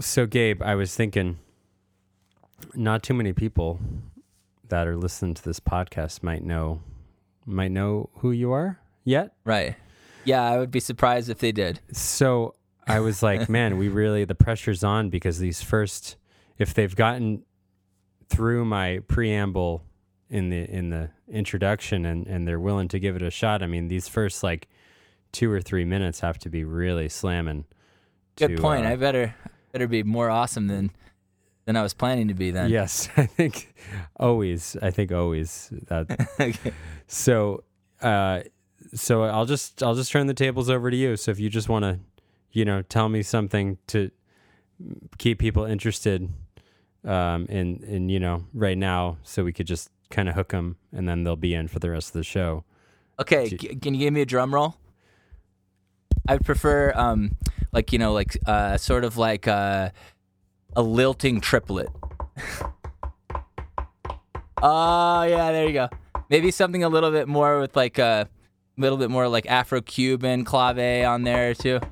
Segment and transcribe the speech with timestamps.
[0.00, 1.38] So, Gabe, I was thinking
[2.74, 3.78] not too many people
[4.68, 6.82] that are listening to this podcast might know
[7.46, 9.34] might know who you are yet.
[9.44, 9.76] Right.
[10.24, 11.80] Yeah, I would be surprised if they did.
[11.92, 12.54] So
[12.86, 16.16] I was like, man, we really the pressure's on because these first
[16.58, 17.44] if they've gotten
[18.28, 19.84] through my preamble
[20.30, 23.66] in the in the introduction and and they're willing to give it a shot, I
[23.66, 24.68] mean, these first like
[25.32, 27.64] 2 or 3 minutes have to be really slamming.
[28.36, 28.86] Good to, point.
[28.86, 29.34] uh, I better
[29.74, 30.90] better be more awesome than
[31.66, 32.70] than I was planning to be then.
[32.70, 33.74] Yes, I think
[34.16, 34.76] always.
[34.80, 35.70] I think always.
[35.88, 36.72] That, okay.
[37.06, 37.64] so,
[38.00, 38.40] uh,
[38.94, 41.16] so I'll just I'll just turn the tables over to you.
[41.16, 41.98] So if you just want to,
[42.52, 44.10] you know, tell me something to
[45.18, 46.28] keep people interested,
[47.04, 50.76] um, in in you know right now, so we could just kind of hook them,
[50.92, 52.64] and then they'll be in for the rest of the show.
[53.18, 54.76] Okay, can you give me a drum roll?
[56.28, 57.32] I would prefer um
[57.72, 59.90] like you know like uh sort of like uh,
[60.76, 61.88] a lilting triplet.
[64.66, 65.88] Oh yeah, there you go.
[66.30, 68.30] Maybe something a little bit more with like a
[68.78, 71.80] little bit more like Afro-Cuban clave on there too.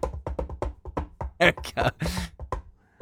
[1.39, 1.91] There we go.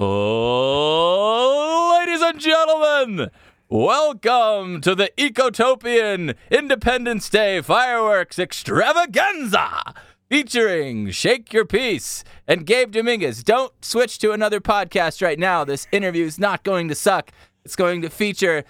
[0.03, 3.31] Oh, ladies and gentlemen,
[3.69, 9.95] welcome to the Ecotopian Independence Day fireworks extravaganza
[10.31, 13.43] featuring Shake Your Peace and Gabe Dominguez.
[13.43, 15.65] Don't switch to another podcast right now.
[15.65, 17.33] This interview is not going to suck.
[17.65, 18.63] It's going to feature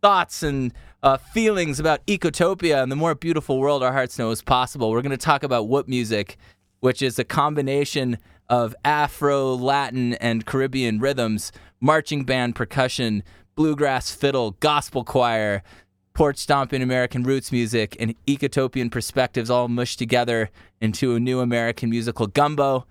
[0.00, 4.40] thoughts and uh, feelings about Ecotopia and the more beautiful world our hearts know is
[4.40, 4.90] possible.
[4.90, 6.38] We're going to talk about Whoop music,
[6.80, 8.16] which is a combination
[8.48, 13.22] of Afro, Latin, and Caribbean rhythms, marching band percussion,
[13.54, 15.62] bluegrass fiddle, gospel choir,
[16.14, 21.90] porch stomping American roots music, and Ecotopian perspectives all mushed together into a new American
[21.90, 22.86] musical gumbo.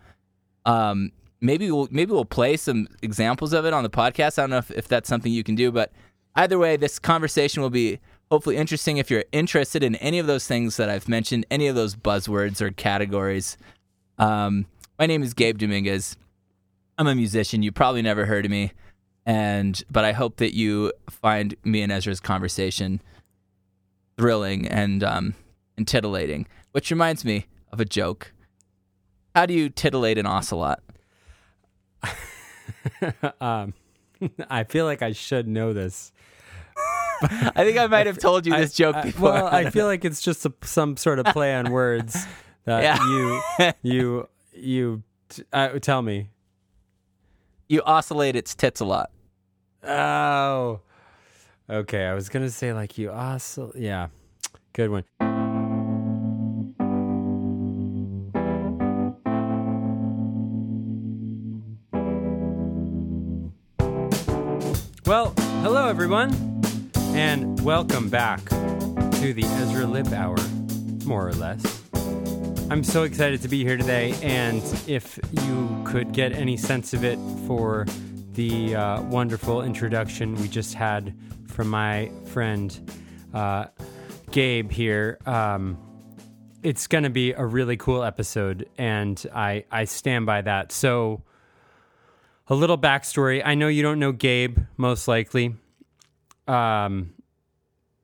[0.66, 4.38] Um, maybe we'll maybe we'll play some examples of it on the podcast.
[4.38, 5.91] I don't know if, if that's something you can do, but
[6.36, 8.97] either way, this conversation will be hopefully interesting.
[8.97, 12.62] If you're interested in any of those things that I've mentioned, any of those buzzwords
[12.62, 13.57] or categories,
[14.17, 14.66] um,
[14.97, 16.16] my name is Gabe Dominguez.
[16.97, 17.63] I'm a musician.
[17.63, 18.72] You probably never heard of me,
[19.26, 23.02] and but I hope that you find me and Ezra's conversation
[24.18, 25.36] thrilling and um,
[25.78, 26.48] and titillating.
[26.72, 28.34] Which reminds me of a joke.
[29.36, 30.82] How do you titillate an ocelot?
[33.42, 33.74] um,
[34.50, 36.12] I feel like I should know this.
[37.24, 39.32] I think I might have told you this joke I- before.
[39.32, 42.26] well, I feel like it's just a, some sort of play on words
[42.66, 42.98] that Yeah.
[43.06, 43.42] you
[43.84, 46.30] you you t- uh, tell me.
[47.72, 49.12] You oscillate its tits a lot.
[49.84, 50.82] Oh,
[51.70, 52.06] okay.
[52.06, 53.72] I was gonna say like you also.
[53.76, 54.09] Yeah,
[54.74, 55.06] good one.
[65.06, 66.62] Well, hello everyone,
[67.14, 70.38] and welcome back to the Ezra Lip Hour,
[71.06, 71.81] more or less.
[72.72, 77.04] I'm so excited to be here today, and if you could get any sense of
[77.04, 77.86] it for
[78.32, 81.14] the uh, wonderful introduction we just had
[81.48, 82.90] from my friend
[83.34, 83.66] uh,
[84.32, 85.78] Gabe here, um,
[86.64, 90.72] it's going to be a really cool episode, and I, I stand by that.
[90.72, 91.24] So,
[92.48, 95.56] a little backstory I know you don't know Gabe, most likely.
[96.48, 97.16] Um,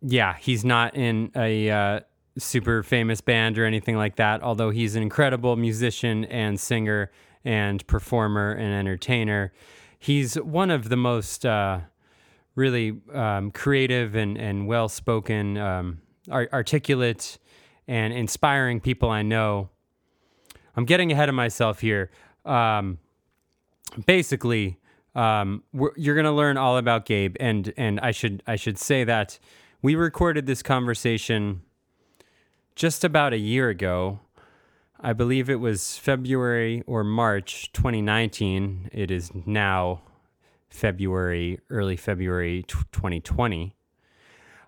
[0.02, 2.00] yeah, he's not in a uh,
[2.38, 7.12] super famous band or anything like that, although he's an incredible musician and singer
[7.44, 9.52] and performer and entertainer.
[10.00, 11.80] He's one of the most uh,
[12.56, 17.38] really um, creative and, and well spoken, um, ar- articulate,
[17.88, 19.70] and inspiring people I know.
[20.76, 22.12] I'm getting ahead of myself here.
[22.46, 23.00] Um,
[24.06, 24.78] basically,
[25.16, 25.64] um,
[25.96, 29.40] you're going to learn all about Gabe, and and I should I should say that
[29.82, 31.62] we recorded this conversation
[32.78, 34.20] just about a year ago.
[35.00, 38.92] I believe it was February or March 2019.
[38.94, 40.02] It is now
[40.70, 43.76] February, early February 2020.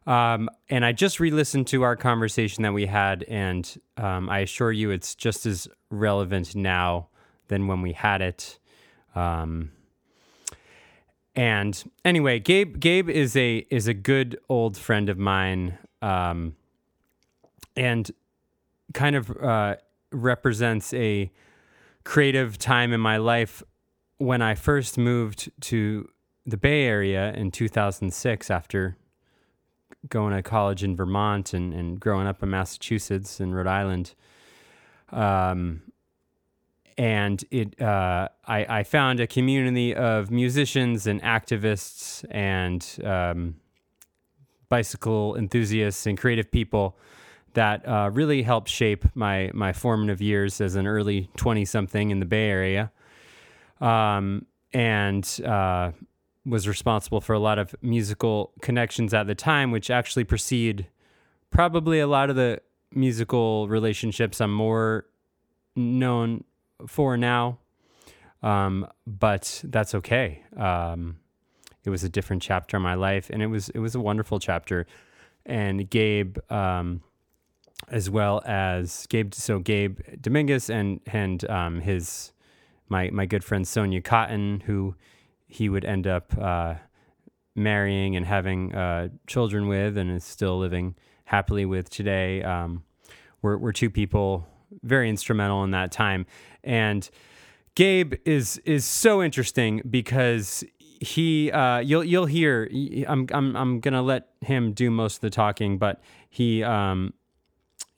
[0.08, 4.40] Um, and I just re listened to our conversation that we had, and um, I
[4.40, 7.10] assure you it's just as relevant now
[7.48, 8.58] than when we had it.
[9.14, 9.72] Um,
[11.36, 16.56] and anyway, Gabe Gabe is a is a good old friend of mine, um,
[17.80, 18.12] and
[18.94, 19.78] kind of uh,
[20.12, 21.32] represents a
[22.04, 23.64] creative time in my life
[24.18, 26.10] when I first moved to
[26.46, 28.98] the Bay Area in 2006 after
[30.10, 34.14] going to college in Vermont and, and growing up in Massachusetts and Rhode Island.
[35.12, 35.82] Um,
[36.98, 43.56] and it uh, I, I found a community of musicians and activists and um,
[44.68, 46.98] bicycle enthusiasts and creative people
[47.54, 52.20] that uh, really helped shape my my formative years as an early 20 something in
[52.20, 52.92] the Bay Area.
[53.82, 55.92] Um, and uh,
[56.46, 60.88] was responsible for a lot of musical connections at the time, which actually precede
[61.50, 62.62] probably a lot of the
[62.94, 65.06] musical relationships I'm more
[65.76, 66.44] known
[66.88, 67.60] for now.
[68.42, 70.44] Um, but that's okay.
[70.56, 71.20] Um,
[71.84, 74.40] it was a different chapter in my life, and it was it was a wonderful
[74.40, 74.86] chapter.
[75.46, 77.02] And Gabe, um,
[77.88, 82.34] as well as Gabe, so Gabe Dominguez and and um, his
[82.90, 84.96] my my good friend Sonia Cotton, who
[85.48, 86.76] he would end up uh,
[87.56, 90.96] marrying and having uh, children with, and is still living
[91.26, 92.44] happily with today.
[92.44, 92.84] Um,
[93.42, 94.48] were were two people
[94.84, 96.26] very instrumental in that time,
[96.64, 97.10] and
[97.76, 100.64] Gabe is is so interesting because
[101.00, 102.70] he uh, you'll you'll hear
[103.08, 107.14] I'm I'm I'm gonna let him do most of the talking, but he um,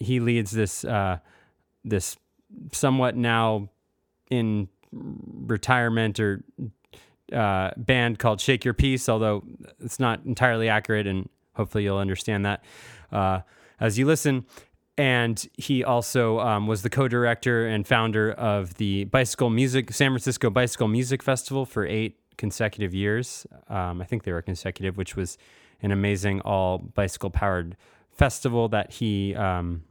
[0.02, 1.20] he leads this uh,
[1.84, 2.18] this
[2.72, 3.70] somewhat now
[4.30, 6.44] in retirement or
[7.32, 9.44] uh, band called Shake Your Peace, although
[9.80, 12.64] it's not entirely accurate, and hopefully you'll understand that
[13.12, 13.42] uh,
[13.80, 14.46] as you listen.
[14.98, 20.50] And he also um, was the co-director and founder of the Bicycle Music San Francisco
[20.50, 23.48] Bicycle Music Festival for eight consecutive years.
[23.70, 25.38] Um, I think they were consecutive, which was
[25.82, 27.78] an amazing all bicycle powered
[28.12, 29.84] festival that he um,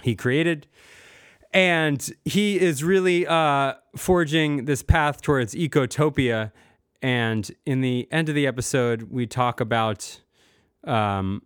[0.00, 0.66] he created
[1.52, 6.52] and he is really uh, forging this path towards ecotopia.
[7.02, 10.20] And in the end of the episode, we talk about
[10.84, 11.42] um,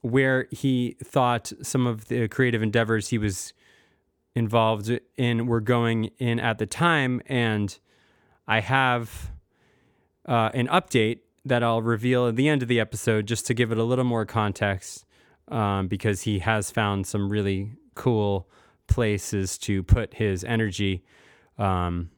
[0.00, 3.52] where he thought some of the creative endeavors he was
[4.34, 7.20] involved in were going in at the time.
[7.26, 7.76] And
[8.46, 9.32] I have
[10.26, 13.70] uh, an update that I'll reveal at the end of the episode just to give
[13.70, 15.04] it a little more context
[15.48, 18.48] um, because he has found some really cool
[18.86, 21.04] places to put his energy.
[21.58, 22.10] Um,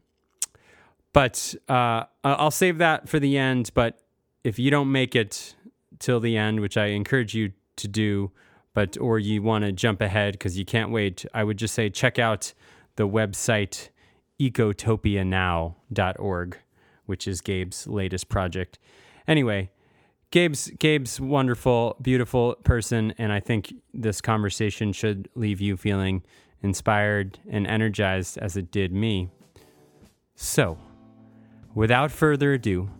[1.12, 3.70] but uh, I'll save that for the end.
[3.74, 3.98] But
[4.44, 5.54] if you don't make it
[5.98, 8.30] till the end, which I encourage you to do,
[8.74, 11.90] but or you want to jump ahead because you can't wait, I would just say
[11.90, 12.52] check out
[12.96, 13.88] the website
[14.40, 16.58] ecotopianow.org,
[17.06, 18.78] which is Gabe's latest project.
[19.26, 19.70] Anyway,
[20.30, 26.22] Gabe's Gabe's wonderful, beautiful person, and I think this conversation should leave you feeling
[26.62, 29.30] inspired, and energized as it did me.
[30.34, 30.78] So,
[31.74, 32.90] without further ado,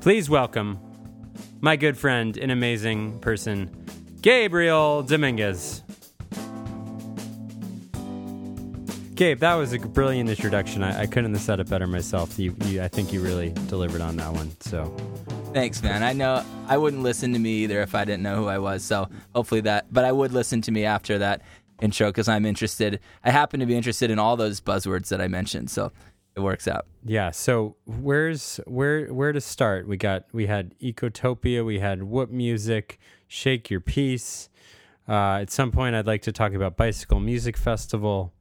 [0.00, 0.78] please welcome
[1.60, 3.70] my good friend and amazing person,
[4.20, 5.82] Gabriel Dominguez.
[9.18, 10.84] Gabe, that was a brilliant introduction.
[10.84, 12.38] I, I couldn't have said it better myself.
[12.38, 14.52] You, you, I think you really delivered on that one.
[14.60, 14.84] So,
[15.52, 16.04] thanks, man.
[16.04, 18.84] I know I wouldn't listen to me either if I didn't know who I was.
[18.84, 21.42] So, hopefully that, but I would listen to me after that
[21.82, 23.00] intro because I'm interested.
[23.24, 25.90] I happen to be interested in all those buzzwords that I mentioned, so
[26.36, 26.86] it works out.
[27.04, 27.32] Yeah.
[27.32, 29.88] So where's where where to start?
[29.88, 34.48] We got we had Ecotopia, we had Whoop Music, Shake Your Peace.
[35.08, 38.32] Uh, at some point, I'd like to talk about Bicycle Music Festival.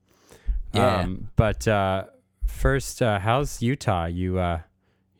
[0.74, 0.98] Yeah.
[0.98, 2.06] Um, but uh,
[2.46, 4.06] first, uh, how's Utah?
[4.06, 4.62] You uh,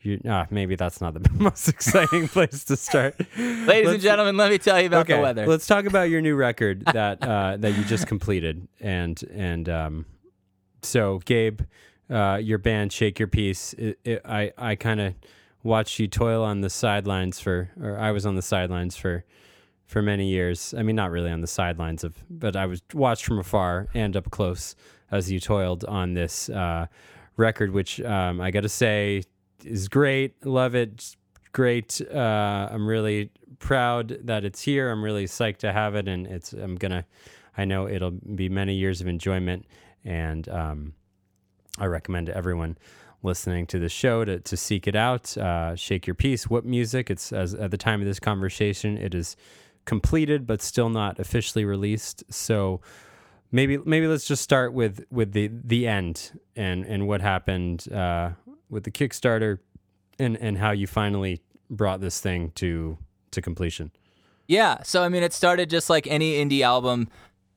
[0.02, 3.20] you, uh, maybe that's not the most exciting place to start.
[3.38, 5.48] Ladies let's, and gentlemen, let me tell you about okay, the weather.
[5.48, 10.06] Let's talk about your new record that uh, that you just completed, and and um,
[10.82, 11.62] so Gabe,
[12.10, 13.74] uh, your band Shake Your Peace.
[13.74, 15.14] It, it, I I kind of
[15.64, 19.26] watched you toil on the sidelines for, or I was on the sidelines for
[19.88, 20.74] for many years.
[20.78, 24.16] I mean, not really on the sidelines of, but I was watched from afar and
[24.16, 24.76] up close
[25.10, 26.88] as you toiled on this uh,
[27.38, 29.24] record, which um, I got to say
[29.64, 30.46] is great.
[30.46, 31.16] Love it.
[31.54, 32.02] Great.
[32.14, 34.92] Uh, I'm really proud that it's here.
[34.92, 36.54] I'm really psyched to have it, and it's.
[36.54, 37.06] I'm gonna.
[37.58, 39.66] I know it'll be many years of enjoyment,
[40.04, 40.94] and um,
[41.80, 42.78] I recommend to everyone
[43.24, 45.36] listening to the show to, to seek it out.
[45.38, 46.50] Uh, Shake your peace.
[46.50, 47.10] What music?
[47.10, 49.36] It's as at the time of this conversation, it is
[49.88, 52.24] completed but still not officially released.
[52.30, 52.82] So
[53.52, 58.32] maybe maybe let's just start with with the the end and and what happened uh,
[58.70, 59.58] with the Kickstarter
[60.20, 63.00] and and how you finally brought this thing to
[63.32, 63.92] to completion.
[64.48, 67.10] Yeah, so I mean, it started just like any indie album,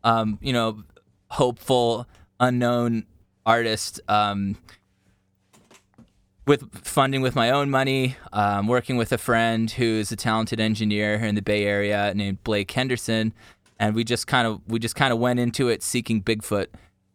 [0.03, 0.83] um, you know,
[1.29, 2.07] hopeful,
[2.41, 3.05] unknown
[3.47, 4.01] artist.
[4.09, 4.57] Um,
[6.51, 11.17] with funding with my own money, um, working with a friend who's a talented engineer
[11.17, 13.33] here in the Bay Area named Blake Henderson,
[13.79, 16.67] and we just kind of we just kind of went into it seeking Bigfoot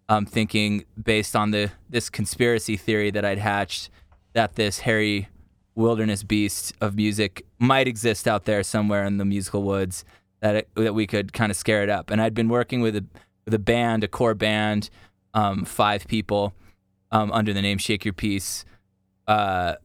[0.08, 3.90] um, thinking based on the this conspiracy theory that I'd hatched
[4.32, 5.28] that this hairy
[5.76, 10.06] wilderness beast of music might exist out there somewhere in the musical woods
[10.40, 12.10] that it, that we could kind of scare it up.
[12.10, 13.04] And I'd been working with a
[13.44, 14.90] with a band, a core band,
[15.34, 16.54] um, five people
[17.12, 18.64] um, under the name Shake Your Peace,
[19.28, 19.76] uh,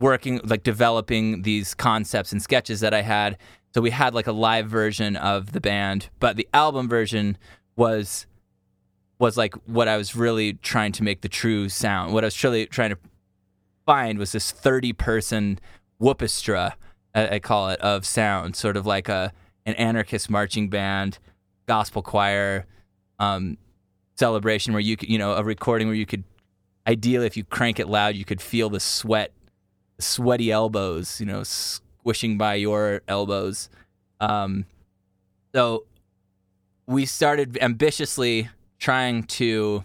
[0.00, 3.38] working like developing these concepts and sketches that I had.
[3.74, 7.36] So we had like a live version of the band, but the album version
[7.76, 8.26] was
[9.18, 12.12] was like what I was really trying to make the true sound.
[12.12, 12.98] What I was truly trying to
[13.86, 15.58] find was this 30 person
[16.00, 16.74] whoopestra,
[17.14, 19.32] I, I call it, of sound, sort of like a
[19.66, 21.18] an anarchist marching band,
[21.66, 22.66] gospel choir,
[23.18, 23.56] um,
[24.16, 26.24] celebration where you could, you know, a recording where you could,
[26.86, 29.32] ideally, if you crank it loud, you could feel the sweat,
[29.98, 33.68] sweaty elbows, you know, squishing by your elbows.
[34.20, 34.66] Um,
[35.54, 35.84] so
[36.86, 38.48] we started ambitiously
[38.78, 39.84] trying to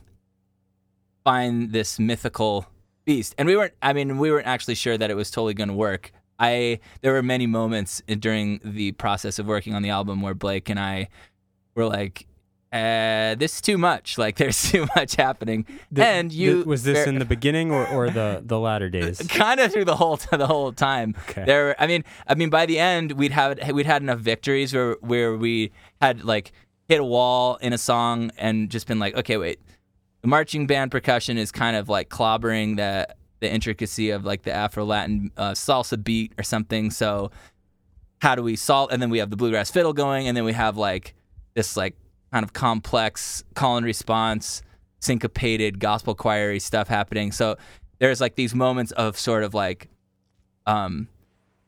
[1.24, 2.66] find this mythical
[3.06, 3.74] beast, and we weren't.
[3.82, 6.12] I mean, we weren't actually sure that it was totally going to work.
[6.40, 10.70] I there were many moments during the process of working on the album where Blake
[10.70, 11.10] and I
[11.76, 12.26] were like,
[12.72, 14.18] uh, "This is too much.
[14.18, 17.88] Like, there's too much happening." The- and you the- was this in the beginning or,
[17.88, 19.20] or the the latter days?
[19.28, 21.16] kind of through the whole the whole time.
[21.30, 21.46] Okay.
[21.46, 24.98] There, I mean, I mean, by the end, we'd have we'd had enough victories where
[25.02, 25.72] where we
[26.02, 26.52] had like
[26.88, 29.60] hit a wall in a song and just been like, okay, wait,
[30.22, 33.08] the marching band percussion is kind of like clobbering the
[33.42, 36.92] the intricacy of like the Afro Latin uh, salsa beat or something.
[36.92, 37.32] So
[38.22, 38.92] how do we solve?
[38.92, 41.16] And then we have the bluegrass fiddle going, and then we have like
[41.54, 41.96] this like
[42.32, 44.62] kind of complex call and response,
[45.00, 47.32] syncopated gospel choiry stuff happening.
[47.32, 47.58] So
[48.00, 49.90] there's like these moments of sort of like,
[50.66, 51.08] um,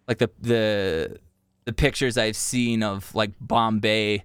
[0.07, 1.17] like the the
[1.65, 4.23] the pictures I've seen of like Bombay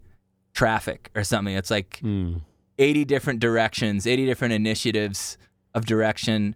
[0.54, 1.54] traffic or something.
[1.54, 2.38] It's like Hmm.
[2.78, 5.38] 80 different directions, 80 different initiatives
[5.74, 6.54] of direction,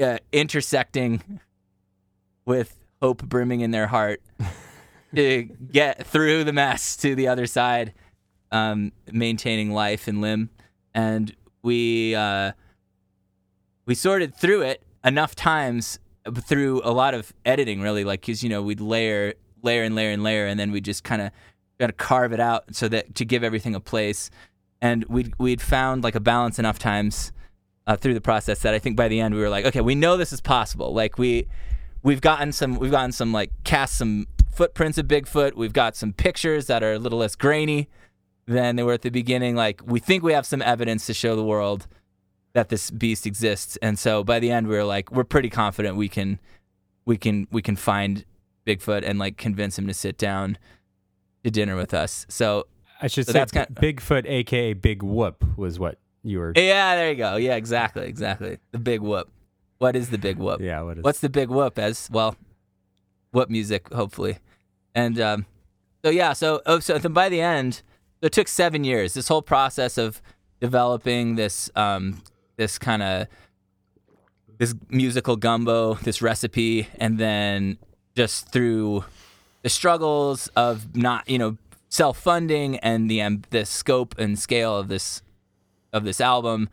[0.00, 1.40] uh, intersecting
[2.44, 4.20] with hope brimming in their heart
[5.14, 7.92] to get through the mess to the other side,
[8.52, 10.50] um, maintaining life and limb.
[10.94, 12.52] And we uh,
[13.86, 15.98] we sorted through it enough times
[16.42, 20.10] through a lot of editing, really, like because you know we'd layer, layer and layer
[20.10, 21.30] and layer, and then we just kind of
[21.78, 24.30] got to carve it out so that to give everything a place.
[24.80, 27.32] And we'd we'd found like a balance enough times
[27.86, 29.94] uh, through the process that I think by the end we were like, okay, we
[29.94, 30.92] know this is possible.
[30.92, 31.46] Like we
[32.02, 35.54] we've gotten some we've gotten some like cast some footprints of Bigfoot.
[35.54, 37.88] We've got some pictures that are a little less grainy
[38.46, 39.56] than they were at the beginning.
[39.56, 41.86] Like we think we have some evidence to show the world
[42.52, 43.76] that this beast exists.
[43.82, 46.38] And so by the end we were like, we're pretty confident we can
[47.04, 48.24] we can we can find
[48.66, 50.58] Bigfoot and like convince him to sit down
[51.44, 52.26] to dinner with us.
[52.28, 52.66] So
[53.00, 56.52] I should So say that's kind- Bigfoot, aka Big Whoop, was what you were.
[56.56, 57.36] yeah, there you go.
[57.36, 58.58] Yeah, exactly, exactly.
[58.72, 59.30] The big whoop.
[59.78, 60.60] What is the big whoop?
[60.60, 61.04] yeah, what is?
[61.04, 61.78] What's the big whoop?
[61.78, 62.34] As well,
[63.32, 64.38] whoop music, hopefully.
[64.94, 65.46] And um,
[66.04, 67.82] so yeah, so oh, so then by the end,
[68.22, 69.14] it took seven years.
[69.14, 70.22] This whole process of
[70.60, 72.22] developing this um,
[72.56, 73.26] this kind of
[74.58, 77.78] this musical gumbo, this recipe, and then
[78.14, 79.04] just through
[79.62, 81.56] the struggles of not you know
[81.88, 85.22] self funding and the um, the scope and scale of this
[85.92, 86.68] of this album,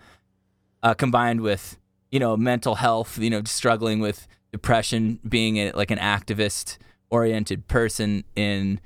[0.81, 1.77] uh, combined with
[2.11, 6.77] you know mental health, you know struggling with depression, being a, like an activist
[7.09, 8.79] oriented person in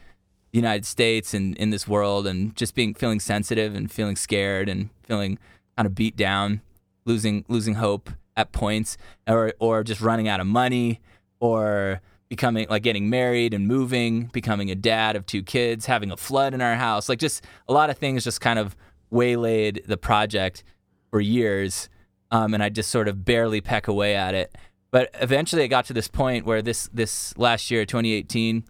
[0.52, 4.70] the United States and in this world, and just being feeling sensitive and feeling scared
[4.70, 5.38] and feeling
[5.76, 6.62] kind of beat down,
[7.06, 11.00] losing losing hope at points, or or just running out of money,
[11.40, 16.18] or becoming like getting married and moving, becoming a dad of two kids, having a
[16.18, 18.76] flood in our house, like just a lot of things just kind of
[19.10, 20.64] waylaid the project
[21.10, 21.90] for years,
[22.32, 24.56] um, and I just sort of barely peck away at it.
[24.92, 28.64] But eventually, I got to this point where this this last year, 2018,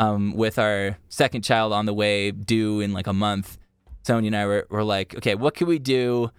[0.00, 3.58] um, with our second child on the way, due in like a month,
[4.02, 6.32] Sonia and I were, were like, okay, what can we do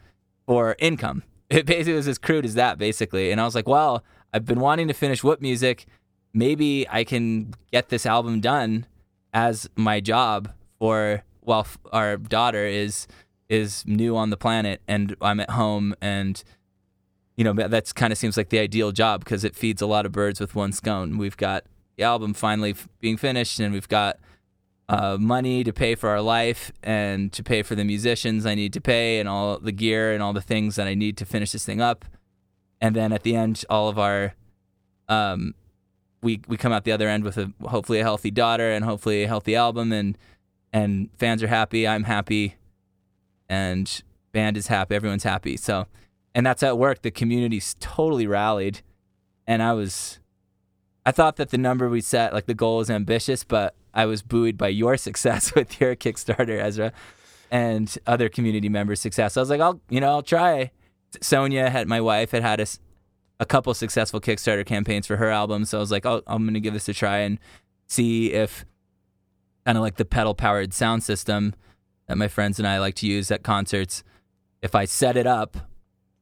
[0.46, 1.24] for income?
[1.52, 3.30] It basically was as crude as that, basically.
[3.30, 5.86] And I was like, well, I've been wanting to finish Whoop Music.
[6.34, 8.86] Maybe I can get this album done
[9.34, 13.06] as my job for while our daughter is
[13.50, 16.42] is new on the planet and I'm at home and
[17.36, 20.06] you know that's kind of seems like the ideal job because it feeds a lot
[20.06, 21.18] of birds with one scone.
[21.18, 21.66] We've got
[22.02, 24.18] the album finally f- being finished and we've got
[24.90, 28.74] uh, money to pay for our life and to pay for the musicians I need
[28.74, 31.52] to pay and all the gear and all the things that I need to finish
[31.52, 32.04] this thing up.
[32.82, 34.34] And then at the end, all of our,
[35.08, 35.54] um,
[36.24, 39.24] we we come out the other end with a hopefully a healthy daughter and hopefully
[39.24, 40.18] a healthy album and
[40.74, 41.88] and fans are happy.
[41.88, 42.56] I'm happy,
[43.50, 45.58] and band is happy, everyone's happy.
[45.58, 45.88] So,
[46.34, 47.02] and that's at work.
[47.02, 48.82] The community's totally rallied,
[49.46, 50.20] and I was,
[51.06, 54.22] I thought that the number we set, like the goal, was ambitious, but I was
[54.22, 56.94] buoyed by your success with your Kickstarter, Ezra,
[57.50, 59.36] and other community members' success.
[59.36, 60.72] I was like, I'll, you know, I'll try.
[61.22, 62.68] Sonia had my wife had had a,
[63.40, 66.60] a couple successful Kickstarter campaigns for her album, so I was like, oh, I'm gonna
[66.60, 67.40] give this a try and
[67.88, 68.66] see if
[69.66, 71.54] kind of like the pedal powered sound system
[72.08, 74.04] that my friends and I like to use at concerts.
[74.62, 75.58] If I set it up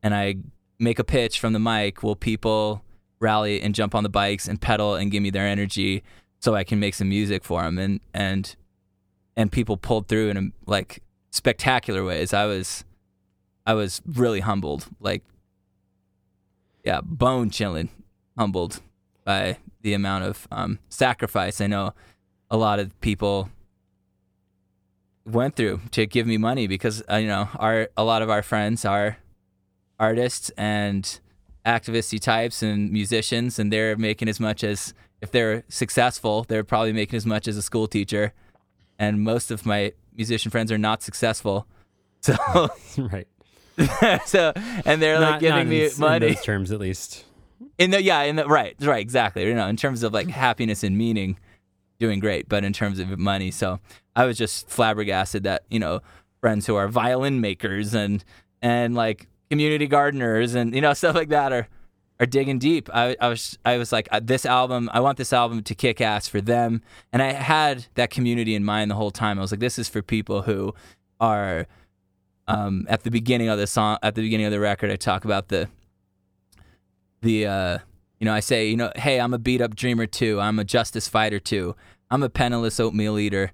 [0.01, 0.37] and I
[0.79, 2.83] make a pitch from the mic, will people
[3.19, 6.03] rally and jump on the bikes and pedal and give me their energy
[6.39, 7.77] so I can make some music for them?
[7.77, 8.55] And and
[9.35, 12.33] and people pulled through in like spectacular ways.
[12.33, 12.83] I was
[13.65, 15.23] I was really humbled, like
[16.83, 17.89] yeah, bone chilling,
[18.37, 18.81] humbled
[19.25, 21.93] by the amount of um, sacrifice I know
[22.51, 23.49] a lot of people
[25.25, 28.41] went through to give me money because uh, you know our a lot of our
[28.41, 29.17] friends are
[29.99, 31.19] artists and
[31.75, 36.93] activisty types and musicians and they're making as much as if they're successful they're probably
[36.93, 38.33] making as much as a school teacher.
[38.97, 41.67] And most of my musician friends are not successful.
[42.21, 42.35] So
[42.97, 43.27] right.
[44.25, 44.51] so
[44.85, 47.23] and they're Not- like giving me money in those terms at least.
[47.77, 49.47] in the yeah in the right right exactly.
[49.47, 51.37] You know in terms of like happiness and meaning
[51.97, 53.51] doing great but in terms of money.
[53.51, 53.79] So
[54.17, 56.01] i was just flabbergasted that you know
[56.41, 58.21] friends who are violin makers and
[58.61, 61.67] and like community gardeners and you know stuff like that are
[62.19, 62.89] are digging deep.
[62.93, 66.01] I, I was i was like uh, this album i want this album to kick
[66.01, 66.81] ass for them.
[67.13, 69.39] And i had that community in mind the whole time.
[69.39, 70.73] I was like this is for people who
[71.19, 71.67] are
[72.47, 75.23] um, at the beginning of the song at the beginning of the record i talk
[75.23, 75.69] about the
[77.21, 77.77] the uh
[78.19, 80.39] you know i say you know hey i'm a beat up dreamer too.
[80.39, 81.75] I'm a justice fighter too.
[82.11, 83.51] I'm a penniless oatmeal eater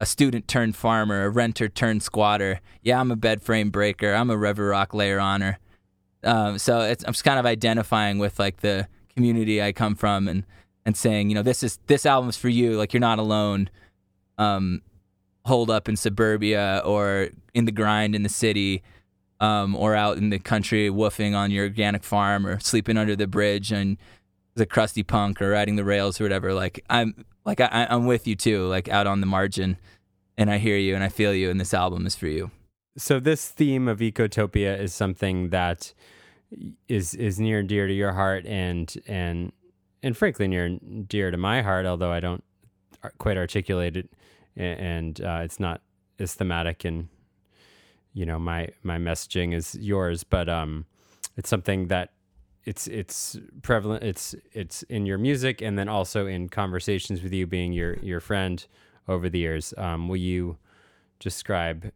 [0.00, 2.60] a student turned farmer a renter turned squatter.
[2.82, 4.12] Yeah i'm a bed frame breaker.
[4.12, 5.58] I'm a river rock layer honor.
[6.22, 10.26] Um, so it's, i'm just kind of identifying with like the community i come from
[10.26, 10.44] and
[10.84, 12.76] and saying you know this is this album's for you.
[12.76, 13.70] Like you're not alone
[14.38, 14.82] um
[15.44, 18.82] hold up in suburbia or in the grind in the city
[19.40, 23.26] um, or out in the country woofing on your organic farm or sleeping under the
[23.26, 23.98] bridge and
[24.54, 28.26] the crusty punk or riding the rails or whatever like i'm like I, i'm with
[28.26, 29.76] you too like out on the margin.
[30.36, 32.50] And i hear you and i feel you and this album is for you.
[32.96, 35.92] So this theme of ecotopia is something that
[36.88, 39.52] is is near and dear to your heart and and
[40.02, 42.42] and frankly near and dear to my heart although I don't
[43.18, 44.10] quite articulate it.
[44.56, 45.82] A- and uh, it's not
[46.18, 47.08] as thematic and
[48.12, 50.86] you know my my messaging is yours but um
[51.36, 52.10] it's something that
[52.64, 57.46] it's it's prevalent it's it's in your music and then also in conversations with you
[57.46, 58.66] being your your friend
[59.08, 59.74] over the years.
[59.76, 60.56] Um will you
[61.18, 61.92] describe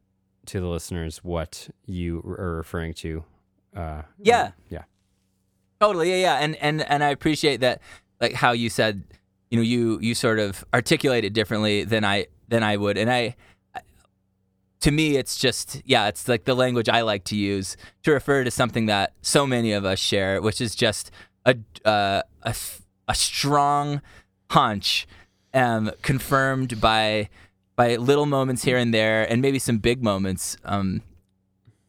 [0.47, 3.25] to the listeners what you are referring to
[3.77, 4.53] uh Yeah.
[4.69, 4.85] yeah.
[5.81, 7.81] Totally, yeah, yeah, and and and I appreciate that,
[8.21, 9.05] like how you said,
[9.49, 13.09] you know, you you sort of articulate it differently than I than I would, and
[13.09, 13.35] I, I-
[14.81, 18.45] to me, it's just yeah, it's like the language I like to use to refer
[18.45, 21.11] to something that so many of us share, which is just
[21.45, 22.55] a uh, a
[23.09, 24.01] a strong
[24.51, 25.07] hunch,
[25.53, 27.29] um, confirmed by
[27.77, 31.03] by little moments here and there, and maybe some big moments, um,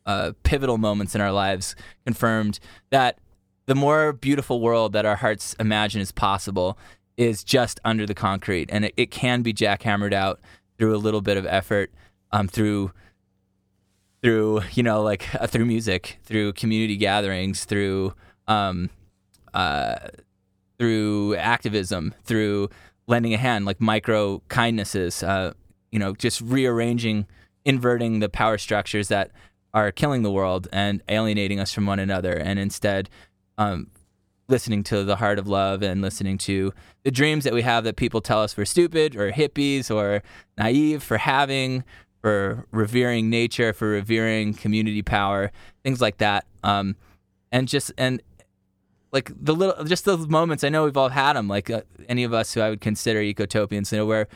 [0.05, 1.75] uh, pivotal moments in our lives,
[2.05, 3.19] confirmed that
[3.65, 6.77] the more beautiful world that our hearts imagine is possible
[7.17, 8.69] is just under the concrete.
[8.71, 10.39] And it, it can be jackhammered out
[10.77, 11.91] through a little bit of effort
[12.31, 12.91] um, through
[14.21, 18.13] through you know like uh, through music through community gatherings through
[18.47, 18.89] um,
[19.53, 19.95] uh,
[20.77, 22.69] through activism through
[23.07, 25.53] lending a hand like micro kindnesses uh,
[25.91, 27.25] you know just rearranging
[27.65, 29.31] inverting the power structures that
[29.73, 33.09] are killing the world and alienating us from one another and instead
[33.57, 33.87] um,
[34.49, 37.95] listening to the heart of love and listening to the dreams that we have that
[37.95, 40.23] people tell us we're stupid or hippies or
[40.57, 41.83] naive for having,
[42.21, 45.51] for revering nature, for revering community power,
[45.83, 46.45] things like that.
[46.63, 46.95] Um,
[47.51, 48.21] and just and
[49.11, 50.63] like the little, just those moments.
[50.63, 51.47] I know we've all had them.
[51.47, 54.27] Like uh, any of us who I would consider ecotopians, you know, where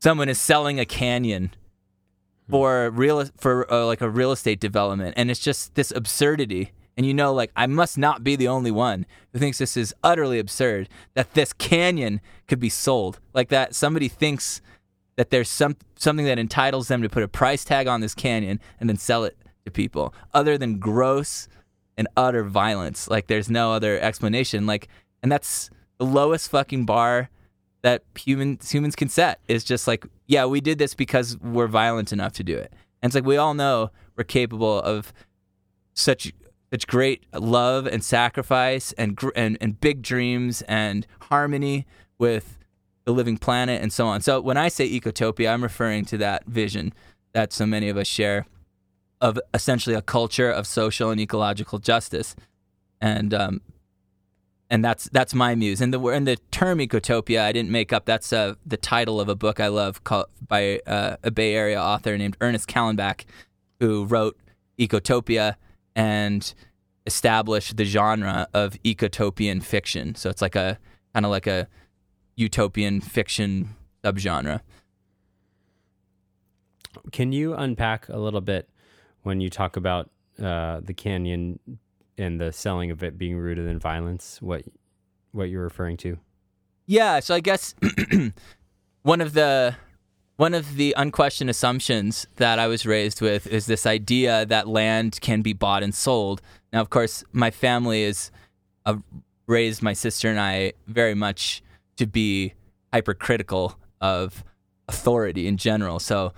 [0.00, 1.52] someone is selling a canyon
[2.48, 7.06] for real for uh, like a real estate development, and it's just this absurdity and
[7.06, 10.38] you know like i must not be the only one who thinks this is utterly
[10.38, 14.60] absurd that this canyon could be sold like that somebody thinks
[15.18, 18.60] that there's some something that entitles them to put a price tag on this canyon
[18.78, 21.48] and then sell it to people other than gross
[21.96, 23.08] and utter violence.
[23.08, 24.64] Like there's no other explanation.
[24.64, 24.88] Like
[25.20, 27.30] and that's the lowest fucking bar
[27.82, 29.40] that humans humans can set.
[29.48, 32.72] Is just like yeah we did this because we're violent enough to do it.
[33.02, 35.12] And it's like we all know we're capable of
[35.94, 36.32] such
[36.70, 41.86] such great love and sacrifice and and and big dreams and harmony
[42.20, 42.57] with
[43.08, 44.20] the living planet and so on.
[44.20, 46.92] So when I say ecotopia, I'm referring to that vision
[47.32, 48.44] that so many of us share
[49.22, 52.36] of essentially a culture of social and ecological justice,
[53.00, 53.62] and um,
[54.68, 55.80] and that's that's my muse.
[55.80, 58.04] And the and the term ecotopia I didn't make up.
[58.04, 61.80] That's uh, the title of a book I love called by uh, a Bay Area
[61.80, 63.24] author named Ernest Callenbach,
[63.80, 64.36] who wrote
[64.78, 65.56] Ecotopia
[65.96, 66.52] and
[67.06, 70.14] established the genre of ecotopian fiction.
[70.14, 70.78] So it's like a
[71.14, 71.68] kind of like a
[72.38, 73.74] utopian fiction
[74.04, 74.60] subgenre.
[77.12, 78.68] Can you unpack a little bit
[79.22, 80.08] when you talk about
[80.42, 81.58] uh, the canyon
[82.16, 84.40] and the selling of it being rooted in violence?
[84.40, 84.64] What
[85.32, 86.18] what you're referring to?
[86.86, 87.74] Yeah, so I guess
[89.02, 89.76] one of the
[90.36, 95.20] one of the unquestioned assumptions that I was raised with is this idea that land
[95.20, 96.40] can be bought and sold.
[96.72, 98.30] Now, of course, my family is
[98.86, 98.96] uh,
[99.48, 101.62] raised my sister and I very much
[101.98, 102.54] to be
[102.92, 104.44] hypercritical of
[104.88, 105.98] authority in general.
[105.98, 106.32] So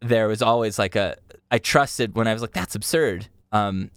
[0.00, 1.16] there was always like a
[1.50, 3.28] I trusted when I was like that's absurd.
[3.52, 3.90] Um,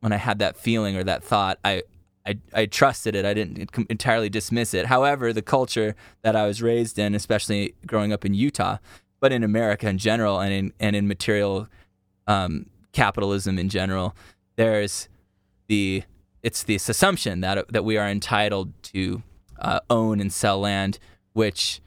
[0.00, 1.82] when I had that feeling or that thought, I
[2.26, 3.24] I, I trusted it.
[3.24, 4.86] I didn't entirely dismiss it.
[4.86, 8.78] However, the culture that I was raised in, especially growing up in Utah,
[9.18, 11.68] but in America in general, and in and in material
[12.26, 14.14] um, capitalism in general,
[14.56, 15.08] there's
[15.68, 16.02] the
[16.42, 19.22] it's this assumption that that we are entitled to
[19.58, 20.98] uh, own and sell land,
[21.32, 21.80] which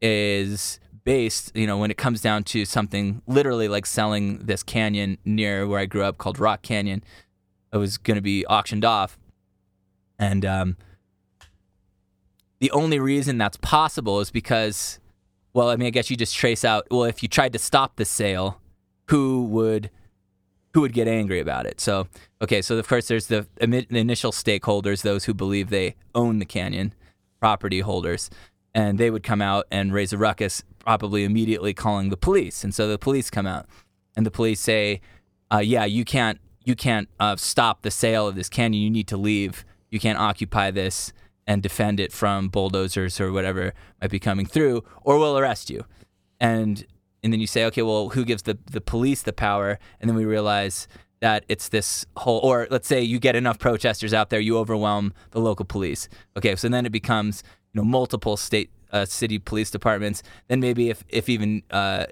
[0.00, 5.18] is based, you know, when it comes down to something literally like selling this canyon
[5.24, 7.04] near where I grew up called Rock Canyon,
[7.72, 9.18] it was going to be auctioned off.
[10.18, 10.76] And um,
[12.60, 14.98] the only reason that's possible is because,
[15.52, 17.96] well, I mean, I guess you just trace out, well, if you tried to stop
[17.96, 18.60] the sale,
[19.08, 19.90] who would
[20.74, 21.80] who would get angry about it.
[21.80, 22.08] So,
[22.42, 26.92] okay, so of course there's the, initial stakeholders, those who believe they own the canyon,
[27.38, 28.28] property holders,
[28.74, 32.64] and they would come out and raise a ruckus, probably immediately calling the police.
[32.64, 33.66] And so the police come out,
[34.16, 35.00] and the police say,
[35.52, 38.82] uh, "Yeah, you can't, you can't uh, stop the sale of this canyon.
[38.82, 39.64] You need to leave.
[39.90, 41.12] You can't occupy this."
[41.46, 45.84] And defend it from bulldozers or whatever might be coming through, or we'll arrest you.
[46.40, 46.86] And
[47.24, 49.78] and then you say, okay, well, who gives the, the police the power?
[49.98, 50.86] And then we realize
[51.20, 55.14] that it's this whole, or let's say you get enough protesters out there, you overwhelm
[55.30, 56.06] the local police.
[56.36, 60.22] Okay, so then it becomes, you know, multiple state, uh, city police departments.
[60.48, 62.06] Then maybe if, if even uh,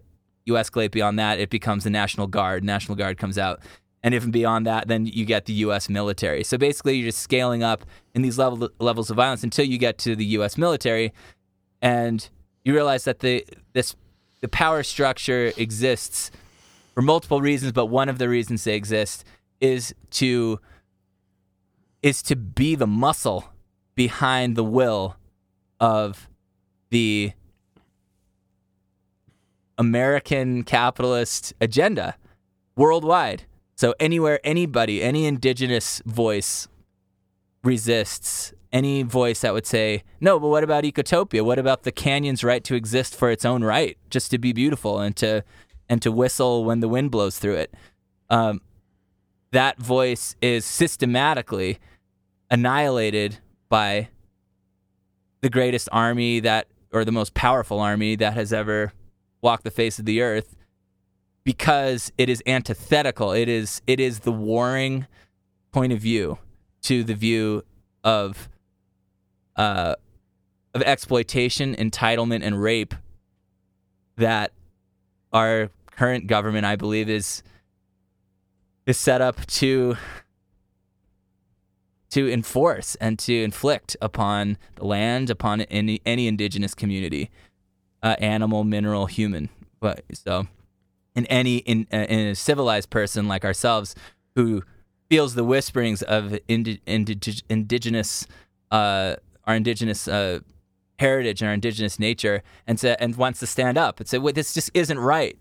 [0.47, 2.65] you escalate beyond that, it becomes the National Guard.
[2.65, 3.61] National Guard comes out.
[4.03, 5.91] And even beyond that, then you get the U.S.
[5.91, 6.43] military.
[6.43, 9.99] So basically, you're just scaling up in these level, levels of violence until you get
[9.99, 10.57] to the U.S.
[10.57, 11.13] military,
[11.81, 12.29] and
[12.65, 13.95] you realize that the this
[14.43, 16.31] the power structure exists
[16.95, 19.25] for multiple reasons, but one of the reasons they exist
[19.61, 20.61] is to
[22.03, 23.45] is to be the muscle
[23.95, 25.17] behind the will
[25.79, 26.29] of
[26.91, 27.33] the
[29.79, 32.17] American capitalist agenda
[32.77, 33.45] worldwide.
[33.77, 36.67] So anywhere anybody, any indigenous voice
[37.63, 41.45] resists any voice that would say, no, but what about ecotopia?
[41.45, 44.99] What about the canyon's right to exist for its own right, just to be beautiful
[44.99, 45.45] and to
[45.89, 47.75] and to whistle when the wind blows through it?
[48.31, 48.63] Um,
[49.51, 51.79] that voice is systematically
[52.51, 54.09] annihilated by
[55.43, 58.93] the greatest army that, or the most powerful army that has ever
[59.43, 60.57] walked the face of the earth,
[61.45, 63.33] because it is antithetical.
[63.33, 65.07] It is it is the warring
[65.73, 66.39] point of view
[66.83, 67.65] to the view
[68.05, 68.49] of
[69.57, 69.95] uh,
[70.75, 72.95] of exploitation, entitlement, and rape
[74.17, 74.53] that
[75.33, 77.43] our current government, I believe, is
[78.87, 79.97] is set up to
[82.11, 87.31] to enforce and to inflict upon the land, upon any any indigenous community,
[88.03, 89.49] uh, animal, mineral, human.
[89.81, 90.47] But so,
[91.15, 93.95] in any in, uh, in a civilized person like ourselves
[94.35, 94.63] who
[95.09, 98.27] feels the whisperings of indi- indi- indigenous
[98.71, 100.41] uh, our indigenous uh,
[100.99, 104.35] heritage and our indigenous nature and to, and wants to stand up and say, "Wait,
[104.35, 105.39] this just isn't right."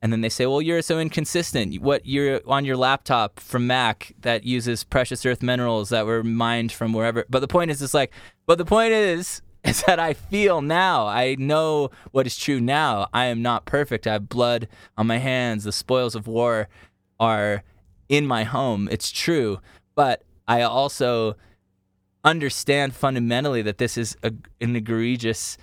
[0.00, 1.80] And then they say, "Well, you're so inconsistent.
[1.82, 6.72] What you're on your laptop from Mac that uses precious earth minerals that were mined
[6.72, 8.12] from wherever." But the point is, it's like,
[8.46, 11.06] but the point is, is that I feel now.
[11.06, 13.08] I know what is true now.
[13.12, 14.06] I am not perfect.
[14.06, 15.64] I have blood on my hands.
[15.64, 16.68] The spoils of war
[17.18, 17.64] are
[18.08, 18.88] in my home.
[18.90, 19.58] It's true,
[19.94, 21.36] but I also
[22.28, 25.56] understand fundamentally that this is a, an egregious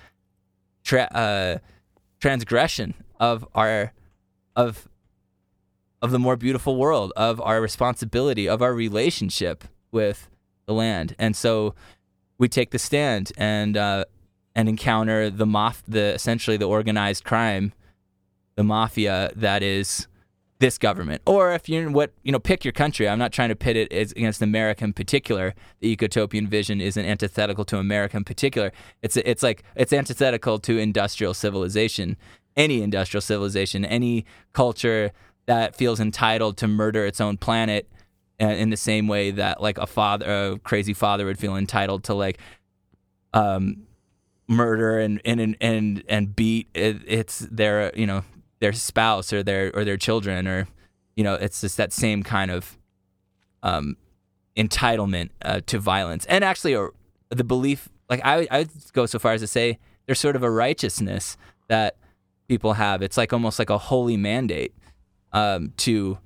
[0.84, 1.58] tra- uh,
[2.20, 3.94] transgression of our
[4.56, 4.88] of
[6.02, 10.30] of the more beautiful world, of our responsibility, of our relationship with
[10.66, 11.16] the land.
[11.18, 11.74] And so
[12.38, 14.06] we take the stand and uh,
[14.56, 17.74] and encounter the mof- the essentially the organized crime,
[18.56, 20.08] the mafia that is
[20.60, 21.22] this government.
[21.26, 23.10] Or if you're in what you know, pick your country.
[23.10, 25.54] I'm not trying to pit it as against America in particular.
[25.80, 28.72] The ecotopian vision isn't antithetical to America in particular.
[29.02, 32.18] It's it's like it's antithetical to industrial civilization.
[32.56, 35.12] Any industrial civilization, any culture
[35.46, 37.90] that feels entitled to murder its own planet
[38.42, 42.04] uh, in the same way that like a father a crazy father would feel entitled
[42.06, 42.40] to like
[43.34, 43.86] um
[44.48, 48.24] murder and and and and beat it, it's their you know
[48.66, 50.68] their spouse or their or their children or
[51.16, 52.80] you know it's just that same kind of
[53.62, 53.96] um
[54.58, 56.26] entitlement uh, to violence.
[56.26, 56.94] And actually or
[57.30, 60.42] the belief like I I would go so far as to say there's sort of
[60.42, 61.98] a righteousness that
[62.48, 63.04] people have.
[63.04, 64.74] It's like almost like a holy mandate
[65.32, 66.18] um, to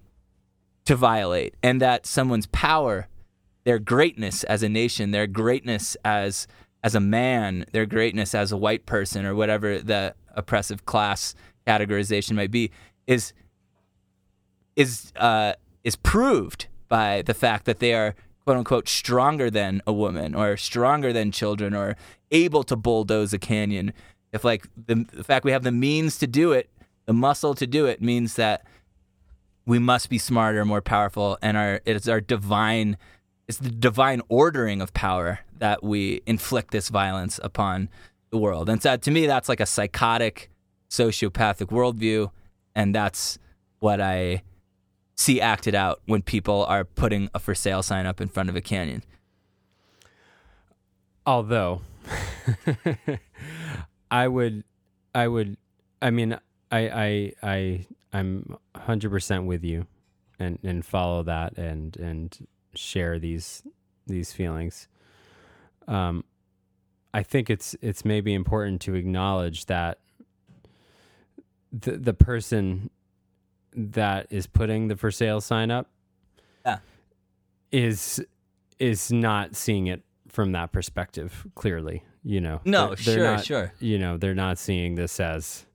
[0.86, 3.08] to violate, and that someone's power,
[3.65, 6.47] their greatness as a nation, their greatness as
[6.86, 11.36] as a man, their greatness as a white person, or whatever the oppressive class
[11.69, 12.71] categorization might be,
[13.08, 13.34] is
[14.75, 15.53] is uh,
[15.84, 20.58] is proved by the fact that they are quote unquote stronger than a woman or
[20.58, 21.95] stronger than children or
[22.32, 23.93] able to bulldoze a canyon.
[24.32, 26.69] If like the, the fact we have the means to do it,
[27.05, 28.65] the muscle to do it means that
[29.65, 32.97] we must be smarter, more powerful, and our it's our divine
[33.47, 37.89] it's the divine ordering of power that we inflict this violence upon
[38.29, 38.69] the world.
[38.69, 40.49] And so to me, that's like a psychotic,
[40.89, 42.32] sociopathic worldview,
[42.75, 43.38] and that's
[43.80, 44.43] what I
[45.15, 48.56] see acted out when people are putting a for sale sign up in front of
[48.56, 49.04] a canyon.
[51.25, 51.82] Although
[54.12, 54.63] I would
[55.13, 55.58] I would
[56.02, 56.39] I mean
[56.71, 59.86] I I I I'm 100% with you
[60.39, 63.63] and and follow that and and share these
[64.08, 64.88] these feelings.
[65.88, 66.23] Um
[67.13, 69.99] I think it's it's maybe important to acknowledge that
[71.71, 72.89] the the person
[73.73, 75.89] that is putting the for sale sign up
[76.65, 76.79] yeah.
[77.71, 78.23] is
[78.79, 83.45] is not seeing it from that perspective clearly you know no they're, sure they're not,
[83.45, 85.65] sure you know they're not seeing this as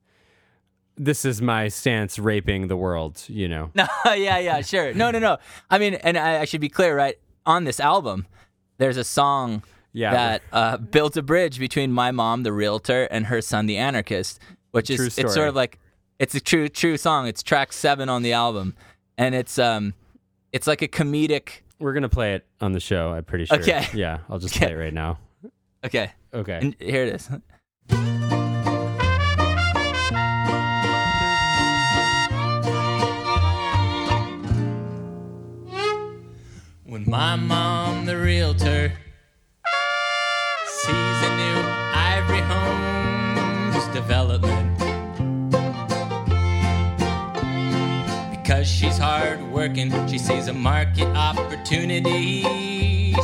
[0.97, 3.71] this is my stance raping the world, you know.
[3.75, 4.95] No, yeah, yeah, sure.
[4.95, 5.39] No, no, no.
[5.71, 7.19] I mean, and I, I should be clear, right?
[7.47, 8.27] On this album,
[8.79, 13.27] there's a song yeah, that uh, built a bridge between my mom, the realtor, and
[13.27, 15.79] her son, the anarchist, which is it's sort of like
[16.19, 17.27] it's a true true song.
[17.27, 18.75] It's track seven on the album,
[19.19, 19.95] and it's um,
[20.53, 21.63] it's like a comedic.
[21.79, 23.13] We're gonna play it on the show.
[23.13, 23.59] I'm pretty sure.
[23.59, 23.87] Okay.
[23.95, 24.67] Yeah, I'll just okay.
[24.67, 25.19] play it right now.
[25.85, 26.13] Okay.
[26.33, 26.59] Okay.
[26.61, 27.29] And here it is.
[36.87, 38.93] When my mom, the realtor,
[40.67, 41.61] sees a new
[41.93, 44.54] Ivory Homes development.
[48.65, 52.41] Because she's hard working, she sees a market opportunity,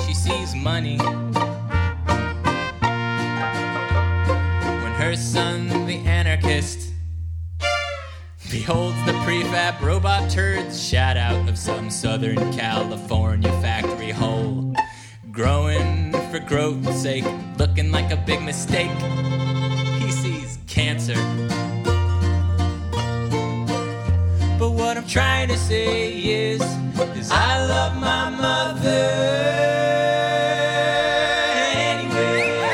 [0.07, 0.99] she sees money.
[0.99, 1.33] When
[5.01, 6.93] her son, the anarchist,
[8.51, 14.75] beholds the prefab robot turds shot out of some Southern California factory hole.
[15.31, 17.25] Growing for growth's sake,
[17.57, 18.91] looking like a big mistake.
[20.03, 21.17] He sees cancer.
[24.81, 26.61] What I'm trying to say is,
[27.17, 30.11] is I love my mother.
[31.77, 32.67] Anyways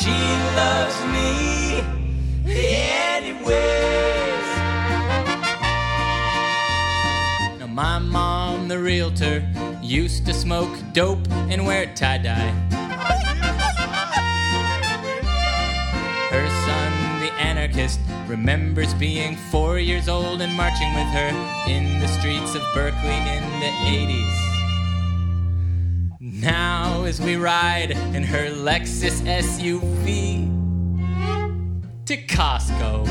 [0.00, 0.16] She
[0.56, 1.80] loves me
[2.46, 4.48] anyways
[7.60, 9.46] Now my mom, the realtor
[9.82, 12.63] used to smoke dope and wear tie dye.
[17.74, 21.28] Anarchist, remembers being four years old and marching with her
[21.68, 24.40] in the streets of Berkeley in the 80s.
[26.20, 30.48] Now, as we ride in her Lexus SUV
[32.06, 33.06] to Costco.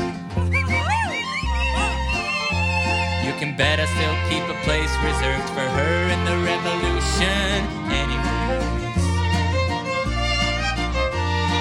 [3.24, 9.04] You can bet I still keep a place reserved for her in the revolution, anyways.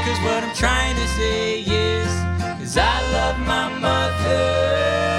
[0.06, 2.33] Cause what I'm trying to say is,
[2.63, 5.12] is I love my mother.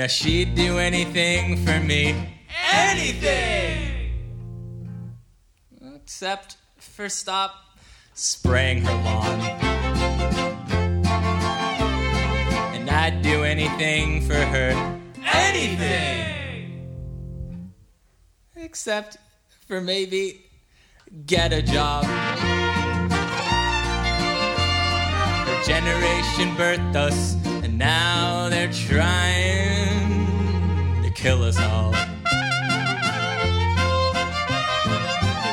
[0.00, 2.14] Now she'd do anything for me.
[2.72, 4.16] Anything!
[5.94, 7.52] Except for stop
[8.14, 9.40] spraying her lawn.
[12.72, 14.70] And I'd do anything for her.
[15.22, 16.80] Anything!
[18.56, 19.18] Except
[19.68, 20.46] for maybe
[21.26, 22.06] get a job.
[25.44, 29.69] Her generation birthed us, and now they're trying
[31.20, 31.92] kill us all.
[31.92, 31.98] They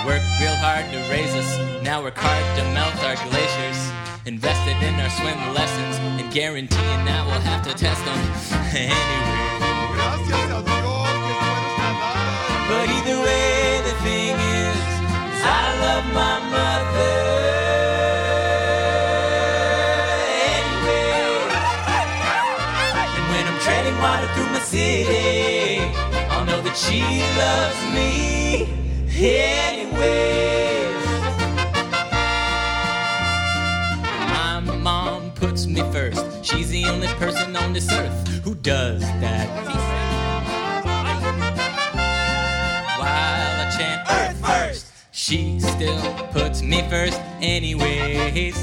[0.07, 3.91] worked real hard to raise us, now we're carved to melt our glaciers.
[4.25, 8.15] Invested in our swim lessons, and guaranteeing that we'll have to test them
[8.71, 8.95] anyway.
[12.69, 14.79] But either way, the thing is
[15.43, 17.36] I love my mother.
[26.77, 27.01] She
[27.37, 28.69] loves me.
[29.17, 29.97] Anyways.
[34.29, 36.45] My mom puts me first.
[36.45, 39.47] She's the only person on this earth who does that.
[42.99, 48.55] While I chant Earth first, she still puts me first, anyways.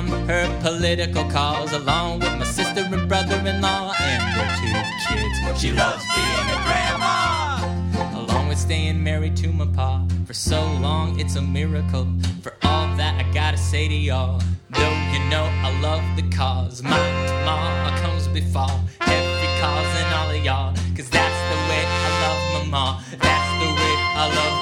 [0.00, 4.72] I her political cause, along with my sister and brother-in-law and their two
[5.04, 5.60] kids.
[5.60, 11.20] She loves being a grandma, along with staying married to my pa for so long.
[11.20, 12.08] It's a miracle.
[12.40, 16.82] For all that, I gotta say to y'all, though you know I love the cause,
[16.82, 16.98] my
[17.44, 22.64] ma comes before every cause and all of y'all, cause that's the way I love
[22.64, 23.00] my ma.
[23.10, 24.59] That's the way I love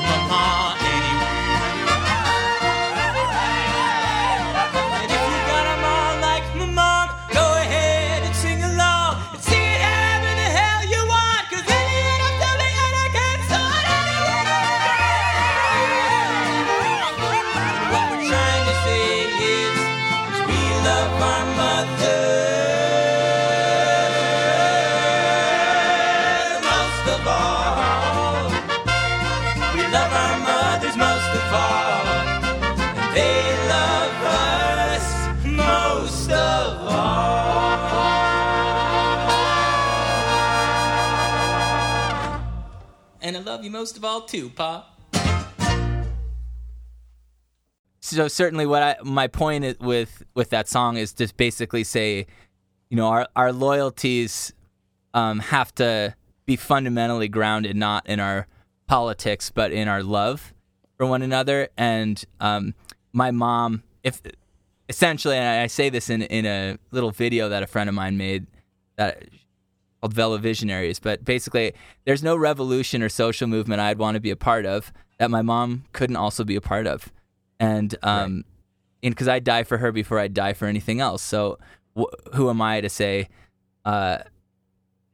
[43.78, 44.90] most of all too, Pa.
[48.00, 52.26] so certainly what I my point with with that song is just basically say,
[52.90, 54.52] you know, our our loyalties
[55.14, 58.48] um, have to be fundamentally grounded not in our
[58.88, 60.52] politics but in our love
[60.96, 61.68] for one another.
[61.76, 62.74] And um,
[63.12, 64.20] my mom, if
[64.88, 68.16] essentially, and I say this in in a little video that a friend of mine
[68.16, 68.48] made
[68.96, 69.22] that
[70.00, 71.72] called Vela Visionaries, but basically,
[72.04, 75.42] there's no revolution or social movement I'd want to be a part of that my
[75.42, 77.12] mom couldn't also be a part of,
[77.58, 78.44] and um,
[79.02, 81.22] and because I'd die for her before I'd die for anything else.
[81.22, 81.58] So,
[81.98, 83.28] wh- who am I to say,
[83.84, 84.18] uh,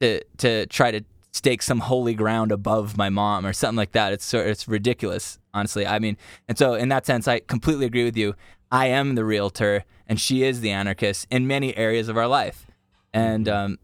[0.01, 4.13] to to try to stake some holy ground above my mom or something like that?
[4.13, 5.87] It's sort it's ridiculous, honestly.
[5.87, 6.17] I mean,
[6.49, 8.35] and so in that sense, I completely agree with you.
[8.71, 12.67] I am the realtor, and she is the anarchist in many areas of our life,
[13.13, 13.79] and um,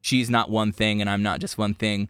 [0.00, 2.08] she's not one thing and I'm not just one thing.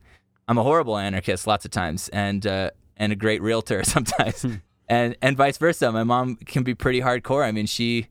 [0.48, 4.46] I'm a horrible anarchist lots of times and uh, and a great realtor sometimes.
[4.88, 5.92] and and vice versa.
[5.92, 7.44] My mom can be pretty hardcore.
[7.44, 8.08] I mean, she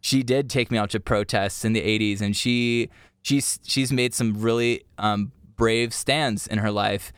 [0.00, 2.88] she did take me out to protests in the 80s and she
[3.22, 7.12] she's she's made some really um, brave stands in her life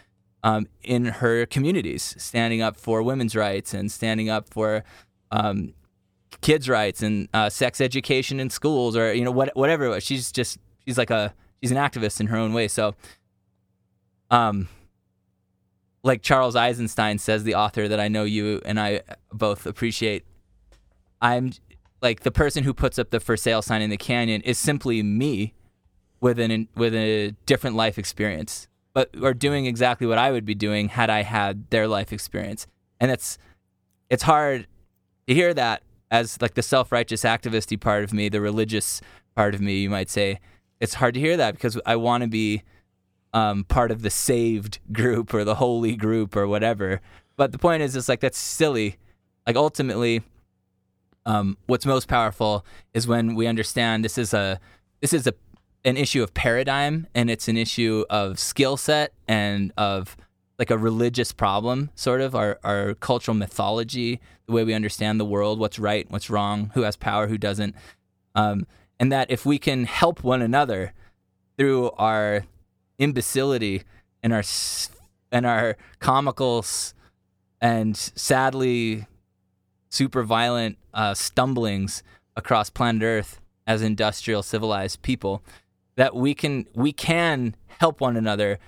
[0.44, 4.82] um, in her communities, standing up for women's rights and standing up for
[5.30, 5.74] um,
[6.40, 10.02] kids' rights and uh, sex education in schools or you know what, whatever it was.
[10.02, 12.68] She's just she's like a she's an activist in her own way.
[12.68, 12.94] So,
[14.30, 14.68] um,
[16.02, 19.02] like Charles Eisenstein says, the author that I know you and I
[19.32, 20.24] both appreciate.
[21.20, 21.52] I'm
[22.00, 25.02] like the person who puts up the for sale sign in the canyon is simply
[25.02, 25.54] me
[26.20, 30.54] with an with a different life experience, but are doing exactly what I would be
[30.54, 32.66] doing had I had their life experience.
[32.98, 33.38] And it's
[34.10, 34.66] it's hard
[35.28, 39.00] to hear that as like the self-righteous activisty part of me, the religious
[39.36, 40.40] part of me, you might say.
[40.82, 42.64] It's hard to hear that because I want to be
[43.32, 47.00] um, part of the saved group or the holy group or whatever.
[47.36, 48.96] But the point is, it's like that's silly.
[49.46, 50.22] Like ultimately,
[51.24, 54.58] um, what's most powerful is when we understand this is a
[55.00, 55.34] this is a
[55.84, 60.16] an issue of paradigm and it's an issue of skill set and of
[60.58, 65.24] like a religious problem, sort of our our cultural mythology, the way we understand the
[65.24, 67.76] world, what's right, what's wrong, who has power, who doesn't.
[68.34, 68.66] Um,
[69.02, 70.92] and that if we can help one another
[71.58, 72.44] through our
[72.98, 73.82] imbecility
[74.22, 74.44] and our
[75.32, 76.64] and our comical
[77.60, 79.08] and sadly
[79.88, 82.04] super violent uh, stumblings
[82.36, 85.42] across planet Earth as industrial civilized people,
[85.96, 88.60] that we can we can help one another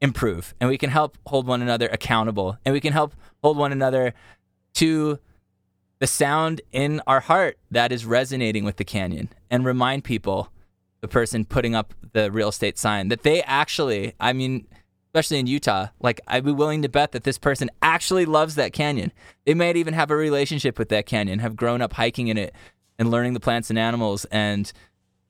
[0.00, 3.14] improve and we can help hold one another accountable and we can help
[3.44, 4.12] hold one another
[4.74, 5.20] to
[5.98, 10.50] the sound in our heart that is resonating with the canyon and remind people
[11.00, 14.66] the person putting up the real estate sign that they actually i mean
[15.06, 18.72] especially in utah like i'd be willing to bet that this person actually loves that
[18.72, 19.12] canyon.
[19.44, 22.54] They might even have a relationship with that canyon have grown up hiking in it
[22.98, 24.72] and learning the plants and animals and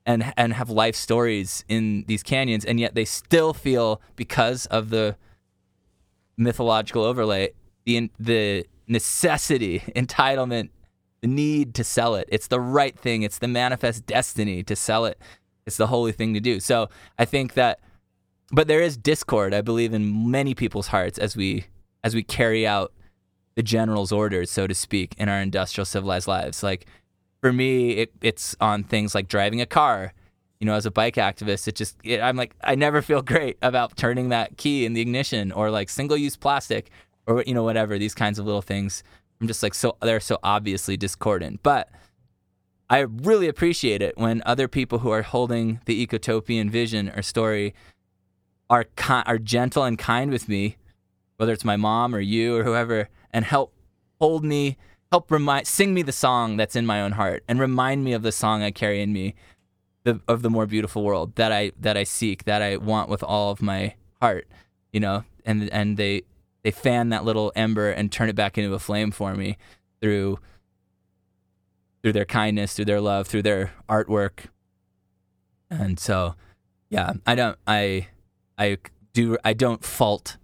[0.05, 4.89] and and have life stories in these canyons and yet they still feel because of
[4.91, 5.15] the
[6.37, 7.49] mythological overlay
[7.85, 10.69] the the necessity entitlement
[11.21, 12.29] the need to sell it.
[12.31, 13.23] It's the right thing.
[13.23, 15.19] It's the manifest destiny to sell it.
[15.65, 16.59] It's the holy thing to do.
[16.59, 17.79] So i think that
[18.51, 21.65] but there is discord i believe in many people's hearts as we
[22.03, 22.91] as we carry out
[23.53, 26.63] the general's orders so to speak in our industrial civilized lives.
[26.63, 26.85] Like
[27.41, 30.13] for me it, it's on things like driving a car.
[30.59, 33.57] You know as a bike activist it just it, i'm like i never feel great
[33.61, 36.89] about turning that key in the ignition or like single use plastic
[37.29, 39.03] or you know whatever these kinds of little things.
[39.39, 41.61] I'm just like so they're so obviously discordant.
[41.63, 41.89] But
[42.91, 47.73] i really appreciate it when other people who are holding the ecotopian vision or story
[48.67, 48.85] are
[49.27, 50.75] are gentle and kind with me
[51.37, 53.71] whether it's my mom or you or whoever and help
[54.19, 54.75] hold me
[55.11, 58.23] help remind sing me the song that's in my own heart and remind me of
[58.23, 59.35] the song I carry in me
[60.03, 63.21] the, of the more beautiful world that I that I seek that I want with
[63.21, 64.47] all of my heart
[64.91, 65.23] you know?
[65.45, 66.23] And and they
[66.63, 69.57] they fan that little ember and turn it back into a flame for me
[70.01, 70.39] through
[72.01, 74.45] through their kindness through their love through their artwork.
[75.69, 76.35] And so
[76.89, 78.07] yeah I don't I
[78.57, 78.77] I
[79.13, 80.37] do I don't fault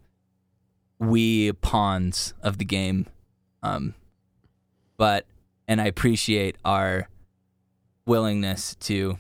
[0.99, 3.07] we pawns of the game.
[3.63, 3.95] Um
[4.97, 5.26] but
[5.68, 7.09] and I appreciate our
[8.05, 9.18] willingness to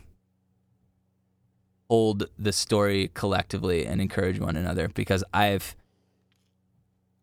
[1.89, 5.75] hold the story collectively and encourage one another because I've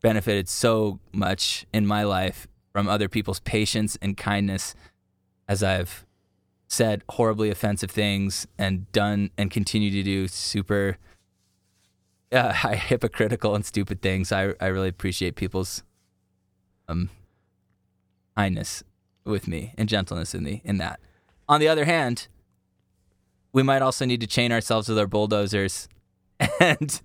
[0.03, 4.75] benefited so much in my life from other people's patience and kindness
[5.49, 6.05] as I've
[6.67, 10.97] said horribly offensive things and done and continue to do super
[12.33, 14.33] uh, hypocritical and stupid things.
[14.33, 15.83] I I really appreciate people's
[16.89, 17.11] um
[18.37, 18.83] kindness
[19.25, 20.99] with me and gentleness in the in that.
[21.49, 22.29] On the other hand,
[23.53, 25.89] we might also need to chain ourselves with our bulldozers
[26.61, 27.03] and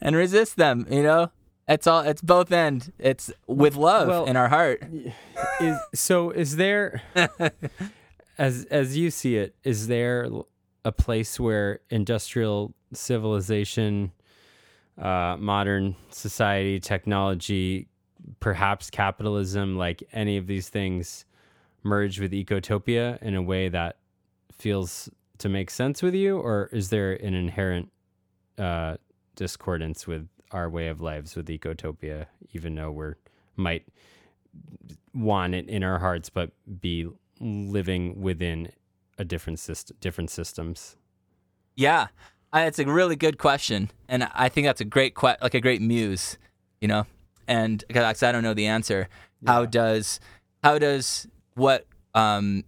[0.00, 1.32] and resist them, you know?
[1.68, 2.92] It's all it's both end.
[2.98, 4.82] It's with love Well- in our heart.
[5.60, 7.02] is so is there
[8.38, 10.28] as as you see it is there
[10.84, 14.12] a place where industrial civilization
[14.96, 17.88] uh, modern society technology
[18.40, 21.24] perhaps capitalism like any of these things
[21.82, 23.96] merge with ecotopia in a way that
[24.52, 25.08] feels
[25.38, 27.90] to make sense with you or is there an inherent
[28.58, 28.96] uh,
[29.36, 33.16] discordance with our way of lives with ecotopia even though we're
[33.56, 33.84] might
[35.14, 37.08] want it in our hearts, but be
[37.40, 38.70] living within
[39.18, 40.96] a different system, different systems.
[41.76, 42.08] Yeah,
[42.52, 45.60] I, it's a really good question, and I think that's a great que- like a
[45.60, 46.38] great muse,
[46.80, 47.06] you know.
[47.46, 49.08] And because I don't know the answer,
[49.46, 50.20] how does
[50.62, 52.64] how does what um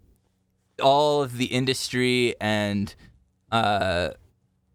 [0.82, 2.94] all of the industry and
[3.52, 4.10] uh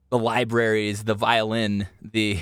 [0.10, 2.40] the libraries, the violin, the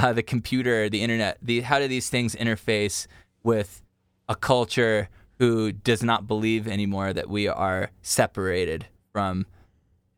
[0.00, 3.06] uh, the computer, the internet, the how do these things interface
[3.42, 3.82] with
[4.28, 9.46] a culture who does not believe anymore that we are separated from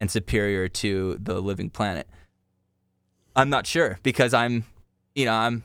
[0.00, 2.08] and superior to the living planet?
[3.34, 4.64] I'm not sure because I'm,
[5.14, 5.64] you know, I'm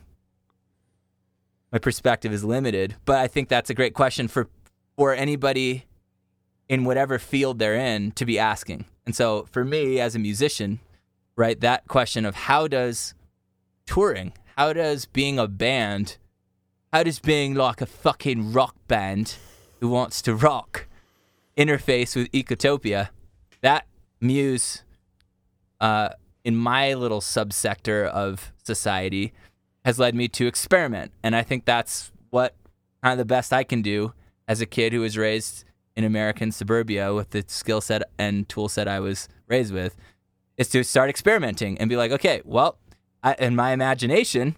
[1.72, 4.50] my perspective is limited, but I think that's a great question for
[4.96, 5.86] for anybody
[6.68, 8.86] in whatever field they're in to be asking.
[9.06, 10.80] And so for me as a musician,
[11.36, 13.14] right, that question of how does
[13.88, 16.18] touring, how does being a band,
[16.94, 19.36] how does being like a fucking rock band
[19.80, 20.88] who wants to rock
[21.58, 23.10] interface with Ecotopia?
[23.62, 23.88] That
[24.22, 24.84] muse
[25.80, 26.10] uh,
[26.44, 29.34] in my little subsector of society
[29.84, 31.12] has led me to experiment.
[31.24, 32.56] And I think that's what
[33.02, 34.14] kind of the best I can do
[34.48, 35.64] as a kid who was raised
[35.96, 39.96] in American suburbia with the skill set and tool set I was raised with
[40.58, 42.78] is to start experimenting and be like, okay, well,
[43.24, 44.56] I, in my imagination,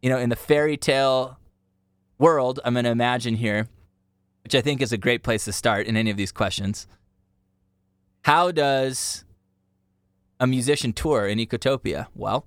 [0.00, 1.38] you know, in the fairy tale
[2.18, 3.68] world, I'm going to imagine here,
[4.44, 6.86] which I think is a great place to start in any of these questions,
[8.22, 9.24] how does
[10.38, 12.06] a musician tour in Ecotopia?
[12.14, 12.46] Well,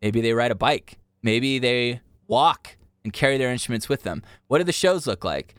[0.00, 0.98] maybe they ride a bike.
[1.22, 4.22] Maybe they walk and carry their instruments with them.
[4.46, 5.54] What do the shows look like?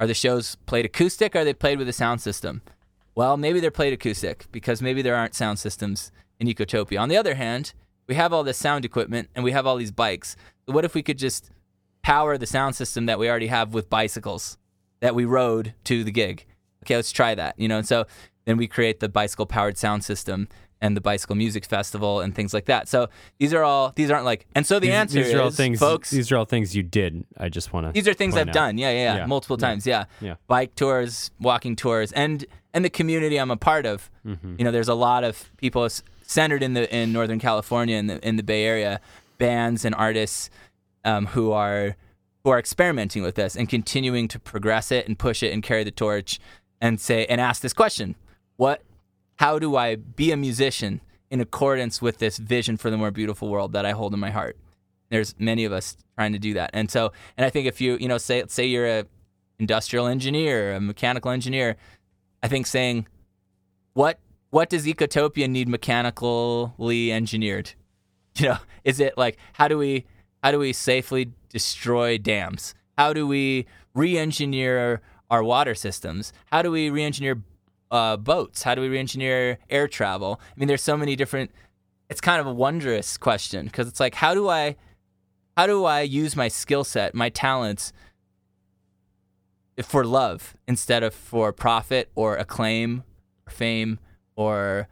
[0.00, 2.62] Are the shows played acoustic or are they played with a sound system?
[3.14, 6.10] Well, maybe they're played acoustic because maybe there aren't sound systems
[6.40, 7.00] in Ecotopia.
[7.00, 7.74] On the other hand,
[8.06, 10.36] we have all this sound equipment and we have all these bikes.
[10.66, 11.50] What if we could just
[12.02, 14.58] power the sound system that we already have with bicycles
[15.00, 16.46] that we rode to the gig?
[16.84, 17.58] Okay, let's try that.
[17.58, 18.06] You know, and so
[18.44, 20.48] then we create the bicycle powered sound system
[20.80, 22.88] and the bicycle music festival and things like that.
[22.88, 23.06] So
[23.38, 25.50] these are all these aren't like and so the these, answer these is are all
[25.52, 27.24] things, folks These are all things you did.
[27.38, 27.92] I just want to.
[27.92, 28.54] these are things I've out.
[28.54, 28.78] done.
[28.78, 29.26] Yeah, yeah, yeah, Yeah.
[29.26, 29.68] multiple Yeah.
[29.68, 29.86] times.
[29.86, 30.04] Yeah.
[30.20, 30.34] Yeah.
[30.48, 32.44] Bike tours, walking tours, and
[32.74, 34.10] and the community I'm a part of.
[34.26, 34.56] Mm-hmm.
[34.58, 35.86] You know, there's a lot of people
[36.32, 39.00] centered in the in Northern California in the in the Bay Area,
[39.38, 40.50] bands and artists
[41.04, 41.96] um, who are
[42.44, 45.84] who are experimenting with this and continuing to progress it and push it and carry
[45.84, 46.40] the torch
[46.80, 48.14] and say and ask this question:
[48.56, 48.82] What?
[49.36, 53.48] How do I be a musician in accordance with this vision for the more beautiful
[53.48, 54.56] world that I hold in my heart?
[55.12, 57.96] there's many of us trying to do that and so and i think if you
[58.00, 59.04] you know say say you're a
[59.58, 61.76] industrial engineer a mechanical engineer
[62.42, 63.06] i think saying
[63.92, 64.18] what
[64.52, 67.72] what does ecotopia need mechanically engineered?
[68.38, 70.06] You know is it like how do we
[70.42, 72.74] how do we safely destroy dams?
[72.96, 76.32] How do we re-engineer our water systems?
[76.46, 77.42] How do we re-engineer
[77.90, 78.62] uh, boats?
[78.62, 80.40] How do we re-engineer air travel?
[80.42, 81.50] I mean there's so many different
[82.08, 84.76] it's kind of a wondrous question because it's like how do i
[85.56, 87.92] how do I use my skill set, my talents
[89.82, 93.04] for love instead of for profit or acclaim
[93.46, 93.98] or fame
[94.42, 94.88] or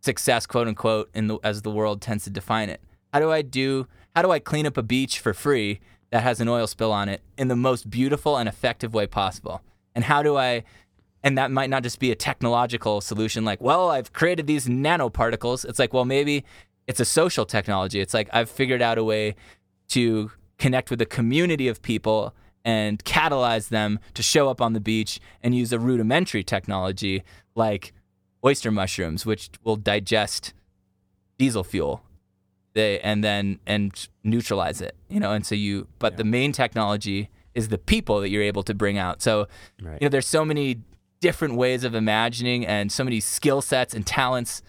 [0.00, 2.80] success, quote unquote, in the, as the world tends to define it?
[3.12, 3.86] How do I do?
[4.14, 5.80] How do I clean up a beach for free
[6.10, 9.62] that has an oil spill on it in the most beautiful and effective way possible?
[9.94, 10.64] And how do I?
[11.22, 15.64] And that might not just be a technological solution, like, well, I've created these nanoparticles.
[15.68, 16.44] It's like, well, maybe
[16.86, 18.00] it's a social technology.
[18.00, 19.34] It's like I've figured out a way
[19.88, 22.34] to connect with a community of people
[22.64, 27.22] and catalyze them to show up on the beach and use a rudimentary technology
[27.54, 27.92] like
[28.48, 30.54] oyster mushrooms, which will digest
[31.38, 32.02] diesel fuel.
[32.74, 35.32] They, and then and neutralize it, you know.
[35.32, 38.98] And so you, but the main technology is the people that you're able to bring
[38.98, 39.20] out.
[39.22, 39.48] So,
[39.82, 40.00] Right.
[40.00, 40.80] you know, there's so many
[41.20, 44.62] different ways of imagining and so many skill sets and talents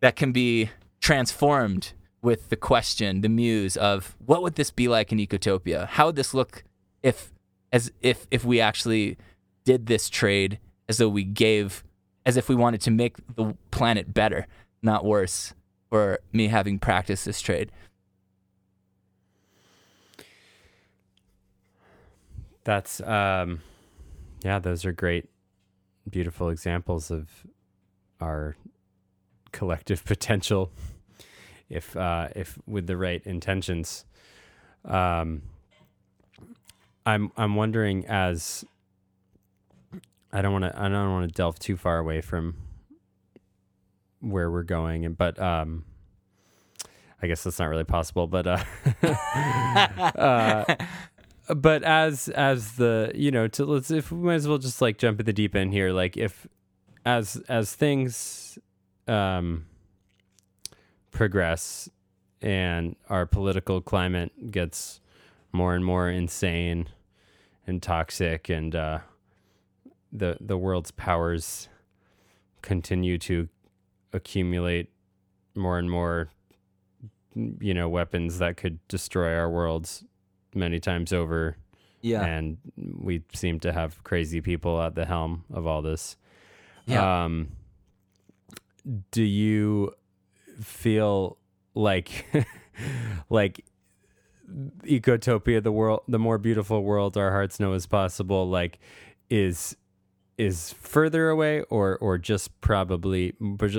[0.00, 0.70] that can be
[1.00, 5.86] transformed with the question, the muse of what would this be like in Ecotopia?
[5.88, 6.62] How would this look
[7.02, 7.32] if
[7.72, 9.16] as if if we actually
[9.64, 10.58] did this trade
[10.88, 11.84] as though we gave
[12.28, 14.46] as if we wanted to make the planet better,
[14.82, 15.54] not worse,
[15.88, 17.72] for me having practiced this trade.
[22.64, 23.62] That's um
[24.44, 25.30] yeah, those are great
[26.08, 27.46] beautiful examples of
[28.20, 28.54] our
[29.50, 30.70] collective potential
[31.70, 34.04] if uh if with the right intentions.
[34.84, 35.40] Um
[37.06, 38.66] I'm I'm wondering as
[40.32, 42.54] I don't want to I don't want to delve too far away from
[44.20, 45.84] where we're going and but um
[47.22, 48.64] I guess that's not really possible but uh
[50.18, 50.64] uh
[51.54, 54.98] but as as the you know to let's if we might as well just like
[54.98, 56.46] jump at the deep end here like if
[57.06, 58.58] as as things
[59.06, 59.64] um
[61.10, 61.88] progress
[62.42, 65.00] and our political climate gets
[65.52, 66.86] more and more insane
[67.66, 68.98] and toxic and uh
[70.12, 71.68] the the world's powers
[72.62, 73.48] continue to
[74.12, 74.90] accumulate
[75.54, 76.30] more and more
[77.34, 80.04] you know weapons that could destroy our worlds
[80.54, 81.56] many times over
[82.00, 82.24] Yeah.
[82.24, 86.16] and we seem to have crazy people at the helm of all this.
[86.86, 87.24] Yeah.
[87.24, 87.48] Um,
[89.10, 89.92] do you
[90.62, 91.36] feel
[91.74, 92.26] like
[93.30, 93.64] like
[94.84, 98.78] ecotopia the world the more beautiful world our hearts know is possible like
[99.28, 99.76] is
[100.38, 103.34] is further away or or just probably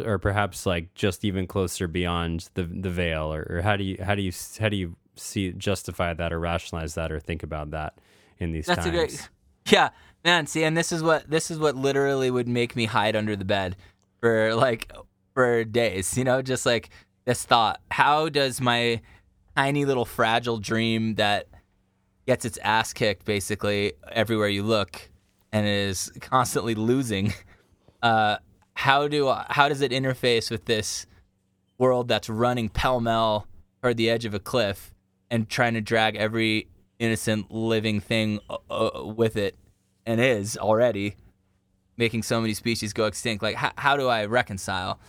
[0.06, 3.98] or perhaps like just even closer beyond the the veil or, or how do you
[4.04, 7.72] how do you how do you see justify that or rationalize that or think about
[7.72, 7.98] that
[8.40, 9.30] in these That's times a great.
[9.70, 9.90] Yeah,
[10.26, 10.48] man.
[10.48, 13.46] See, and this is what this is what literally would make me hide under the
[13.46, 13.76] bed
[14.20, 14.92] for like
[15.36, 16.18] for days.
[16.18, 16.90] You know, just like
[17.26, 19.02] this thought: How does my
[19.56, 21.50] tiny little fragile dream that
[22.26, 25.10] gets its ass kicked basically everywhere you look
[25.52, 27.34] and is constantly losing?
[28.02, 28.38] Uh,
[28.76, 31.06] how do how does it interface with this
[31.78, 33.46] world that's running pell mell
[33.82, 34.94] toward the edge of a cliff
[35.30, 39.56] and trying to drag every innocent living thing uh, uh, with it
[40.06, 41.16] and is already
[41.98, 43.44] making so many species go extinct.
[43.44, 45.00] Like, how, how do I reconcile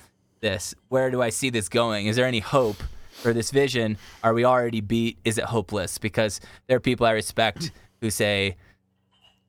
[0.41, 0.75] this?
[0.89, 2.07] Where do I see this going?
[2.07, 2.83] Is there any hope
[3.13, 3.97] for this vision?
[4.25, 5.19] Are we already beat?
[5.25, 5.99] Is it hopeless?
[5.99, 7.71] Because there are people I respect
[8.01, 8.57] who say,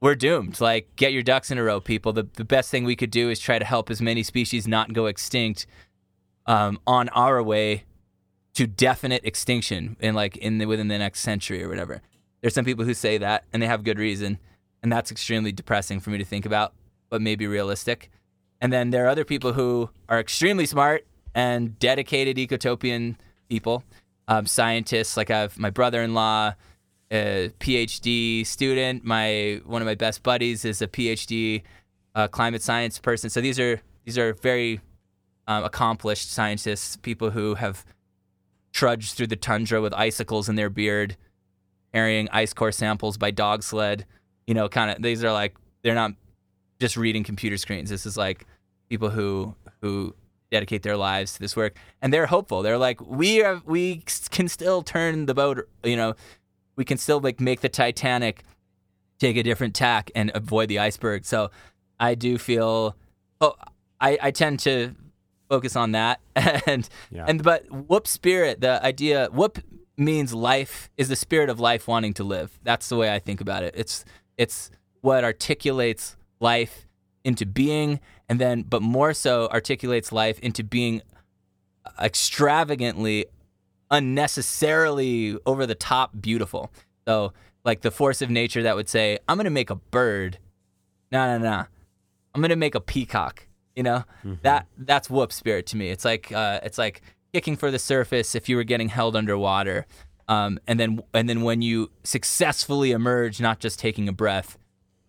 [0.01, 0.59] we're doomed.
[0.59, 2.11] Like, get your ducks in a row, people.
[2.11, 4.93] The, the best thing we could do is try to help as many species not
[4.93, 5.67] go extinct
[6.47, 7.83] um, on our way
[8.55, 12.01] to definite extinction in like in the, within the next century or whatever.
[12.41, 14.39] There's some people who say that, and they have good reason,
[14.81, 16.73] and that's extremely depressing for me to think about,
[17.09, 18.09] but maybe realistic.
[18.59, 23.15] And then there are other people who are extremely smart and dedicated ecotopian
[23.47, 23.83] people,
[24.27, 25.15] um, scientists.
[25.15, 26.55] Like I have my brother-in-law,
[27.11, 29.03] a PhD student.
[29.03, 31.63] My one of my best buddies is a PhD
[32.15, 33.29] uh, climate science person.
[33.29, 34.79] So these are these are very
[35.47, 37.85] um, accomplished scientists, people who have
[38.71, 41.17] trudged through the tundra with icicles in their beard,
[41.93, 44.05] carrying ice core samples by dog sled.
[44.47, 46.13] You know, kind of these are like they're not
[46.79, 47.89] just reading computer screens.
[47.89, 48.45] This is like
[48.89, 50.15] people who who
[50.51, 52.61] dedicate their lives to this work, and they're hopeful.
[52.61, 55.67] They're like, we are, we can still turn the boat.
[55.83, 56.15] You know,
[56.75, 58.43] we can still like make the Titanic
[59.19, 61.25] take a different tack and avoid the iceberg.
[61.25, 61.51] So
[61.99, 62.95] I do feel.
[63.39, 63.55] Oh,
[63.99, 64.95] I, I tend to
[65.49, 66.19] focus on that
[66.65, 67.25] and Yeah.
[67.27, 69.59] and but whoop spirit the idea whoop
[69.97, 73.41] means life is the spirit of life wanting to live that's the way i think
[73.41, 74.05] about it it's
[74.37, 76.87] it's what articulates life
[77.25, 77.99] into being
[78.29, 81.01] and then but more so articulates life into being
[82.01, 83.25] extravagantly
[83.91, 86.71] unnecessarily over the top beautiful.
[87.07, 87.33] So
[87.63, 90.39] like the force of nature that would say i'm going to make a bird.
[91.11, 91.65] No no no.
[92.33, 94.03] I'm going to make a peacock you know?
[94.41, 95.89] That that's whoop spirit to me.
[95.89, 97.01] It's like uh, it's like
[97.33, 99.85] kicking for the surface if you were getting held underwater.
[100.27, 104.57] Um, and then and then when you successfully emerge not just taking a breath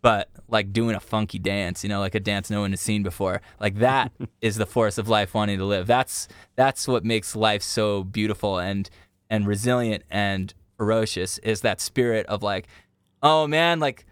[0.03, 3.03] but like doing a funky dance you know like a dance no one has seen
[3.03, 3.41] before.
[3.61, 5.87] Like that is the force of life wanting to live.
[5.87, 8.91] That's that's what makes life so beautiful and
[9.31, 12.67] and resilient and ferocious is that spirit of like
[13.23, 14.05] oh man like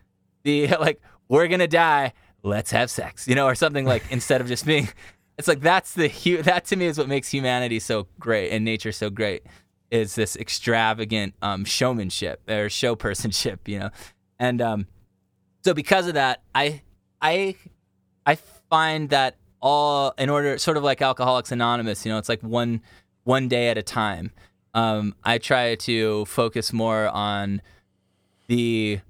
[0.44, 2.14] the like we're gonna die.
[2.42, 4.88] Let's have sex you know or something like instead of just being
[5.36, 8.64] it's like that's the hu- that to me is what makes humanity so great and
[8.64, 9.42] nature so great
[9.90, 13.90] is this extravagant um, showmanship or show personship you know?
[14.38, 14.86] And um,
[15.62, 16.80] so because of that i
[17.20, 17.54] i
[18.26, 18.34] i
[18.68, 22.80] find that all in order sort of like alcoholics anonymous you know it's like one
[23.24, 24.30] one day at a time.
[24.72, 27.60] Um, i try to focus more on
[28.46, 29.00] the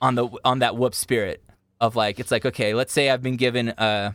[0.00, 1.42] on the on that whoop spirit
[1.80, 4.12] of like it's like okay let's say i've been given uh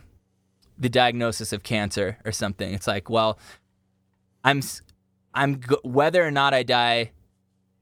[0.78, 2.72] the diagnosis of cancer or something.
[2.72, 3.38] It's like well
[4.44, 4.62] i'm
[5.34, 7.10] i'm whether or not i die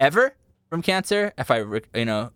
[0.01, 0.35] ever
[0.69, 1.59] from cancer if i
[1.95, 2.31] you know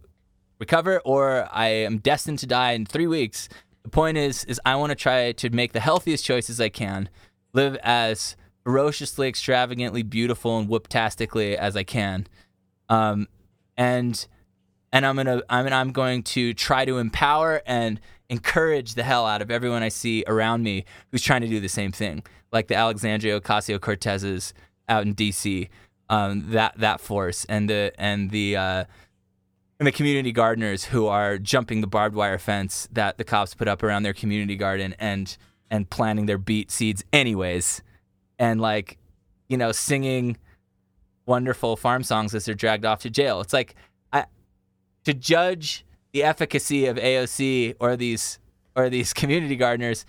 [0.61, 3.49] recover or i am destined to die in 3 weeks
[3.83, 7.09] the point is is i want to try to make the healthiest choices i can
[7.53, 12.27] live as ferociously extravagantly beautiful and whooptastically as i can
[12.89, 13.27] um
[13.77, 14.29] and
[14.93, 19.43] and I'm gonna I'm I'm going to try to empower and encourage the hell out
[19.43, 22.75] of everyone I see around me who's trying to do the same thing, like the
[22.75, 24.53] Alexandria Ocasio Cortezes
[24.89, 25.69] out in D.C.
[26.09, 28.85] Um, that that force and the and the uh,
[29.81, 33.67] and the community gardeners who are jumping the barbed wire fence that the cops put
[33.67, 35.37] up around their community garden and
[35.71, 37.83] and planting their beet seeds anyways,
[38.39, 38.99] and like
[39.49, 40.37] you know singing
[41.25, 43.41] wonderful farm songs as they're dragged off to jail.
[43.41, 43.75] It's like
[44.13, 44.27] I
[45.05, 48.39] to judge the efficacy of AOC or these
[48.77, 50.05] or these community gardeners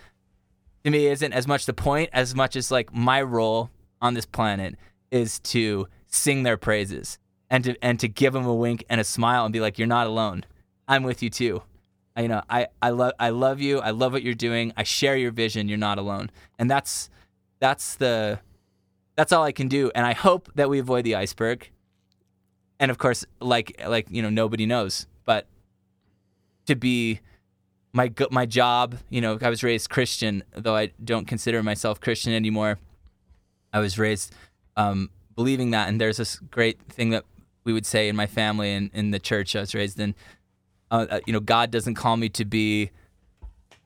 [0.83, 3.69] to me isn't as much the point as much as like my role
[4.01, 4.75] on this planet
[5.11, 7.19] is to sing their praises
[7.51, 9.87] and to and to give them a wink and a smile and be like you're
[9.87, 10.43] not alone.
[10.87, 11.61] I'm with you too.
[12.15, 13.79] I, you know, I I love I love you.
[13.79, 14.73] I love what you're doing.
[14.75, 15.67] I share your vision.
[15.67, 16.31] You're not alone.
[16.57, 17.11] And that's
[17.59, 18.39] that's the
[19.15, 21.69] that's all I can do and I hope that we avoid the iceberg
[22.81, 25.45] and of course like like you know nobody knows but
[26.65, 27.21] to be
[27.93, 32.33] my my job you know i was raised christian though i don't consider myself christian
[32.33, 32.79] anymore
[33.71, 34.33] i was raised
[34.75, 37.25] um, believing that and there's this great thing that
[37.63, 40.15] we would say in my family and in the church i was raised in
[40.89, 42.91] uh, uh, you know god doesn't call me to be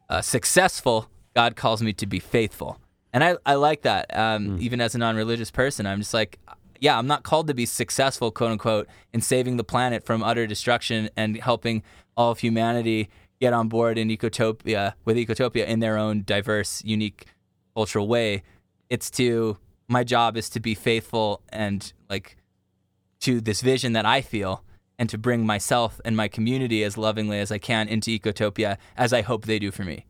[0.07, 1.09] uh, successful.
[1.33, 2.79] God calls me to be faithful.
[3.11, 4.15] And i, I like that.
[4.15, 6.39] Um, even as a non-religious person i'm just like
[6.79, 10.45] yeah, I'm not called to be successful, quote unquote, in saving the planet from utter
[10.47, 11.83] destruction and helping
[12.17, 13.09] all of humanity
[13.39, 17.25] get on board in ecotopia with ecotopia in their own diverse, unique
[17.75, 18.43] cultural way.
[18.89, 19.57] It's to
[19.87, 22.37] my job is to be faithful and like
[23.21, 24.63] to this vision that I feel
[24.97, 29.11] and to bring myself and my community as lovingly as I can into Ecotopia, as
[29.13, 30.05] I hope they do for me.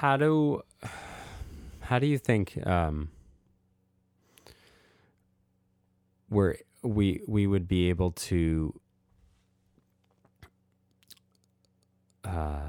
[0.00, 0.62] how do
[1.80, 3.10] how do you think um
[6.30, 8.72] we're we we would be able to
[12.24, 12.68] uh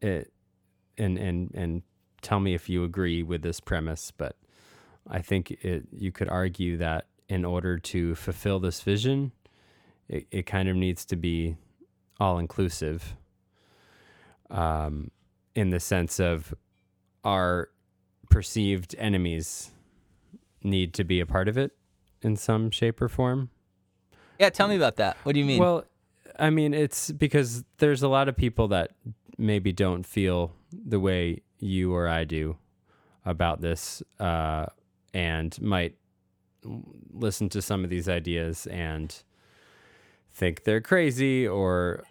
[0.00, 0.32] it
[0.98, 1.82] and and and
[2.20, 4.34] tell me if you agree with this premise but
[5.08, 9.32] i think it you could argue that in order to fulfill this vision
[10.08, 11.56] it, it kind of needs to be
[12.20, 13.16] all inclusive
[14.50, 15.10] um
[15.54, 16.54] in the sense of
[17.24, 17.70] our
[18.30, 19.70] perceived enemies
[20.62, 21.72] need to be a part of it
[22.22, 23.50] in some shape or form.
[24.38, 25.16] Yeah, tell me about that.
[25.22, 25.60] What do you mean?
[25.60, 25.84] Well,
[26.38, 28.90] I mean, it's because there's a lot of people that
[29.38, 32.56] maybe don't feel the way you or I do
[33.24, 34.66] about this uh,
[35.14, 35.94] and might
[37.12, 39.22] listen to some of these ideas and
[40.32, 42.04] think they're crazy or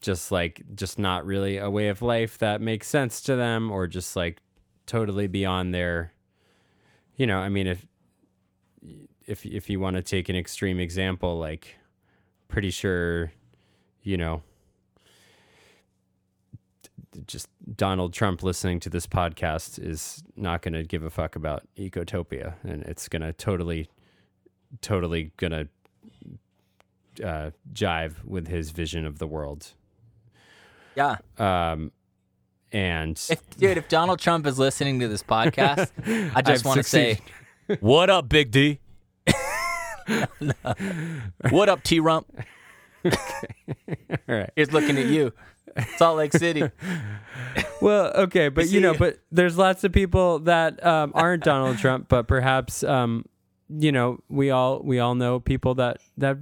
[0.00, 3.86] just like just not really a way of life that makes sense to them or
[3.86, 4.38] just like
[4.86, 6.12] totally beyond their
[7.16, 7.86] you know i mean if
[9.26, 11.76] if if you want to take an extreme example like
[12.46, 13.32] pretty sure
[14.02, 14.42] you know
[17.26, 21.66] just Donald Trump listening to this podcast is not going to give a fuck about
[21.76, 23.88] ecotopia and it's going to totally
[24.80, 29.72] totally going to uh, jive with his vision of the world
[30.94, 31.16] yeah.
[31.38, 31.92] um,
[32.72, 35.90] and If, dude, if Donald Trump is listening to this podcast,
[36.34, 37.20] I just want to say.
[37.80, 38.78] What up, Big D?
[41.50, 42.26] what up, T Rump?
[43.04, 43.12] all
[44.26, 44.50] right.
[44.56, 45.34] He's looking at you.
[45.96, 46.62] Salt Lake City.
[47.80, 52.08] Well, okay, but you know, but there's lots of people that um, aren't Donald Trump,
[52.08, 53.24] but perhaps um,
[53.68, 56.38] you know, we all we all know people that that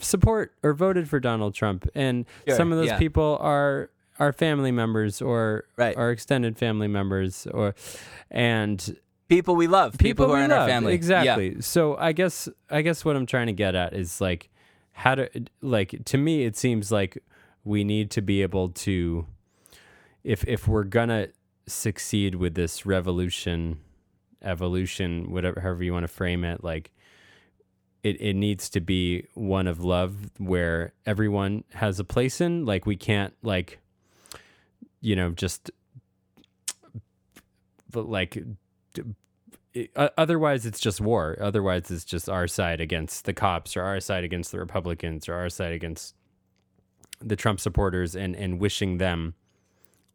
[0.00, 2.98] support or voted for Donald Trump, and Sure, some of those yeah.
[2.98, 5.94] people are are family members or Right.
[5.96, 7.74] are extended family members or
[8.30, 8.96] and
[9.28, 9.98] People we love.
[9.98, 10.68] People, who are in our love.
[10.68, 10.92] family.
[10.92, 10.96] Yeah.
[10.96, 11.60] Exactly.
[11.60, 14.48] So I guess I guess what I'm trying to get at is like
[14.92, 15.28] how to
[15.60, 17.22] like to me it seems like
[17.64, 19.26] we need to be able to
[20.24, 21.28] if if we're gonna
[21.66, 23.78] succeed with this revolution
[24.42, 26.90] evolution whatever however you want to frame it like
[28.02, 32.64] it, it needs to be one of love where everyone has a place in.
[32.64, 33.78] Like we can't like
[35.00, 35.70] you know just
[37.94, 38.36] like
[39.74, 41.36] it- uh, otherwise it's just war.
[41.40, 45.34] Otherwise it's just our side against the cops or our side against the republicans or
[45.34, 46.14] our side against
[47.20, 49.34] the trump supporters and and wishing them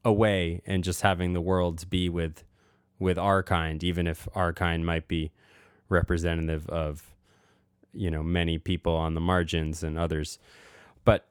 [0.06, 2.44] away and just having the world be with
[3.00, 5.32] with our kind even if our kind might be
[5.90, 7.14] representative of
[7.94, 10.40] you know many people on the margins and others
[11.04, 11.28] but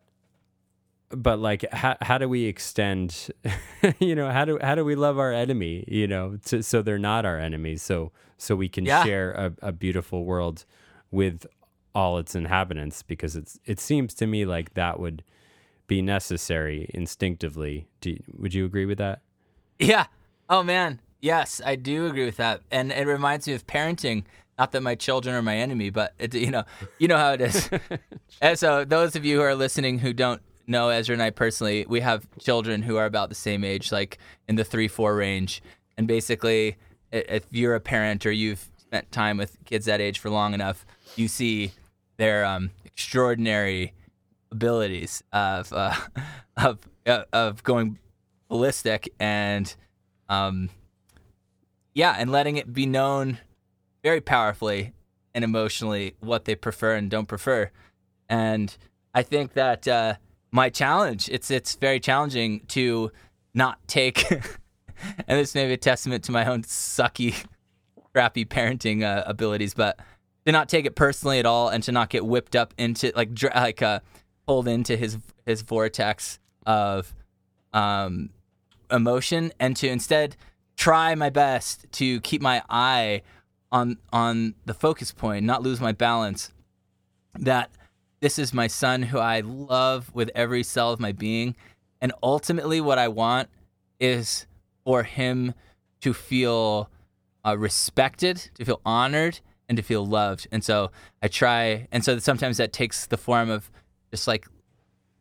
[1.11, 3.29] but like how, how do we extend
[3.99, 6.99] you know how do how do we love our enemy you know to, so they're
[6.99, 9.03] not our enemies so so we can Yeah.
[9.05, 10.65] share a, a beautiful world
[11.11, 11.47] with
[11.95, 15.23] all its inhabitants because it's it seems to me like that would
[15.93, 19.21] be necessary instinctively do, would you agree with that
[19.79, 20.07] Yeah.
[20.49, 21.01] Oh man.
[21.21, 22.63] Yes, I do agree with that.
[22.71, 24.25] And it reminds me of parenting.
[24.59, 26.65] Not that my children are my enemy, but it, you know,
[26.99, 27.71] you know how it is.
[28.41, 31.87] and so those of you who are listening who don't know Ezra and I personally,
[31.89, 34.19] we have children who are about the same age, like
[34.49, 35.63] in the three, four range.
[35.97, 36.77] And basically,
[37.13, 40.85] if you're a parent or you've spent time with kids that age for long enough,
[41.17, 41.73] you see
[42.17, 43.95] their um, extraordinary
[44.53, 45.95] abilities of uh,
[46.57, 47.99] of uh, of going
[48.49, 49.75] ballistic and
[50.29, 50.69] um
[51.95, 53.39] yeah and letting it be known
[54.03, 54.93] very powerfully
[55.35, 57.71] and emotionally what they prefer and don't prefer.
[58.29, 58.77] And
[59.15, 60.15] i think that uh
[60.53, 63.11] my challenge it's it's very challenging to
[63.55, 67.45] not take and this may be a testament to my own sucky
[68.15, 69.99] crappy parenting uh, abilities but
[70.47, 73.31] to not take it personally at all and to not get whipped up into like
[73.55, 74.01] like uh
[74.47, 77.15] pulled into his his vortex of
[77.73, 78.31] um
[78.91, 80.37] emotion and to instead
[80.77, 83.23] try my best to keep my eye
[83.71, 86.53] on on the focus point not lose my balance
[87.39, 87.71] that
[88.23, 91.57] this is my son who I love with every cell of my being.
[92.01, 93.49] And ultimately what I want
[93.99, 94.47] is
[94.85, 95.55] for him
[96.03, 96.89] to feel
[97.45, 100.47] uh, respected to feel honored and to feel loved.
[100.53, 103.71] And so I try and so sometimes that takes the form of
[104.13, 104.47] just like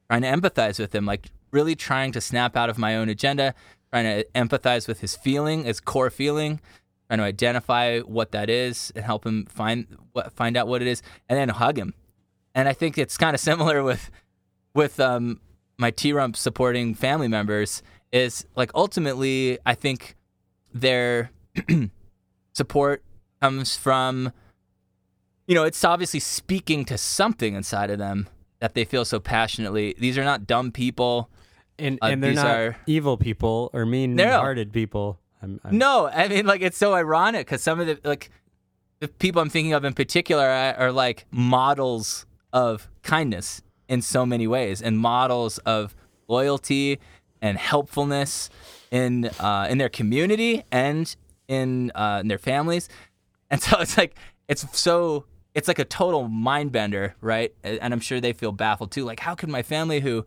[0.09, 3.55] trying to empathize with him, like really trying to snap out of my own agenda,
[3.91, 6.59] trying to empathize with his feeling, his core feeling,
[7.07, 10.87] trying to identify what that is and help him find what find out what it
[10.87, 11.93] is, and then hug him.
[12.53, 14.11] And I think it's kind of similar with
[14.75, 15.39] with um,
[15.77, 17.81] my T Rump supporting family members.
[18.11, 20.17] Is like ultimately, I think
[20.73, 21.31] their
[22.53, 23.03] support
[23.41, 24.33] comes from,
[25.47, 28.27] you know, it's obviously speaking to something inside of them
[28.61, 29.93] that they feel so passionately.
[29.99, 31.29] These are not dumb people.
[31.77, 35.19] And Uh, and they're these not are- evil people or mean-hearted people.
[35.41, 38.29] I'm, I'm, No, I mean like it's so ironic because some of the like
[38.99, 44.25] the people I'm thinking of in particular are, are like models of kindness in so
[44.25, 45.95] many ways and models of
[46.27, 46.99] loyalty
[47.41, 48.49] and helpfulness
[48.91, 51.15] in uh, in their community and
[51.47, 52.87] in uh, in their families,
[53.49, 54.13] and so it's like
[54.47, 57.53] it's so it's like a total mind bender, right?
[57.63, 59.03] And I'm sure they feel baffled too.
[59.03, 60.25] Like, how could my family who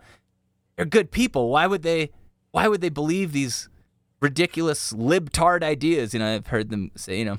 [0.76, 1.50] they're good people.
[1.50, 2.10] Why would they?
[2.50, 3.68] Why would they believe these
[4.20, 6.12] ridiculous libtard ideas?
[6.14, 7.36] You know, I've heard them say, you know,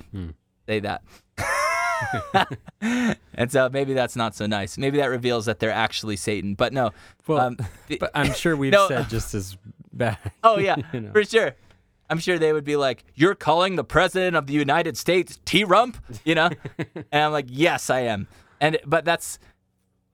[0.66, 1.02] say that.
[3.34, 4.76] and so maybe that's not so nice.
[4.78, 6.54] Maybe that reveals that they're actually Satan.
[6.54, 6.92] But no.
[7.26, 7.56] Well, um,
[7.88, 8.88] the- but I'm sure we've No.
[8.88, 9.56] said just as
[9.92, 10.18] bad.
[10.42, 11.12] oh yeah, you know.
[11.12, 11.54] for sure.
[12.08, 15.64] I'm sure they would be like, "You're calling the president of the United States T
[15.64, 18.28] Rump," you know, and I'm like, "Yes, I am."
[18.60, 19.38] And but that's,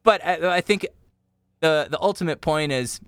[0.02, 0.86] but I, I think
[1.60, 3.00] the the ultimate point is,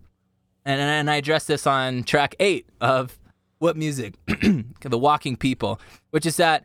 [0.64, 3.18] and and I addressed this on track eight of
[3.60, 5.80] Whup Music, the Walking People,
[6.10, 6.64] which is that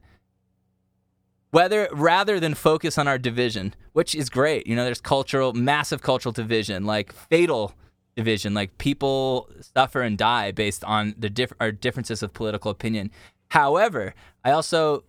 [1.51, 6.01] whether rather than focus on our division, which is great, you know, there's cultural, massive
[6.01, 7.73] cultural division, like fatal
[8.19, 13.11] division, like people suffer and die based on the diff- our differences of political opinion.
[13.59, 14.13] However,
[14.47, 15.03] I also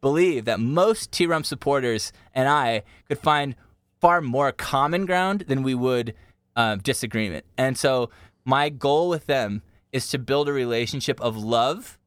[0.00, 3.54] believe that most T Rump supporters and I could find
[4.00, 6.14] far more common ground than we would
[6.56, 7.44] uh, disagreement.
[7.56, 8.10] And so
[8.44, 11.98] my goal with them is to build a relationship of love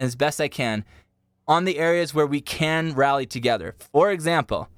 [0.00, 0.84] as best I can
[1.46, 3.74] on the areas where we can rally together.
[3.92, 4.68] For example,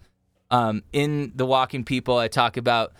[0.50, 2.92] um, in the Walking People, I talk about,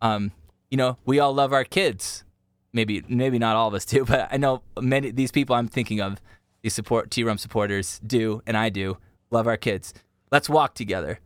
[0.00, 0.30] um,
[0.70, 2.24] you know, we all love our kids.
[2.72, 6.00] Maybe, maybe not all of us do, but I know many these people I'm thinking
[6.00, 6.20] of,
[6.62, 8.98] these support T Rump supporters do, and I do
[9.30, 9.94] love our kids.
[10.30, 11.20] Let's walk together.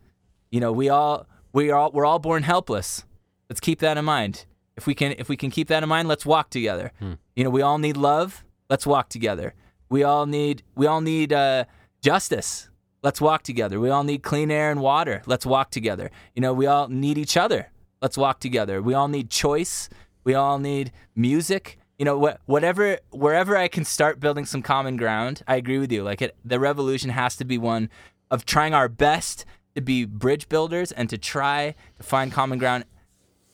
[0.51, 3.03] You know, we all we are all, we're all born helpless.
[3.49, 4.45] Let's keep that in mind.
[4.75, 6.91] If we can if we can keep that in mind, let's walk together.
[7.35, 8.43] You know, we all need love.
[8.69, 9.53] Let's walk together.
[9.89, 11.65] We all need we all need uh,
[12.01, 12.69] justice.
[13.03, 13.79] Let's walk together.
[13.79, 15.21] We all need clean air and water.
[15.25, 16.09] Let's walk together.
[16.33, 17.69] You know, we all need each other.
[18.03, 18.81] Let's walk together.
[18.81, 19.87] We all need choice.
[20.25, 21.79] We all need music.
[21.97, 25.89] You know, wh- whatever, wherever I can start building some common ground, I agree with
[25.89, 26.03] you.
[26.03, 27.89] Like it, the revolution has to be one
[28.29, 29.45] of trying our best
[29.75, 32.83] to be bridge builders and to try to find common ground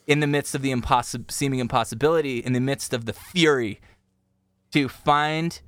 [0.08, 3.80] in the midst of the impossi- seeming impossibility, in the midst of the fury,
[4.72, 5.62] to find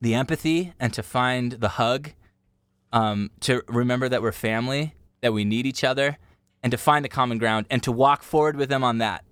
[0.00, 2.12] the empathy and to find the hug,
[2.94, 6.16] um, to remember that we're family, that we need each other,
[6.62, 9.24] and to find the common ground and to walk forward with them on that.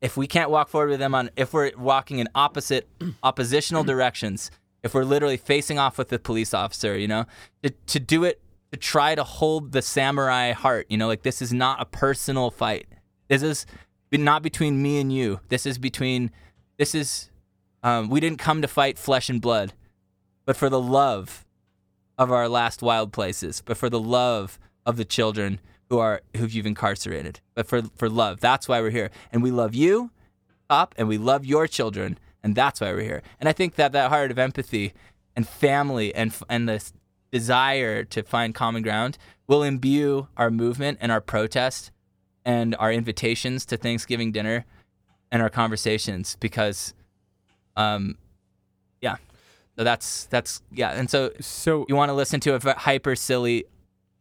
[0.00, 2.88] If we can't walk forward with them on, if we're walking in opposite,
[3.22, 4.50] oppositional directions,
[4.82, 7.26] if we're literally facing off with the police officer, you know,
[7.62, 8.40] to, to do it,
[8.72, 12.50] to try to hold the samurai heart, you know, like this is not a personal
[12.50, 12.86] fight.
[13.28, 13.66] This is
[14.12, 15.40] not between me and you.
[15.48, 16.30] This is between,
[16.78, 17.30] this is,
[17.82, 19.72] um, we didn't come to fight flesh and blood,
[20.46, 21.44] but for the love
[22.16, 25.60] of our last wild places, but for the love of the children
[25.90, 28.40] who are who you've incarcerated, but for for love.
[28.40, 30.10] That's why we're here, and we love you,
[30.70, 33.22] up, and we love your children, and that's why we're here.
[33.40, 34.94] And I think that that heart of empathy
[35.36, 36.92] and family and and this
[37.32, 41.90] desire to find common ground will imbue our movement and our protest
[42.44, 44.64] and our invitations to Thanksgiving dinner
[45.30, 46.94] and our conversations because,
[47.76, 48.16] um,
[49.00, 49.16] yeah.
[49.76, 53.64] So that's that's yeah, and so So you want to listen to a hyper silly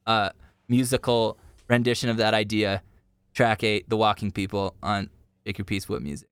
[0.07, 0.29] uh,
[0.67, 1.37] musical
[1.69, 2.81] rendition of that idea,
[3.33, 5.09] track eight, The Walking People on
[5.45, 6.28] Shake Your Peace Whup Music.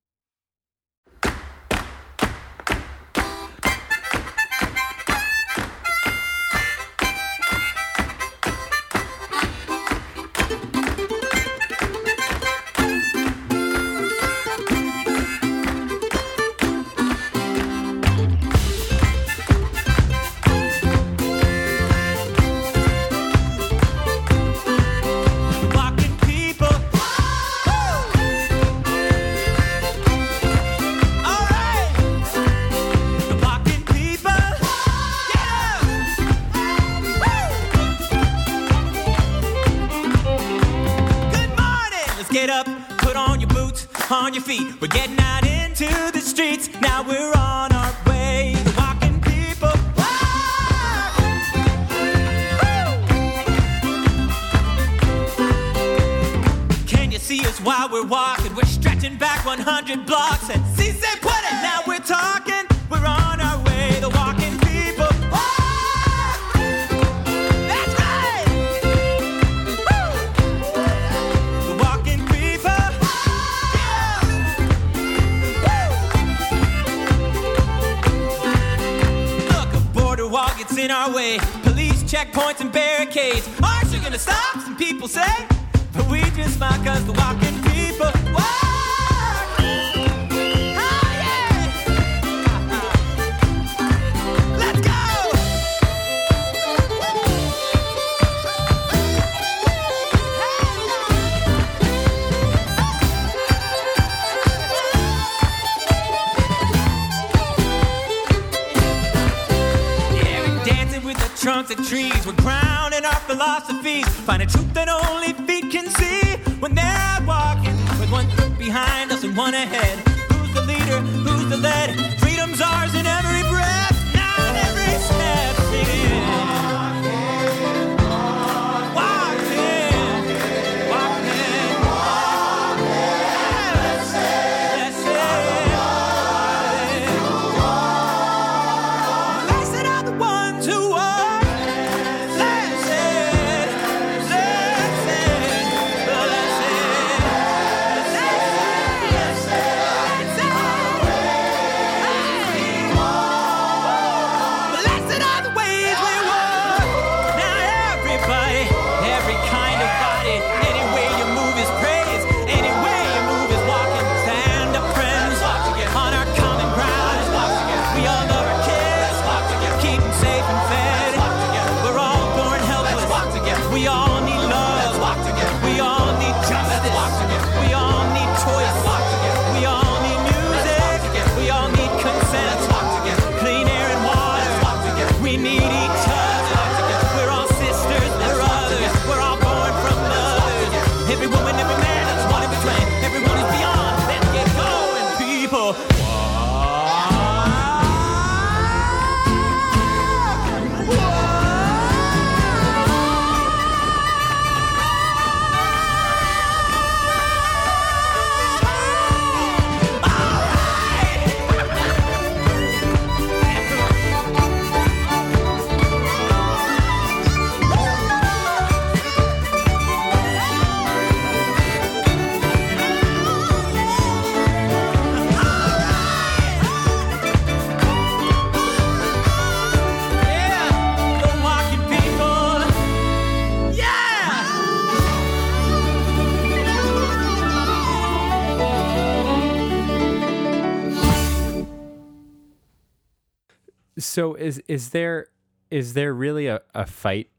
[244.17, 245.27] So is is there
[245.69, 247.29] is there really a, a fight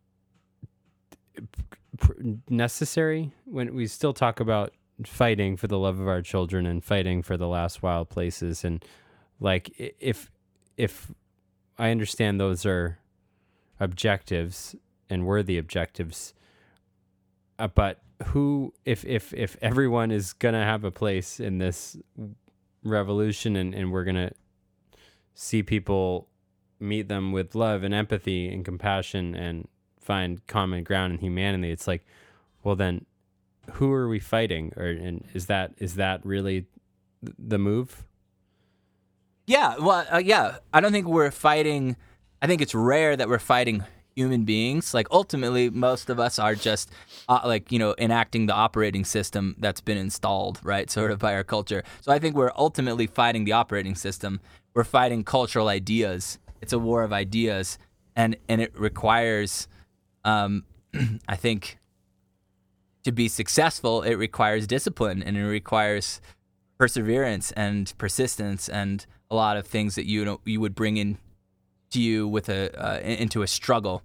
[2.49, 4.73] necessary when we still talk about
[5.05, 8.65] fighting for the love of our children and fighting for the last wild places?
[8.65, 8.85] And
[9.41, 10.31] like if
[10.77, 11.11] if
[11.79, 13.01] I understand those are
[13.81, 14.77] objectives
[15.11, 16.33] and worthy objectives
[17.59, 21.97] uh, but who if if if everyone is gonna have a place in this
[22.85, 24.31] revolution and, and we're gonna
[25.35, 26.29] see people
[26.81, 29.69] meet them with love and empathy and compassion and
[30.01, 32.05] find common ground and humanity it's like
[32.63, 33.05] well then
[33.73, 36.67] who are we fighting or and is that is that really
[37.25, 38.05] th- the move
[39.47, 40.59] Yeah, well, uh, yeah.
[40.73, 41.97] I don't think we're fighting.
[42.43, 43.83] I think it's rare that we're fighting
[44.15, 44.93] human beings.
[44.93, 46.91] Like ultimately, most of us are just
[47.29, 50.91] uh, like you know enacting the operating system that's been installed, right?
[50.91, 51.83] Sort of by our culture.
[52.03, 54.41] So I think we're ultimately fighting the operating system.
[54.75, 56.39] We're fighting cultural ideas.
[56.61, 57.79] It's a war of ideas,
[58.17, 59.69] and and it requires,
[60.25, 60.65] um,
[61.29, 61.79] I think,
[63.05, 66.21] to be successful, it requires discipline and it requires
[66.77, 71.19] perseverance and persistence and a lot of things that you know you would bring in
[71.91, 74.03] to you with a uh, into a struggle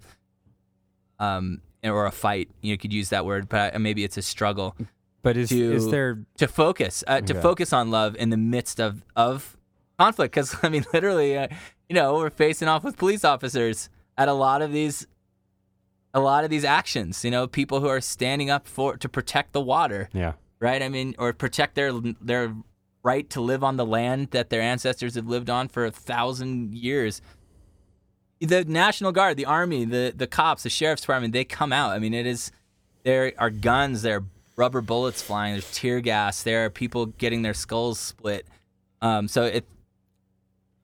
[1.19, 2.49] um or a fight.
[2.61, 4.75] You could use that word but maybe it's a struggle
[5.21, 9.03] but is is there to focus uh, to focus on love in the midst of
[9.15, 9.57] of
[9.99, 11.47] conflict because i mean literally uh,
[11.89, 15.07] you know we're facing off with police officers at a lot of these
[16.13, 19.53] a lot of these actions you know people who are standing up for to protect
[19.53, 20.81] the water yeah right?
[20.81, 22.55] I mean, or protect their their
[23.03, 26.73] right to live on the land that their ancestors have lived on for a thousand
[26.73, 27.21] years.
[28.39, 31.91] The National Guard, the Army, the the cops, the sheriff's department, they come out.
[31.91, 32.49] I mean, it is
[33.03, 34.23] there are guns, there are
[34.55, 35.53] rubber bullets flying.
[35.53, 36.43] There's tear gas.
[36.43, 38.47] There are people getting their skulls split.
[39.01, 39.65] Um, so it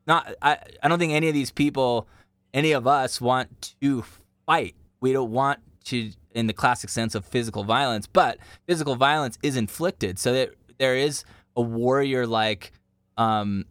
[0.09, 0.35] not.
[0.41, 2.07] I I don't think any of these people,
[2.53, 4.03] any of us, want to
[4.45, 4.75] fight.
[4.99, 8.07] We don't want to, in the classic sense of physical violence.
[8.07, 10.19] But physical violence is inflicted.
[10.19, 11.23] So that there is
[11.55, 12.73] a warrior like.
[13.17, 13.65] Um,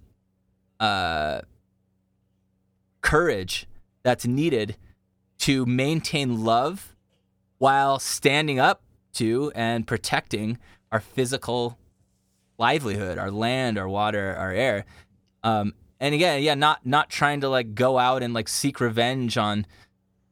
[0.80, 1.40] uh,
[3.00, 3.66] courage
[4.02, 4.76] that's needed
[5.38, 6.94] to maintain love
[7.58, 8.82] while standing up
[9.14, 10.58] to and protecting
[10.92, 11.78] our physical
[12.58, 14.84] livelihood, our land, our water, our air.
[15.42, 19.36] Um, and again, yeah, not not trying to like go out and like seek revenge
[19.36, 19.66] on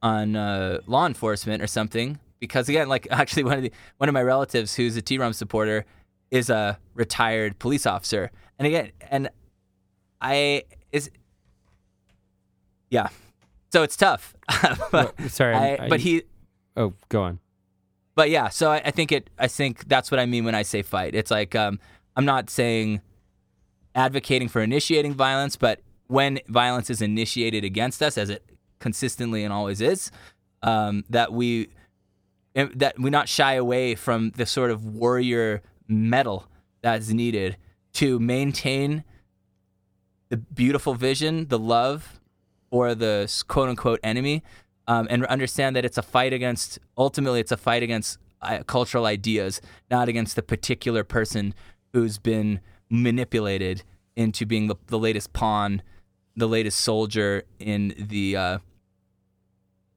[0.02, 2.18] on uh, law enforcement or something.
[2.38, 5.84] Because again, like actually one of the one of my relatives who's a T-Rump supporter
[6.30, 8.30] is a retired police officer.
[8.58, 9.28] And again, and
[10.20, 11.10] I is
[12.90, 13.08] yeah.
[13.72, 14.34] So it's tough.
[14.92, 16.22] but, sorry, I- I- but he
[16.78, 17.38] Oh, go on.
[18.14, 19.30] but yeah, so I, I think it.
[19.38, 21.14] I think that's what I mean when I say fight.
[21.14, 21.80] It's like um,
[22.16, 23.00] I'm not saying
[23.96, 28.44] advocating for initiating violence, but when violence is initiated against us, as it
[28.78, 30.12] consistently and always is,
[30.62, 31.68] um, that we
[32.54, 36.46] eh, that we not shy away from the sort of warrior metal
[36.82, 37.56] that's needed
[37.94, 39.02] to maintain
[40.28, 42.20] the beautiful vision, the love
[42.70, 44.42] or the quote unquote enemy,
[44.86, 49.06] um, and understand that it's a fight against, ultimately, it's a fight against uh, cultural
[49.06, 51.54] ideas, not against the particular person
[51.92, 53.82] who's been manipulated
[54.14, 55.82] into being the, the latest pawn,
[56.36, 58.58] the latest soldier in the, uh,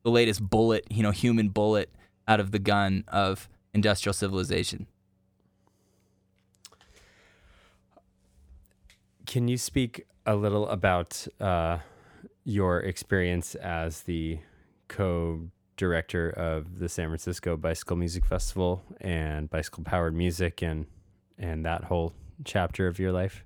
[0.03, 1.89] the latest bullet, you know, human bullet
[2.27, 4.87] out of the gun of industrial civilization.
[9.25, 11.79] Can you speak a little about uh,
[12.43, 14.39] your experience as the
[14.87, 20.85] co-director of the San Francisco Bicycle Music Festival and Bicycle Powered Music and
[21.37, 22.13] and that whole
[22.45, 23.43] chapter of your life?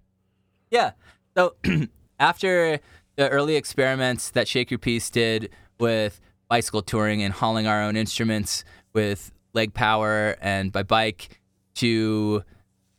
[0.70, 0.91] Yeah.
[1.36, 1.56] So
[2.20, 2.80] after
[3.16, 7.96] the early experiments that Shake Your Peace did with bicycle touring and hauling our own
[7.96, 8.64] instruments
[8.94, 11.39] with leg power and by bike
[11.76, 12.44] to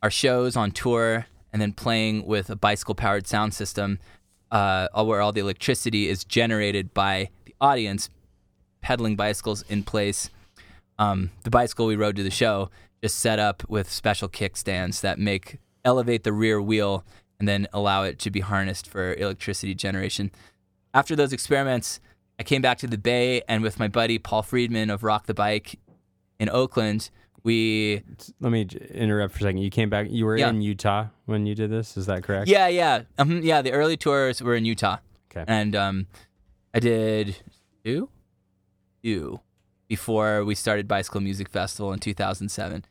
[0.02, 3.98] our shows on tour and then playing with a bicycle powered sound system
[4.50, 8.10] uh, where all the electricity is generated by the audience
[8.82, 10.30] pedaling bicycles in place.
[10.98, 12.70] Um, the bicycle we rode to the show
[13.02, 17.04] just set up with special kickstands that make elevate the rear wheel
[17.38, 20.30] and then allow it to be harnessed for electricity generation.
[20.92, 22.00] After those experiments,
[22.38, 25.34] I came back to the Bay and with my buddy Paul Friedman of Rock the
[25.34, 25.78] Bike
[26.38, 27.10] in Oakland,
[27.42, 28.02] we
[28.40, 29.58] Let me interrupt for a second.
[29.58, 30.06] You came back.
[30.10, 30.48] You were Yeah.
[30.48, 31.96] in Utah when you did this.
[31.96, 32.48] Is that correct?
[32.48, 34.96] yeah yeah um, yeah the early tours were in Utah.
[35.30, 35.44] Okay.
[35.46, 36.06] and um,
[36.72, 37.36] I did
[37.84, 38.08] two,
[39.02, 39.40] two
[39.88, 42.84] before we started Bicycle Music Festival in 2007,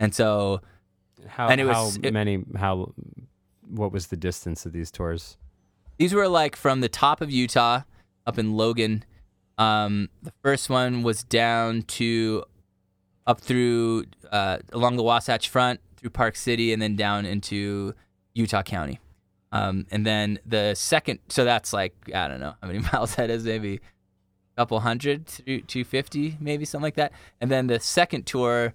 [0.00, 0.60] and so
[1.26, 2.44] How, and it was- how it- many?
[2.56, 2.92] How?
[3.68, 5.36] What was the distance of these tours?
[5.98, 7.82] these were like from the top of Utah
[8.26, 9.04] up in Logan.
[9.58, 12.42] Um, the first one was down to
[13.26, 17.92] up through uh, along the Wasatch Front through Park City and then down into
[18.34, 18.98] Utah County.
[19.52, 23.28] Um, and then the second, so that's like I don't know how many miles that
[23.28, 23.74] is, maybe
[24.56, 27.12] a couple hundred, two two fifty, maybe something like that.
[27.42, 28.72] And then the second tour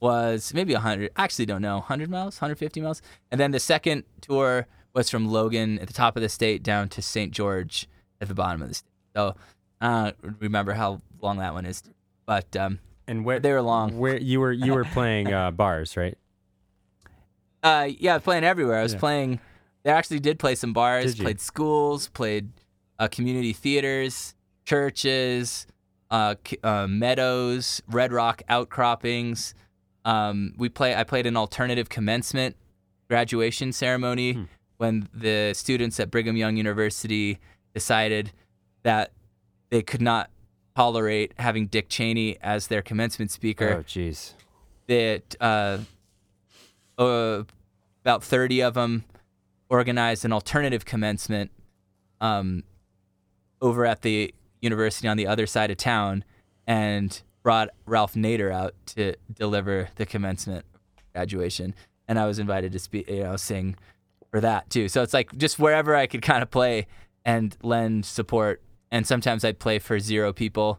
[0.00, 1.10] was maybe a hundred.
[1.16, 3.02] Actually, don't know, hundred miles, hundred fifty miles.
[3.30, 6.88] And then the second tour was from Logan at the top of the state down
[6.90, 7.32] to St.
[7.32, 7.88] George
[8.20, 8.90] at the bottom of the state.
[9.14, 9.34] So
[9.80, 11.82] I don't remember how long that one is,
[12.26, 13.98] but um, And where they were long.
[13.98, 14.52] Where you were?
[14.52, 16.16] You were playing uh, bars, right?
[17.62, 18.78] Uh, yeah, I was playing everywhere.
[18.78, 19.00] I was Yeah.
[19.00, 19.40] playing.
[19.82, 21.14] They actually did play some bars.
[21.16, 22.08] Played schools.
[22.08, 22.50] Played
[22.98, 24.34] uh, community theaters,
[24.64, 25.66] churches,
[26.10, 29.54] uh, uh, meadows, Red Rock outcroppings.
[30.08, 30.94] Um, we play.
[30.94, 32.56] I played an alternative commencement
[33.08, 34.42] graduation ceremony Hmm.
[34.78, 37.38] when the students at Brigham Young University
[37.74, 38.32] decided
[38.84, 39.12] that
[39.70, 40.30] they could not
[40.74, 44.32] tolerate having Dick Cheney as their commencement speaker Oh, jeez.
[44.86, 45.78] that uh,
[46.96, 47.42] uh,
[48.02, 49.04] about 30 of them
[49.68, 51.50] organized an alternative commencement
[52.20, 52.62] um,
[53.60, 56.24] over at the university on the other side of town
[56.66, 60.66] and brought Ralph Nader out to deliver the commencement
[61.14, 61.74] graduation.
[62.06, 63.74] And I was invited to speak, you know, sing
[64.30, 64.90] for that too.
[64.90, 66.86] So it's like just wherever I could kind of play
[67.24, 68.60] and lend support.
[68.90, 70.78] And sometimes I'd play for zero people.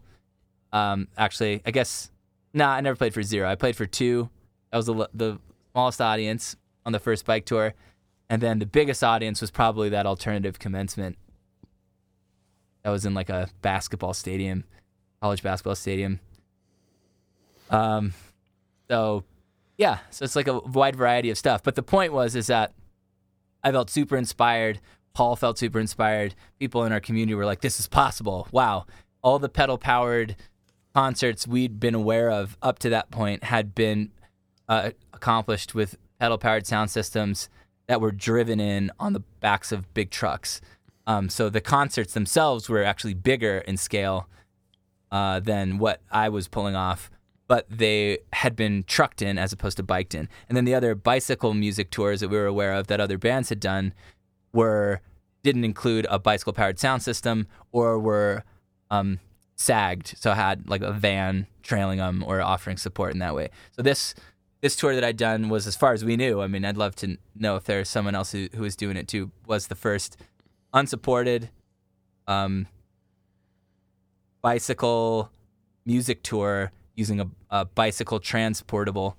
[0.71, 2.11] Um, actually, I guess
[2.53, 3.49] Nah, I never played for zero.
[3.49, 4.29] I played for two.
[4.69, 5.39] That was the the
[5.71, 6.55] smallest audience
[6.85, 7.73] on the first bike tour,
[8.29, 11.17] and then the biggest audience was probably that alternative commencement.
[12.83, 14.65] That was in like a basketball stadium,
[15.19, 16.19] college basketball stadium.
[17.69, 18.13] Um,
[18.89, 19.23] so
[19.77, 21.63] Yeah, so it's like a wide variety of stuff.
[21.63, 22.73] But the point was is that
[23.63, 24.81] I felt super inspired.
[25.13, 26.35] Paul felt super inspired.
[26.59, 28.47] People in our community were like, "This is possible!
[28.51, 28.85] Wow!"
[29.21, 30.35] All the pedal powered
[30.93, 34.11] concerts we'd been aware of up to that point had been
[34.67, 37.49] uh, accomplished with pedal powered sound systems
[37.87, 40.61] that were driven in on the backs of big trucks.
[41.07, 44.27] Um, so the concerts themselves were actually bigger in scale
[45.11, 47.09] uh, than what I was pulling off,
[47.49, 50.29] but they had been trucked in as opposed to biked in.
[50.47, 53.49] And then the other bicycle music tours that we were aware of that other bands
[53.49, 53.91] had done
[54.53, 55.01] were
[55.41, 58.43] didn't include a bicycle powered sound system or were
[58.91, 59.19] um,
[59.55, 63.49] sagged, so had like a van trailing them or offering support in that way.
[63.71, 64.13] So this
[64.61, 66.41] this tour that I'd done was as far as we knew.
[66.41, 69.07] I mean, I'd love to know if there's someone else who, who was doing it
[69.07, 69.31] too.
[69.47, 70.17] Was the first
[70.71, 71.49] unsupported
[72.27, 72.67] um,
[74.43, 75.31] bicycle
[75.83, 79.17] music tour using a, a bicycle transportable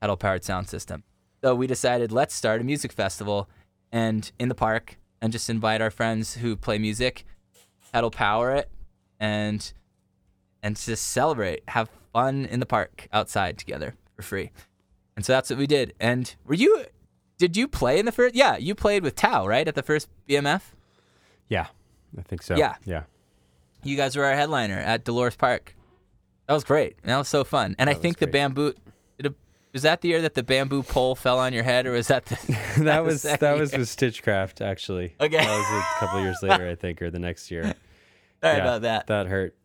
[0.00, 1.04] pedal powered sound system.
[1.42, 3.48] So we decided let's start a music festival
[3.92, 7.24] and in the park and just invite our friends who play music,
[7.92, 8.70] pedal power it,
[9.20, 9.72] and
[10.62, 14.50] and just celebrate, have fun in the park outside together for free.
[15.16, 15.92] And so that's what we did.
[16.00, 16.86] And were you
[17.38, 19.68] did you play in the first yeah, you played with Tao, right?
[19.68, 20.62] At the first BMF?
[21.48, 21.66] Yeah,
[22.18, 22.56] I think so.
[22.56, 22.76] Yeah.
[22.84, 23.02] Yeah.
[23.82, 25.74] You guys were our headliner at Dolores Park.
[26.46, 26.96] That was great.
[27.04, 27.74] That was so fun.
[27.78, 28.74] And I That was think the bamboo
[29.18, 29.34] did a,
[29.72, 32.26] was that the year that the bamboo pole fell on your head or was that
[32.26, 32.36] the
[32.78, 33.78] that the was that was year?
[33.80, 35.14] with Stitchcraft actually.
[35.20, 35.38] Okay.
[35.38, 37.62] That was a couple years later, I think, or the next year.
[38.42, 39.06] Sorry Yeah, about that.
[39.06, 39.56] That hurt.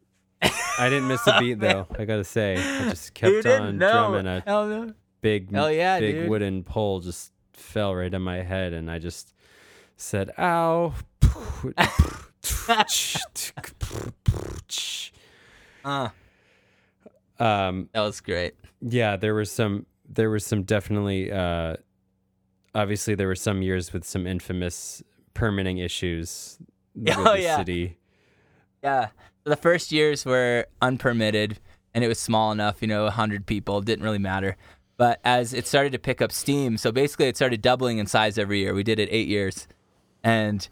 [0.42, 1.86] I didn't miss a beat though.
[1.98, 3.92] I gotta say, I just kept on know.
[3.92, 4.26] drumming.
[4.28, 4.94] A Hell no.
[5.22, 6.30] big, Hell yeah, big dude.
[6.30, 9.34] wooden pole just fell right on my head, and I just
[9.98, 10.94] said, "Ow."
[15.86, 16.10] Uh,
[17.40, 18.54] um, that was great.
[18.82, 19.86] yeah, there was some.
[20.08, 21.32] There was some definitely.
[21.32, 21.76] Uh,
[22.76, 25.02] obviously, there were some years with some infamous
[25.34, 26.58] permitting issues
[26.96, 27.58] with Oh, the yeah.
[27.58, 27.98] city.
[28.84, 29.10] Yeah.
[29.46, 31.60] The first years were unpermitted
[31.94, 34.58] and it was small enough, you know, 100 people, didn't really matter.
[34.98, 38.38] But as it started to pick up steam, so basically it started doubling in size
[38.38, 38.74] every year.
[38.76, 39.68] We did it eight years.
[40.24, 40.68] And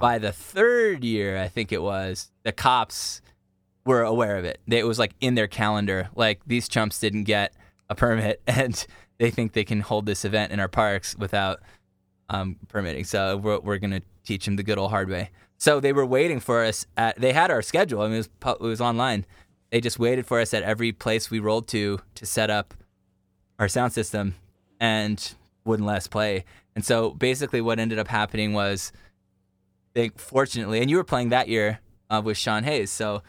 [0.00, 3.22] by the third year, I think it was, the cops
[3.84, 4.60] were aware of it.
[4.68, 6.08] It was like in their calendar.
[6.14, 7.54] Like these chumps didn't get
[7.88, 8.86] a permit and
[9.18, 11.60] they think they can hold this event in our parks without
[12.28, 13.04] um, permitting.
[13.04, 15.30] So we're, we're going to teach them the good old hard way.
[15.58, 18.00] So they were waiting for us at, they had our schedule.
[18.00, 19.26] I mean, it was, it was online.
[19.70, 22.74] They just waited for us at every place we rolled to to set up
[23.58, 24.34] our sound system
[24.80, 25.34] and
[25.64, 26.44] wouldn't let us play.
[26.74, 28.90] And so basically what ended up happening was
[29.92, 32.90] they fortunately, and you were playing that year uh, with Sean Hayes.
[32.90, 33.22] So,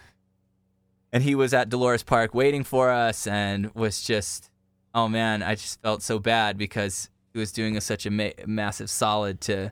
[1.11, 4.49] and he was at Dolores Park waiting for us and was just,
[4.93, 8.89] oh man, I just felt so bad because he was doing such a ma- massive
[8.89, 9.71] solid to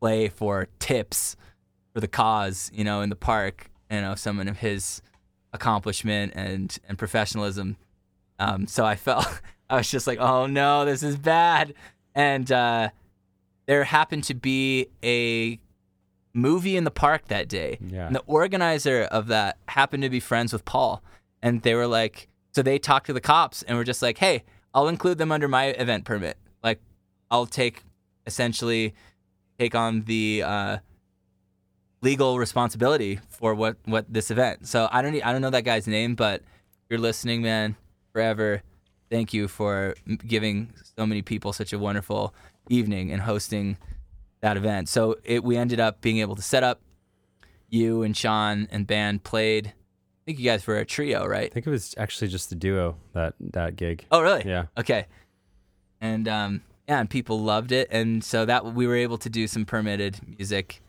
[0.00, 1.36] play for tips
[1.92, 5.02] for the cause, you know, in the park, you know, someone of his
[5.52, 7.76] accomplishment and, and professionalism.
[8.38, 9.26] Um, so I felt,
[9.70, 11.74] I was just like, oh no, this is bad.
[12.14, 12.90] And uh,
[13.66, 15.58] there happened to be a
[16.38, 17.78] movie in the park that day.
[17.80, 18.06] Yeah.
[18.06, 21.02] And the organizer of that happened to be friends with Paul.
[21.42, 24.44] And they were like, so they talked to the cops and were just like, hey,
[24.74, 26.36] I'll include them under my event permit.
[26.62, 26.80] Like,
[27.30, 27.82] I'll take
[28.26, 28.94] essentially
[29.58, 30.78] take on the uh,
[32.00, 34.66] legal responsibility for what, what this event.
[34.66, 36.42] So I don't I don't know that guy's name, but
[36.88, 37.76] you're listening, man.
[38.12, 38.62] Forever,
[39.10, 39.94] thank you for
[40.26, 42.34] giving so many people such a wonderful
[42.68, 43.76] evening and hosting
[44.40, 44.88] that event.
[44.88, 46.80] So it, we ended up being able to set up.
[47.70, 49.68] You and Sean and band played.
[49.68, 51.50] I think you guys were a trio, right?
[51.50, 54.06] I think it was actually just a duo that that gig.
[54.10, 54.44] Oh, really?
[54.46, 54.66] Yeah.
[54.78, 55.06] Okay.
[56.00, 59.46] And um, yeah, and people loved it, and so that we were able to do
[59.46, 60.80] some permitted music.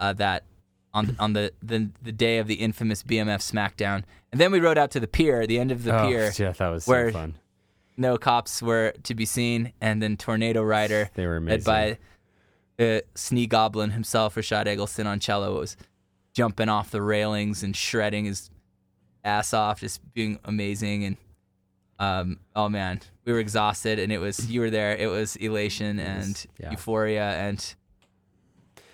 [0.00, 0.44] Uh, that
[0.92, 4.76] on on the, the the day of the infamous BMF SmackDown, and then we rode
[4.78, 6.30] out to the pier, the end of the oh, pier.
[6.38, 7.34] yeah, that was where- so fun.
[8.00, 11.64] No cops were to be seen, and then Tornado Rider, They were led amazing.
[11.64, 11.98] by
[12.78, 15.76] the Snee Goblin himself, Rushad Eggleston on cello, was
[16.32, 18.50] jumping off the railings and shredding his
[19.24, 21.04] ass off, just being amazing.
[21.04, 21.16] And
[21.98, 24.96] um, oh man, we were exhausted, and it was you were there.
[24.96, 26.70] It was elation and yeah.
[26.70, 27.74] euphoria, and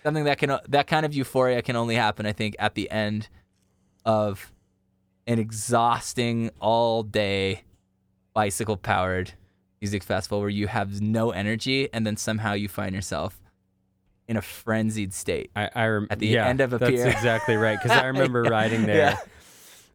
[0.02, 3.28] something that can that kind of euphoria can only happen, I think, at the end
[4.06, 4.51] of
[5.27, 7.62] an exhausting all day
[8.32, 9.32] bicycle powered
[9.81, 13.40] music festival where you have no energy and then somehow you find yourself
[14.28, 15.51] in a frenzied state.
[15.55, 17.05] I, I rem- At the yeah, end of a that's pier.
[17.05, 17.78] That's exactly right.
[17.82, 19.18] Because I remember riding there, Yeah.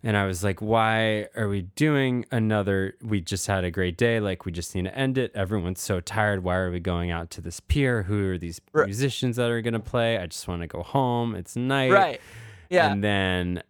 [0.03, 2.95] and I was like, why are we doing another?
[3.01, 4.19] We just had a great day.
[4.19, 5.31] Like, we just need to end it.
[5.33, 6.43] Everyone's so tired.
[6.43, 8.03] Why are we going out to this pier?
[8.03, 8.85] Who are these Right.
[8.85, 10.17] musicians that are going to play?
[10.17, 11.33] I just want to go home.
[11.35, 11.91] It's night.
[11.91, 12.21] Right.
[12.69, 12.91] Yeah.
[12.91, 13.63] And then,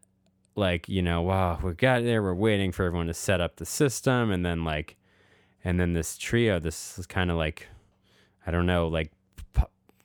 [0.56, 2.22] like, you know, wow, we got there.
[2.22, 4.30] We're waiting for everyone to set up the system.
[4.30, 4.98] And then, like,
[5.64, 7.68] and then this trio, this is kind of like,
[8.46, 9.12] I don't know, like,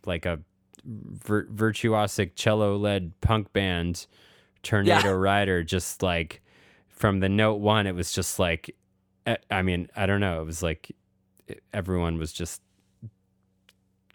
[0.06, 0.40] like a
[0.84, 4.06] vir- virtuosic cello led punk band,
[4.62, 6.42] Tornado Rider, just like
[6.88, 8.74] from the note one, it was just like,
[9.50, 10.40] I mean, I don't know.
[10.40, 10.92] It was like
[11.72, 12.62] everyone was just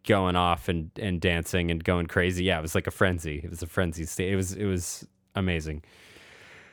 [0.07, 2.44] going off and, and dancing and going crazy.
[2.44, 3.41] Yeah, it was like a frenzy.
[3.44, 4.32] It was a frenzy state.
[4.32, 5.84] It was it was amazing.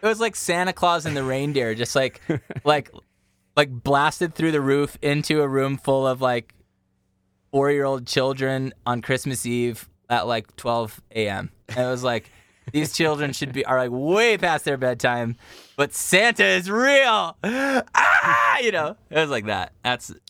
[0.03, 2.21] It was like Santa Claus and the reindeer, just like
[2.65, 2.91] like
[3.57, 6.55] like blasted through the roof into a room full of like
[7.57, 11.51] four year old children on Christmas Eve at like twelve AM.
[11.71, 12.31] And it was like
[12.73, 15.37] these children should be are like way past their bedtime,
[15.75, 17.35] but Santa is real.
[17.43, 19.73] Ah, you know, it was like that.
[19.83, 20.21] That's it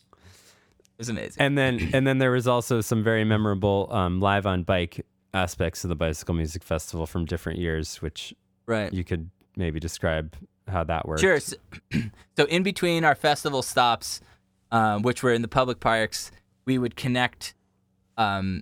[0.97, 1.41] was amazing.
[1.41, 5.83] And then and then there was also some very memorable um, live on bike aspects
[5.83, 8.33] of the Bicycle Music Festival from different years, which
[8.67, 8.93] right.
[8.93, 10.33] you could maybe describe
[10.69, 11.19] how that worked.
[11.19, 11.41] Sure.
[11.41, 11.57] So,
[12.37, 14.21] so in between our festival stops,
[14.71, 16.31] um, which were in the public parks,
[16.67, 17.55] we would connect.
[18.17, 18.61] Um,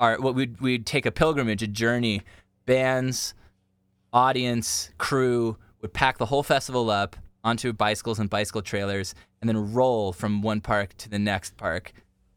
[0.00, 2.22] our what we'd we'd take a pilgrimage, a journey.
[2.66, 3.34] Bands,
[4.12, 7.14] audience, crew would pack the whole festival up
[7.44, 11.92] onto bicycles and bicycle trailers, and then roll from one park to the next park.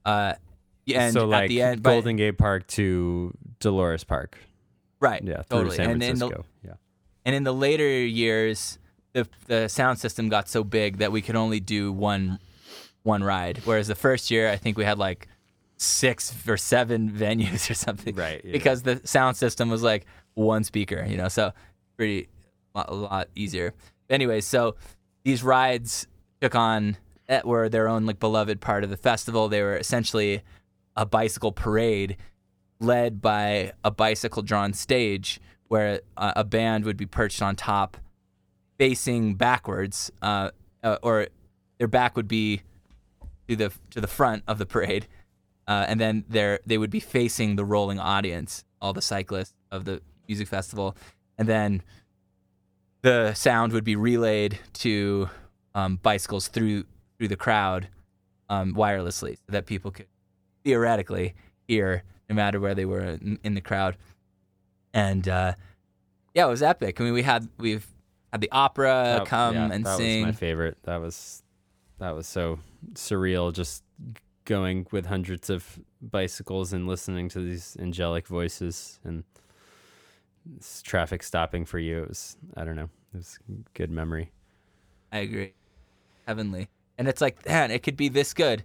[0.06, 0.34] Uh,
[0.94, 4.38] and so like at the end, Golden Gate Park to Dolores Park.
[5.00, 5.24] right?
[5.24, 5.76] Yeah, through totally.
[5.78, 6.74] San and, and the, yeah.
[7.26, 8.80] And in the later years,
[9.14, 12.40] the the sound system got so big that we could only do one
[13.08, 13.62] one ride.
[13.64, 15.28] Whereas the first year, I think we had like
[15.78, 18.14] six or seven venues or something.
[18.14, 18.52] Right, yeah.
[18.52, 20.06] Because the sound system was like
[20.36, 21.54] one speaker, you know, so
[21.96, 22.28] pretty
[22.76, 23.74] a lot easier.
[24.10, 24.76] Anyways, so
[25.24, 26.06] these rides
[26.42, 26.98] took on
[27.28, 29.48] that were their own like beloved part of the festival.
[29.48, 30.44] They were essentially
[30.96, 32.18] a bicycle parade
[32.80, 37.98] led by a bicycle drawn stage where uh, a band would be perched on top
[38.78, 40.52] facing backwards uh,
[40.84, 41.28] uh, or
[41.80, 42.62] their back would be
[43.48, 45.08] to the to the front of the parade
[45.68, 49.86] uh, and then they they would be facing the rolling audience all the cyclists of
[49.86, 50.96] the music festival
[51.38, 51.82] and then
[53.02, 55.30] the sound would be relayed to
[55.76, 56.84] um, bicycles through
[57.18, 57.88] through the crowd
[58.50, 60.08] um, wirelessly so that people could
[60.64, 61.34] theoretically
[61.68, 63.96] hear no matter where they were in, in the crowd.
[64.94, 65.54] And uh,
[66.34, 67.00] yeah, it was epic.
[67.00, 67.88] I mean, we had we've
[68.32, 70.26] had the opera That- come yeah, and that sing.
[70.26, 70.78] was my favorite.
[70.84, 71.44] That was
[72.00, 72.60] that was so
[72.94, 73.54] surreal.
[73.54, 73.84] Just
[74.46, 79.24] going with hundreds of bicycles and listening to these angelic voices and
[80.84, 82.04] traffic stopping for you.
[82.04, 82.90] It was I don't know.
[83.14, 83.40] It was
[83.74, 84.32] good memory.
[85.12, 85.54] I agree,
[86.28, 86.70] heavenly.
[86.98, 88.64] And it's like, man, it could be this good.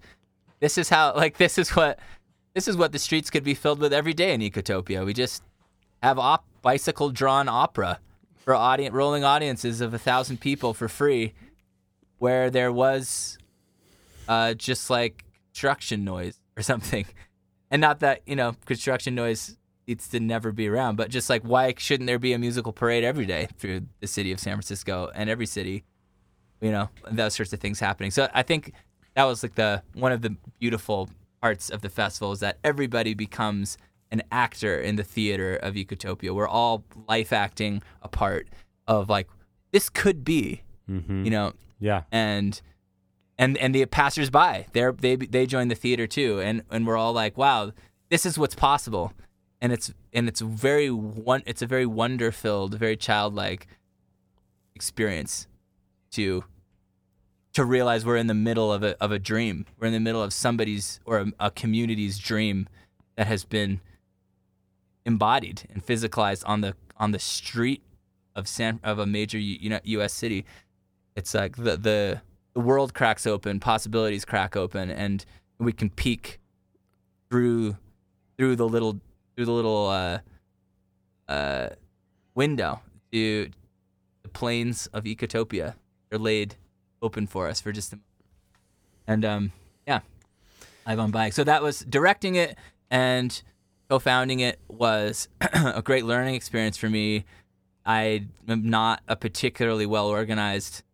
[0.60, 1.98] This is how, like, this is what,
[2.54, 5.04] this is what the streets could be filled with every day in Ecotopia.
[5.04, 5.42] We just
[6.02, 8.00] have op- bicycle drawn opera
[8.36, 11.34] for audience rolling audiences of a thousand people for free,
[12.23, 13.36] where there was,
[14.28, 17.05] uh, just like construction noise or something,
[17.70, 19.57] and not that you know construction noise
[19.89, 23.03] needs to never be around, but just like why shouldn't there be a musical parade
[23.03, 25.85] every day through the city of San Francisco and every city?
[26.61, 28.73] you know those sorts of things happening so i think
[29.16, 30.31] that was like the one of the
[30.61, 33.77] beautiful parts of the festival is that everybody becomes
[34.12, 38.47] an actor in the theater of ecotopia we're all life acting a part
[38.86, 39.28] of like
[39.73, 41.24] this could be Mm-hmm.
[41.24, 42.02] you know yeah.
[42.12, 42.60] and
[43.38, 47.12] and and the passersby they they they join the theater too and and we're all
[47.12, 47.72] like wow
[48.09, 49.12] this is what's possible
[49.60, 53.66] and it's and it's very one it's a very wonder filled very childlike
[54.74, 55.46] experience
[56.10, 56.44] to
[57.52, 60.22] to realize we're in the middle of a of a dream we're in the middle
[60.22, 62.68] of somebody's or a, a community's dream
[63.16, 63.80] that has been
[65.04, 67.82] embodied and physicalized on the on the street
[68.34, 70.12] of San of a major U, you know, U.S.
[70.12, 70.44] city
[71.16, 72.20] it's like the the
[72.55, 75.24] the world cracks open, possibilities crack open, and
[75.59, 76.40] we can peek
[77.30, 77.76] through
[78.36, 79.01] through the little
[79.34, 80.18] through the little uh,
[81.28, 81.68] uh,
[82.34, 82.80] window
[83.12, 83.51] to
[84.22, 85.74] the plains of Ecotopia.
[86.10, 86.56] They're laid
[87.01, 88.06] open for us for just a moment.
[89.06, 89.52] and um
[89.86, 90.01] yeah,
[90.86, 91.32] live on bike.
[91.32, 92.56] So that was directing it
[92.90, 93.43] and
[93.89, 97.24] co-founding it was a great learning experience for me.
[97.84, 100.84] I am not a particularly well organized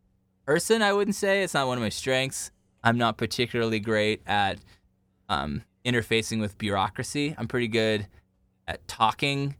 [0.49, 0.81] person.
[0.81, 2.51] I wouldn't say it's not one of my strengths.
[2.83, 4.59] I'm not particularly great at
[5.29, 7.35] um, interfacing with bureaucracy.
[7.37, 8.07] I'm pretty good
[8.66, 9.57] at talking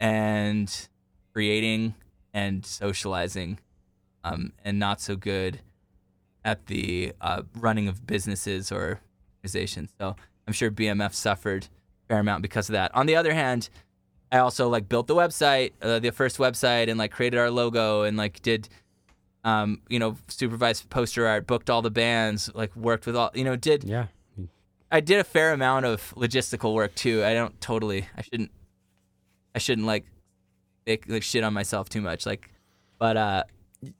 [0.00, 0.88] and
[1.32, 1.94] creating
[2.34, 3.60] and socializing,
[4.24, 5.60] um, and not so good
[6.44, 8.98] at the uh, running of businesses or
[9.38, 9.90] organizations.
[10.00, 10.16] So
[10.48, 11.68] I'm sure BMF suffered
[12.08, 12.92] fair amount because of that.
[12.92, 13.70] On the other hand,
[14.32, 18.02] I also like built the website, uh, the first website, and like created our logo
[18.02, 18.68] and like did,
[19.46, 23.44] um, you know, supervised poster art, booked all the bands, like worked with all, you
[23.44, 24.06] know, did Yeah.
[24.90, 27.24] I did a fair amount of logistical work too.
[27.24, 28.06] I don't totally.
[28.16, 28.50] I shouldn't.
[29.54, 30.04] I shouldn't like
[30.86, 32.26] make like shit on myself too much.
[32.26, 32.50] Like,
[32.98, 33.44] but uh,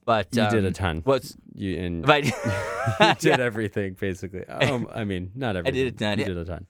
[0.05, 1.01] but You did a um, ton.
[1.05, 2.31] What's You and but you
[3.19, 4.45] did everything basically.
[4.47, 5.79] Um, I mean, not everything.
[5.79, 6.27] I did a ton, You yeah.
[6.27, 6.65] did a ton.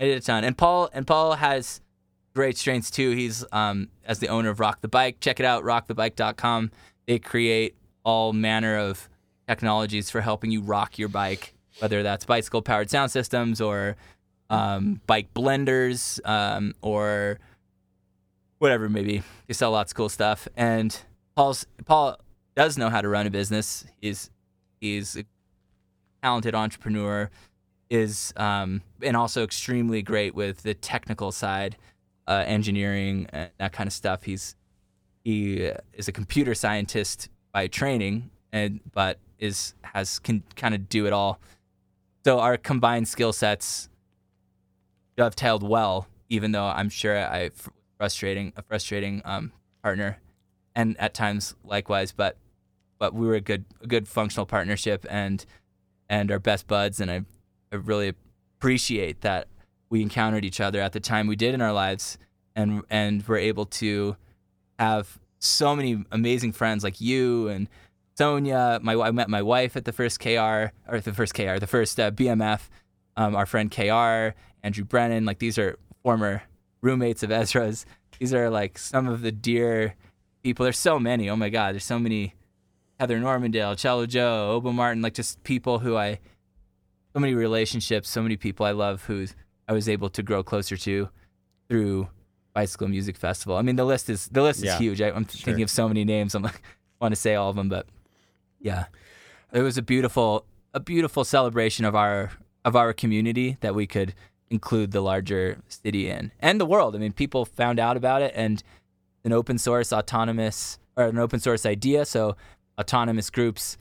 [0.00, 0.44] I did a ton.
[0.44, 1.80] And Paul and Paul has
[2.34, 3.10] great strengths too.
[3.12, 5.18] He's um as the owner of Rock the Bike.
[5.20, 6.70] Check it out, rockthebike.com.
[7.06, 9.08] They create all manner of
[9.48, 13.96] technologies for helping you rock your bike, whether that's bicycle powered sound systems or
[14.50, 17.38] um, bike blenders um, or
[18.58, 19.22] whatever maybe.
[19.46, 20.46] They sell lots of cool stuff.
[20.56, 20.96] And
[21.34, 22.18] Paul's Paul
[22.54, 23.84] does know how to run a business.
[24.00, 24.30] He's
[24.80, 25.24] he's a
[26.22, 27.30] talented entrepreneur
[27.90, 31.76] is um, and also extremely great with the technical side,
[32.26, 34.24] uh, engineering and that kind of stuff.
[34.24, 34.56] He's
[35.24, 41.06] he is a computer scientist by training, and but is has can kind of do
[41.06, 41.40] it all.
[42.24, 43.88] So our combined skill sets
[45.16, 47.50] dovetailed well, even though I'm sure I
[47.96, 49.52] frustrating a frustrating um,
[49.82, 50.18] partner,
[50.74, 52.12] and at times likewise.
[52.12, 52.36] But
[52.98, 55.46] but we were a good a good functional partnership and
[56.08, 57.24] and our best buds, and I
[57.72, 58.12] I really
[58.58, 59.46] appreciate that
[59.90, 62.18] we encountered each other at the time we did in our lives,
[62.56, 64.16] and and were able to
[64.78, 67.68] have so many amazing friends like you and
[68.16, 68.80] Sonia.
[68.82, 71.98] My I met my wife at the first KR or the first KR, the first
[72.00, 72.68] uh, BMF.
[73.16, 75.24] Um, our friend KR, Andrew Brennan.
[75.24, 76.42] Like these are former
[76.80, 77.86] roommates of Ezra's.
[78.18, 79.94] These are like some of the dear
[80.42, 80.64] people.
[80.64, 81.28] There's so many.
[81.30, 82.34] Oh my God, there's so many.
[83.00, 86.20] Heather Normandale, Cello Joe, Oba Martin, like just people who I,
[87.12, 89.26] so many relationships, so many people I love who
[89.68, 91.08] I was able to grow closer to
[91.68, 92.08] through
[92.54, 93.56] Bicycle Music Festival.
[93.56, 95.02] I mean, the list is the list is Yeah, huge.
[95.02, 96.34] I, I'm thinking of so many names.
[96.34, 96.62] I'm like,
[97.00, 97.86] want to say all of them, but
[98.60, 98.86] yeah,
[99.52, 102.30] it was a beautiful, a beautiful celebration of our
[102.64, 104.14] of our community that we could
[104.48, 106.94] include the larger city in and the world.
[106.94, 108.62] I mean, people found out about it and
[109.24, 112.04] an open source autonomous or an open source idea.
[112.04, 112.36] So
[112.78, 113.76] autonomous groups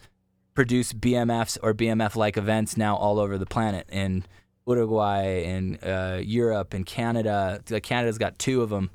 [0.53, 4.25] produce BMFs or BMF like events now all over the planet in
[4.67, 7.61] Uruguay and uh, Europe and Canada.
[7.81, 8.89] Canada's got two of them,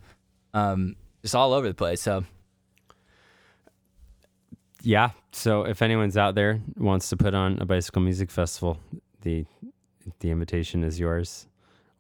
[0.55, 2.01] um, just all over the place.
[2.01, 2.25] So
[4.83, 5.11] Yeah.
[5.33, 8.79] So if anyone's out there wants to put on a bicycle music festival,
[9.23, 9.45] the
[10.21, 11.47] the invitation is yours,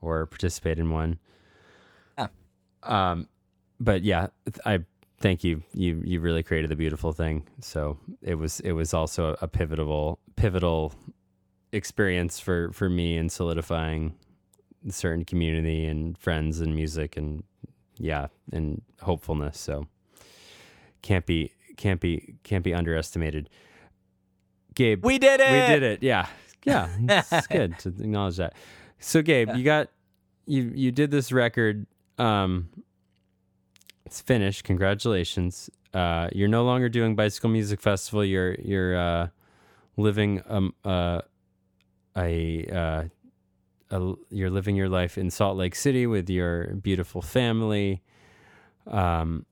[0.01, 1.19] or participate in one.
[2.17, 2.29] Yeah.
[2.83, 3.29] Um,
[3.79, 4.29] but yeah,
[4.65, 4.81] I
[5.19, 5.63] thank you.
[5.75, 7.47] You you really created the beautiful thing.
[7.61, 10.95] So it was it was also a pivotal pivotal
[11.73, 14.15] experience for for me in solidifying
[14.89, 17.43] certain community and friends and music and
[17.99, 19.59] yeah and hopefulness.
[19.59, 19.87] So
[21.03, 23.49] can't be can't be can't be underestimated.
[24.75, 25.51] Gabe, we did it.
[25.51, 26.03] we did it.
[26.03, 26.27] Yeah,
[26.65, 26.89] yeah.
[27.33, 28.55] It's good to acknowledge that.
[29.01, 29.89] So, Gabe, you got
[30.47, 31.87] you you did this record.
[32.19, 32.69] Um,
[34.05, 34.65] it's finished.
[34.65, 35.71] Congratulations.
[35.95, 38.25] Uh, you're no longer doing Bicycle Music Festival.
[38.25, 39.29] You're you're uh,
[39.97, 41.23] living um uh,
[42.19, 43.05] uh,
[43.91, 48.03] a you're living your life in Salt Lake City with your beautiful family.
[48.87, 49.47] Um,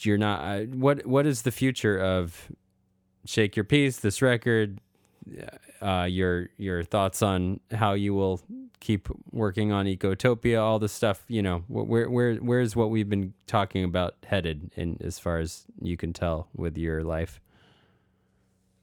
[0.00, 0.40] you're not.
[0.40, 2.50] Uh, what what is the future of
[3.24, 3.98] Shake Your Peace?
[3.98, 4.80] This record.
[5.82, 8.40] Uh, your your thoughts on how you will
[8.80, 11.24] keep working on Ecotopia, all the stuff.
[11.28, 15.64] You know, where where where's what we've been talking about headed, in as far as
[15.80, 17.40] you can tell with your life.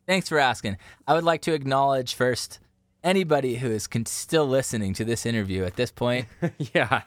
[0.06, 0.78] Thanks for asking.
[1.08, 2.60] I would like to acknowledge first
[3.04, 6.28] anybody who is con- still listening to this interview at this point.
[6.74, 7.04] yeah.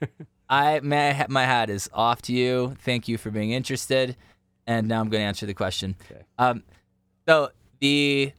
[0.48, 2.76] I my my hat is off to you.
[2.80, 4.16] Thank you for being interested.
[4.66, 5.94] And now I'm going to answer the question.
[6.10, 6.22] Okay.
[6.38, 6.62] Um,
[7.28, 7.50] so
[7.80, 8.32] the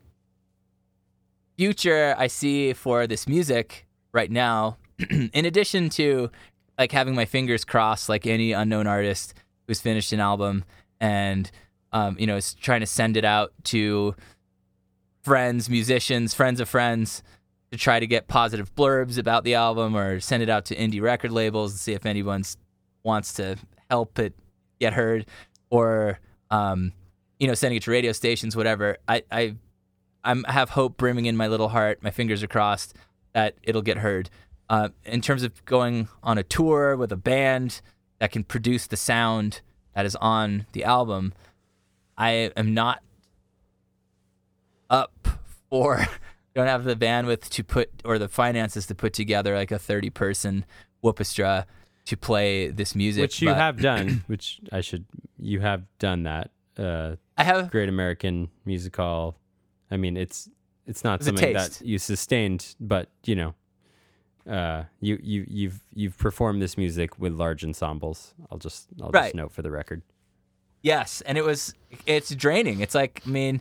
[1.58, 4.78] future I see for this music right now,
[5.10, 6.32] in addition to
[6.78, 9.34] like having my fingers crossed, like any unknown artist
[9.68, 10.64] who's finished an album
[11.00, 11.52] and
[11.96, 14.16] um, you know trying to send it out to
[15.24, 17.24] friends, musicians, friends of friends
[17.72, 21.02] to try to get positive blurbs about the album or send it out to indie
[21.02, 22.44] record labels and see if anyone
[23.04, 23.56] wants to
[23.90, 24.34] help it
[24.80, 25.26] get heard
[25.70, 26.20] or
[26.52, 26.92] um,
[27.40, 28.98] you know sending it to radio stations whatever.
[29.08, 29.56] I i
[30.26, 32.94] I'm, have hope brimming in my little heart my fingers are crossed
[33.34, 34.30] that it'll get heard.
[34.70, 37.82] Uh, in terms of going on a tour with a band
[38.20, 39.62] that can produce the sound
[39.94, 41.32] that is on the album,
[42.18, 43.02] I am not
[44.90, 45.28] up
[45.70, 46.06] for
[46.56, 50.10] don't have the bandwidth to put or the finances to put together like a 30
[50.12, 50.66] person
[51.04, 51.66] whoopestra
[52.06, 55.06] to play this music which you but have done, which I should
[55.40, 56.52] you have done that.
[56.78, 59.36] Uh, I have Great American Music Hall.
[59.90, 60.50] I mean, it's
[60.86, 63.56] it's not It's something that you sustained, but you know,
[64.50, 68.34] uh, you you you've you've performed this music with large ensembles.
[68.52, 69.24] I'll just I'll Right.
[69.26, 70.04] just note for the record.
[70.86, 71.74] Yes, and it was
[72.06, 72.80] it's draining.
[72.80, 73.60] It's like I mean,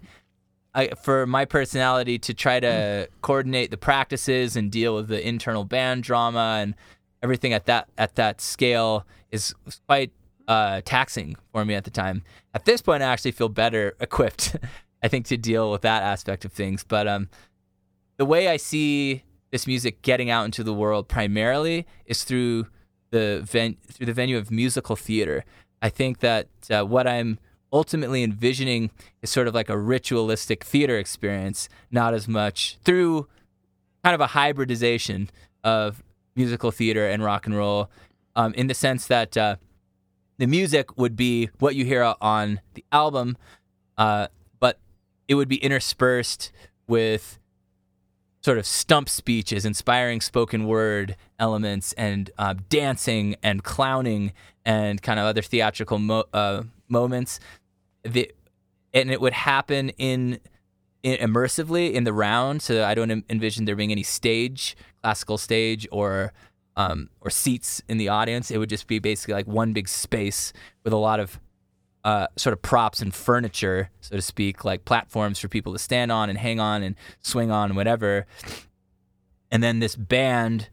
[0.74, 5.64] I, for my personality to try to coordinate the practices and deal with the internal
[5.64, 6.74] band drama and
[7.22, 9.54] everything at that at that scale is
[9.86, 10.12] quite
[10.48, 12.24] uh, taxing for me at the time.
[12.52, 14.56] At this point, I actually feel better equipped,
[15.02, 16.84] I think, to deal with that aspect of things.
[16.84, 17.30] But um,
[18.18, 22.66] the way I see this music getting out into the world primarily is through
[23.12, 25.46] the ven- through the venue of musical theater.
[25.84, 27.38] I think that uh, what I'm
[27.70, 28.90] ultimately envisioning
[29.20, 33.28] is sort of like a ritualistic theater experience, not as much through
[34.02, 35.28] kind of a hybridization
[35.62, 36.02] of
[36.34, 37.90] musical theater and rock and roll,
[38.34, 39.56] um, in the sense that uh,
[40.38, 43.36] the music would be what you hear on the album,
[43.98, 44.28] uh,
[44.60, 44.78] but
[45.28, 46.50] it would be interspersed
[46.88, 47.38] with
[48.44, 54.32] sort of stump speeches, inspiring spoken word elements, and uh, dancing and clowning
[54.66, 57.40] and kind of other theatrical mo- uh, moments.
[58.02, 58.30] The,
[58.92, 60.40] and it would happen in,
[61.02, 62.60] in immersively in the round.
[62.60, 66.34] So I don't en- envision there being any stage, classical stage, or
[66.76, 68.50] um, or seats in the audience.
[68.50, 70.52] It would just be basically like one big space
[70.82, 71.40] with a lot of
[72.04, 76.12] uh, sort of props and furniture, so to speak, like platforms for people to stand
[76.12, 78.26] on and hang on and swing on, and whatever.
[79.50, 80.68] And then this band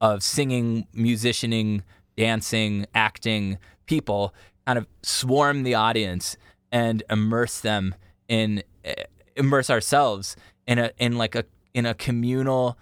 [0.00, 1.82] of singing, musicianing,
[2.16, 4.34] dancing, acting people
[4.66, 6.36] kind of swarm the audience
[6.70, 7.94] and immerse them
[8.28, 9.04] in eh,
[9.36, 10.36] immerse ourselves
[10.66, 11.44] in a in like a
[11.74, 12.76] in a communal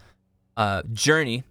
[0.56, 1.44] uh, journey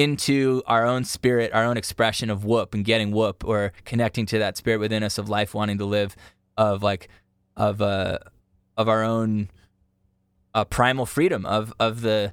[0.00, 4.38] into our own spirit, our own expression of whoop and getting whoop, or connecting to
[4.38, 6.16] that spirit within us of life wanting to live,
[6.56, 7.08] of like,
[7.54, 8.18] of uh,
[8.78, 9.50] of our own
[10.54, 12.32] uh, primal freedom, of of the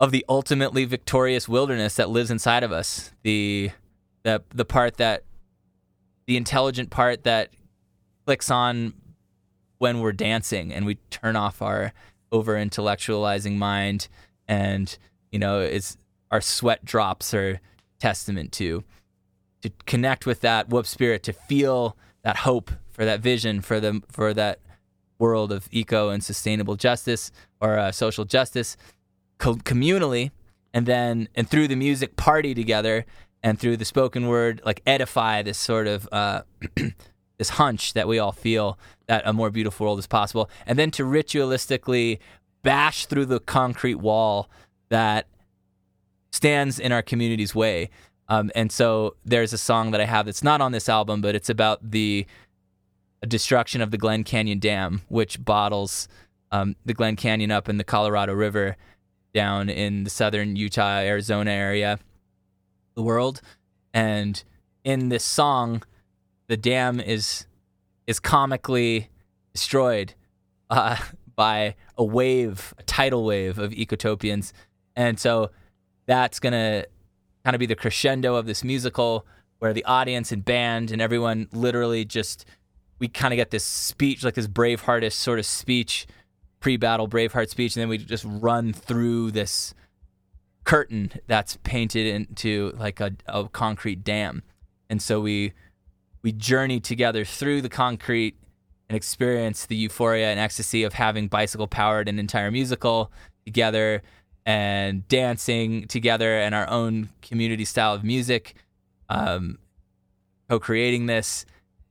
[0.00, 3.70] of the ultimately victorious wilderness that lives inside of us, the
[4.24, 5.22] the the part that
[6.26, 7.50] the intelligent part that
[8.24, 8.94] clicks on
[9.78, 11.92] when we're dancing and we turn off our
[12.32, 14.08] over intellectualizing mind
[14.48, 14.98] and
[15.30, 15.96] you know it's
[16.30, 17.60] our sweat drops are
[17.98, 18.84] testament to
[19.62, 24.02] to connect with that whoop spirit to feel that hope for that vision for the
[24.10, 24.60] for that
[25.18, 28.76] world of eco and sustainable justice or uh, social justice
[29.38, 30.30] co- communally
[30.74, 33.06] and then and through the music party together
[33.42, 36.42] and through the spoken word like edify this sort of uh,
[37.38, 40.50] this hunch that we all feel that a more beautiful world is possible.
[40.66, 42.18] And then to ritualistically
[42.62, 44.50] bash through the concrete wall
[44.88, 45.26] that
[46.36, 47.90] stands in our community's way.
[48.28, 51.36] Um, and so there's a song that i have that's not on this album but
[51.36, 52.26] it's about the
[53.28, 56.08] destruction of the glen canyon dam which bottles
[56.50, 58.76] um, the glen canyon up in the colorado river
[59.32, 62.00] down in the southern utah arizona area
[62.96, 63.40] the world.
[63.94, 64.42] And
[64.82, 65.84] in this song
[66.48, 67.46] the dam is
[68.06, 69.08] is comically
[69.52, 70.14] destroyed
[70.70, 70.96] uh,
[71.36, 74.52] by a wave, a tidal wave of ecotopians,
[74.96, 75.50] and so
[76.06, 76.84] that's gonna
[77.44, 79.26] kind of be the crescendo of this musical,
[79.58, 82.44] where the audience and band and everyone literally just
[82.98, 86.06] we kind of get this speech, like this Braveheartish sort of speech,
[86.60, 89.74] pre-battle Braveheart speech, and then we just run through this
[90.64, 94.42] curtain that's painted into like a, a concrete dam,
[94.88, 95.52] and so we
[96.22, 98.36] we journey together through the concrete
[98.88, 103.12] and experience the euphoria and ecstasy of having bicycle powered an entire musical
[103.44, 104.02] together
[104.46, 108.54] and dancing together and our own community style of music,
[109.08, 109.58] um,
[110.48, 111.44] co creating this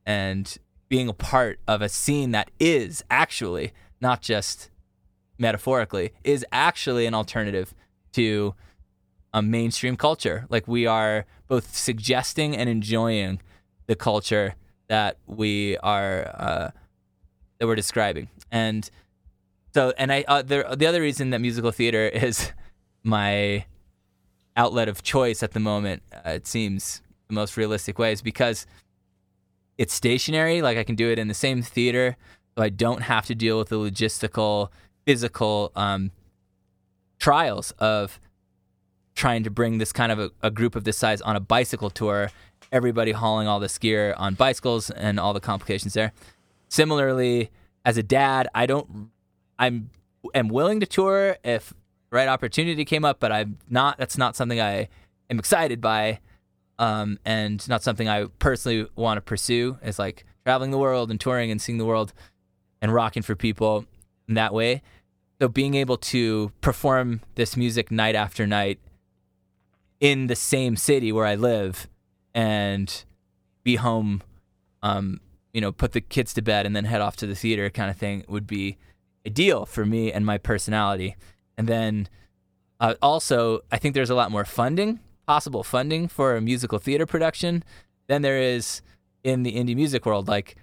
[0.06, 0.56] and
[0.88, 4.70] being a part of a scene that is actually not just
[5.38, 7.74] metaphorically, is actually an alternative
[8.12, 8.54] to
[9.34, 10.46] a mainstream culture.
[10.48, 13.40] Like we are both suggesting and enjoying
[13.86, 14.54] the culture
[14.88, 16.70] that we are uh,
[17.58, 18.88] that we're describing, and
[19.76, 22.50] so and I uh, the the other reason that musical theater is
[23.02, 23.66] my
[24.56, 28.66] outlet of choice at the moment, uh, it seems the most realistic way is because
[29.76, 30.62] it's stationary.
[30.62, 32.16] Like I can do it in the same theater,
[32.56, 34.70] so I don't have to deal with the logistical,
[35.04, 36.10] physical um,
[37.18, 38.18] trials of
[39.14, 41.90] trying to bring this kind of a, a group of this size on a bicycle
[41.90, 42.30] tour,
[42.72, 46.12] everybody hauling all this gear on bicycles and all the complications there.
[46.70, 47.50] Similarly,
[47.84, 49.10] as a dad, I don't,
[49.58, 49.90] I'm,
[50.34, 51.70] am willing to tour if
[52.10, 53.98] the right opportunity came up, but I'm not.
[53.98, 54.88] That's not something I
[55.30, 56.20] am excited by,
[56.78, 59.78] um, and not something I personally want to pursue.
[59.82, 62.12] Is like traveling the world and touring and seeing the world
[62.80, 63.86] and rocking for people
[64.28, 64.82] in that way.
[65.40, 68.78] So being able to perform this music night after night
[70.00, 71.88] in the same city where I live
[72.34, 73.04] and
[73.64, 74.22] be home,
[74.82, 75.20] um,
[75.52, 77.90] you know, put the kids to bed and then head off to the theater kind
[77.90, 78.76] of thing would be
[79.26, 81.16] ideal for me and my personality.
[81.58, 82.08] And then
[82.80, 87.06] uh, also, I think there's a lot more funding, possible funding for a musical theater
[87.06, 87.64] production
[88.06, 88.82] than there is
[89.24, 90.28] in the indie music world.
[90.28, 90.56] Like,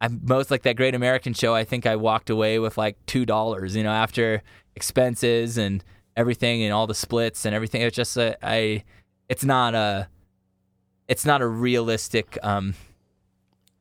[0.00, 1.54] I'm most like that Great American Show.
[1.54, 4.42] I think I walked away with like two dollars, you know, after
[4.74, 5.84] expenses and
[6.16, 7.82] everything and all the splits and everything.
[7.82, 8.82] It's just a, I,
[9.28, 10.08] it's not a,
[11.06, 12.74] it's not a realistic um,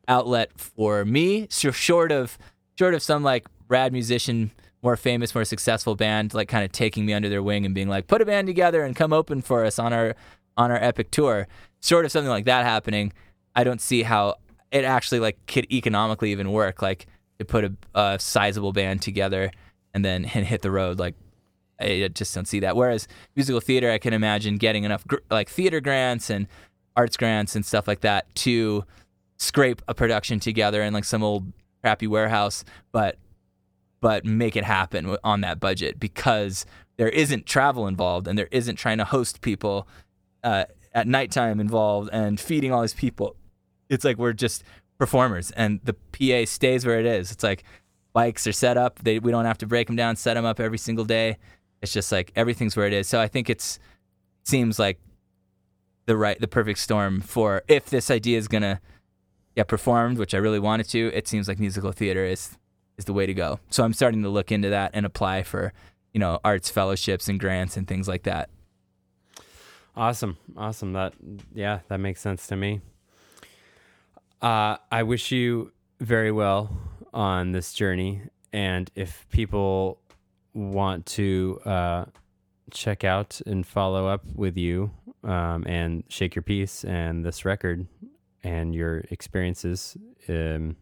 [0.07, 1.47] outlet for me.
[1.49, 2.37] So short of,
[2.77, 4.51] short of some like rad musician,
[4.81, 7.89] more famous, more successful band, like kind of taking me under their wing and being
[7.89, 10.15] like, put a band together and come open for us on our,
[10.55, 11.47] on our epic tour.
[11.81, 13.11] Sort of something like that happening,
[13.55, 14.35] I don't see how
[14.71, 16.81] it actually like could economically even work.
[16.81, 17.07] Like
[17.39, 19.51] to put a, a sizable band together
[19.93, 20.99] and then and hit the road.
[20.99, 21.15] Like
[21.79, 22.75] I just don't see that.
[22.75, 26.47] Whereas musical theater, I can imagine getting enough gr- like theater grants and
[26.95, 28.85] arts grants and stuff like that to
[29.37, 31.51] scrape a production together in like some old
[31.81, 33.17] crappy warehouse, but
[34.03, 36.65] but make it happen on that budget because
[36.97, 39.87] there isn't travel involved and there isn't trying to host people
[40.43, 43.37] uh, at nighttime involved and feeding all these people.
[43.89, 44.65] It's like we're just
[44.97, 47.31] performers and the PA stays where it is.
[47.31, 47.63] It's like
[48.11, 48.99] bikes are set up.
[48.99, 51.37] They we don't have to break them down, set them up every single day.
[51.81, 53.07] It's just like everything's where it is.
[53.07, 53.79] So I think it's
[54.43, 54.99] seems like
[56.07, 58.81] the right the perfect storm for if this idea is gonna
[59.55, 61.09] get performed, which I really wanted to.
[61.13, 62.57] It seems like musical theater is
[62.97, 63.59] is the way to go.
[63.69, 65.73] So I'm starting to look into that and apply for
[66.13, 68.49] you know arts fellowships and grants and things like that.
[69.95, 70.37] Awesome.
[70.57, 70.93] Awesome.
[70.93, 71.13] That
[71.53, 72.81] yeah, that makes sense to me.
[74.41, 76.75] Uh, I wish you very well
[77.13, 78.21] on this journey,
[78.51, 79.99] and if people
[80.53, 82.05] want to uh,
[82.71, 84.91] check out and follow up with you
[85.23, 87.87] um, and shake your peace and this record
[88.43, 89.95] and your experiences,
[90.27, 90.75] um,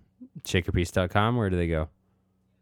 [0.43, 1.35] shakeyourpeace.com.
[1.35, 1.89] Where do they go?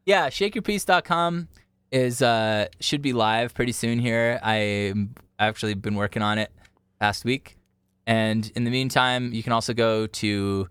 [0.05, 1.47] Yeah, shakeyourpeace.com
[1.91, 4.39] is uh should be live pretty soon here.
[4.43, 4.93] I
[5.39, 6.51] actually been working on it
[6.99, 7.57] past week.
[8.05, 10.67] And in the meantime, you can also go to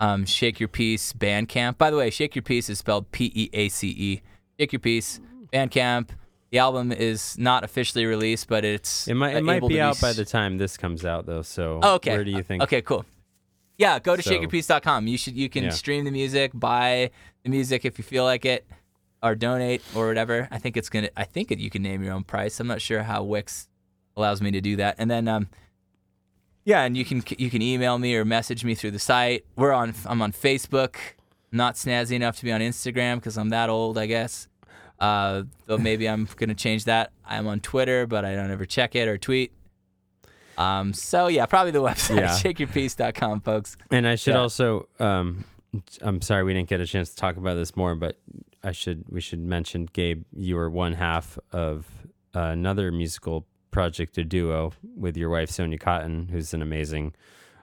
[0.00, 1.76] um, Shake Your Peace Bandcamp.
[1.76, 4.22] By the way, Shake Your Peace is spelled P E A C E.
[4.58, 5.20] Shake Your Peace
[5.52, 6.10] Bandcamp.
[6.50, 10.12] The album is not officially released, but it's It might it might be out by
[10.12, 11.42] the time this comes out, though.
[11.42, 12.12] So Oh, okay.
[12.12, 12.62] where do you think?
[12.62, 13.04] Okay, cool.
[13.76, 15.06] Yeah, go to So- shakeyourpeace.com.
[15.08, 15.70] You should you can Yeah.
[15.70, 17.10] stream the music, buy
[17.50, 18.66] the music if you feel like it,
[19.22, 20.48] or donate or whatever.
[20.50, 21.10] I think it's gonna.
[21.16, 22.60] I think it, you can name your own price.
[22.60, 23.68] I'm not sure how Wix
[24.16, 24.96] allows me to do that.
[24.98, 25.48] And then, um,
[26.64, 29.44] yeah, and you can you can email me or message me through the site.
[29.56, 29.94] We're on.
[30.06, 30.96] I'm on Facebook.
[31.50, 34.48] Not snazzy enough to be on Instagram because I'm that old, I guess.
[35.00, 37.10] Uh, though maybe I'm gonna change that.
[37.24, 39.52] I'm on Twitter, but I don't ever check it or tweet.
[40.58, 42.28] Um, so yeah, probably the website, Yeah.
[42.38, 43.76] shakeyourpeace.com, folks.
[43.92, 44.40] And I should Yeah.
[44.40, 45.44] also um
[46.02, 48.18] I'm sorry we didn't get a chance to talk about this more, but
[48.62, 51.86] I should we should mention Gabe, you were one half of
[52.34, 57.14] another musical project, a duo with your wife Sonia Cotton, who's an amazing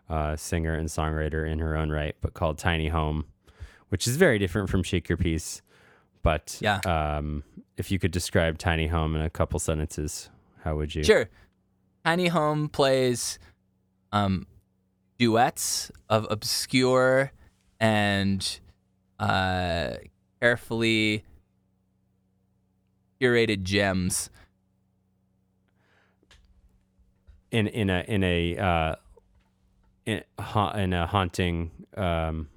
[0.10, 3.26] uh, singer and songwriter in her own right, but called Tiny Home,
[3.90, 5.62] which is very different from Shake Your Peace.
[6.22, 6.80] But Yeah.
[6.86, 7.44] um,
[7.78, 10.30] if you could describe Tiny Home in a couple sentences,
[10.64, 11.04] how would you?
[11.04, 11.28] Sure.
[12.04, 13.40] Tiny Home plays
[14.12, 14.46] um,
[15.18, 17.32] duets of obscure
[17.80, 18.60] and
[19.20, 19.96] uh,
[20.42, 21.24] carefully
[23.22, 24.30] curated gems.
[27.56, 28.96] in in a in a uh,
[30.06, 32.50] in, ha- in a haunting, um,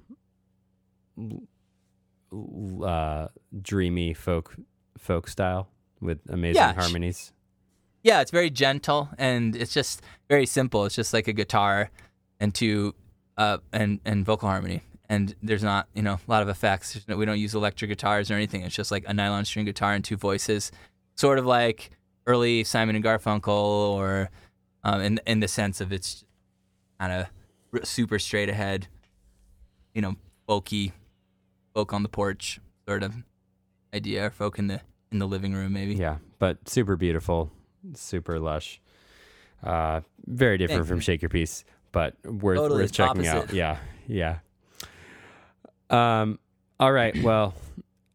[2.83, 3.27] uh,
[3.61, 4.55] dreamy folk
[4.97, 5.69] folk style
[6.01, 7.31] with amazing Yeah, harmonies.
[8.03, 10.85] Yeah, it's very gentle and it's just very simple.
[10.85, 11.91] It's just like a guitar
[12.39, 12.93] and two
[13.37, 14.81] uh, and and vocal harmony.
[15.09, 16.99] And there's not you know a lot of effects.
[17.07, 18.61] No- we don't use electric guitars or anything.
[18.61, 20.71] It's just like a nylon string guitar and two voices,
[21.15, 21.91] sort of like
[22.27, 24.29] early Simon and Garfunkel, or
[24.83, 26.23] um, in in the sense of it's
[26.99, 28.87] kind of super straight ahead,
[29.93, 30.15] you know,
[30.47, 30.91] folky,
[31.73, 33.15] folk on the porch sort of
[33.93, 34.81] idea, or folk in the
[35.11, 35.95] in the living room maybe.
[35.95, 37.51] Yeah, but super beautiful,
[37.95, 38.79] super lush.
[39.63, 41.01] Uh, very different Thank from you.
[41.01, 43.51] Shake Your Peace, but worth Totally worth checking out.
[43.51, 43.77] Yeah,
[44.07, 44.39] yeah.
[45.89, 46.39] Um.
[46.79, 47.15] All right.
[47.21, 47.53] Well,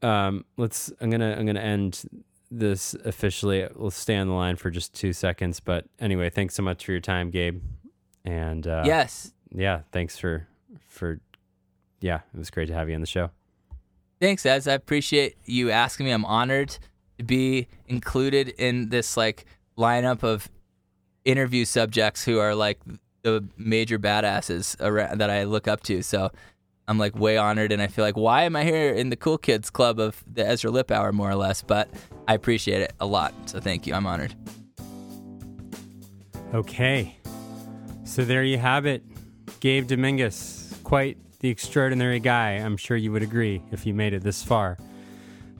[0.03, 0.45] um.
[0.57, 0.93] Let's.
[1.01, 1.37] I'm gonna.
[1.39, 2.03] I'm gonna end
[2.51, 3.67] this officially.
[3.75, 5.61] We'll stay on the line for just two seconds.
[5.61, 7.63] But anyway, thanks so much for your time, Gabe.
[8.25, 9.33] And uh, yes.
[9.51, 10.47] yeah, thanks for
[10.87, 11.21] for.
[12.01, 13.31] Yeah, it was great to have you on the show.
[14.21, 14.69] Thanks, Ez.
[14.69, 16.13] I appreciate you asking me.
[16.13, 16.79] I'm honored
[17.19, 19.45] to be included in this like
[19.77, 20.49] lineup of
[21.25, 22.81] interview subjects who are like
[23.23, 26.03] the major badasses around, that I look up to.
[26.03, 26.31] So
[26.87, 29.39] I'm like way honored, and I feel like why am I here in the cool
[29.39, 31.63] kids club of the Ezra Lip Hour, more or less?
[31.63, 31.89] But
[32.29, 33.33] I appreciate it a lot.
[33.47, 33.95] So thank you.
[33.95, 34.35] I'm honored.
[36.53, 37.17] Okay.
[38.05, 39.03] So there you have it.
[39.61, 42.53] Gabe Dominguez, quite the extraordinary guy.
[42.53, 44.79] I'm sure you would agree if you made it this far.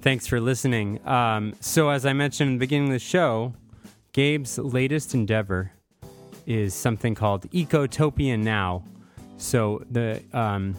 [0.01, 1.05] Thanks for listening.
[1.07, 3.55] Um, so, as I mentioned in the beginning of the show,
[4.13, 5.73] Gabe's latest endeavor
[6.47, 8.85] is something called Ecotopia Now.
[9.39, 10.77] So, the um,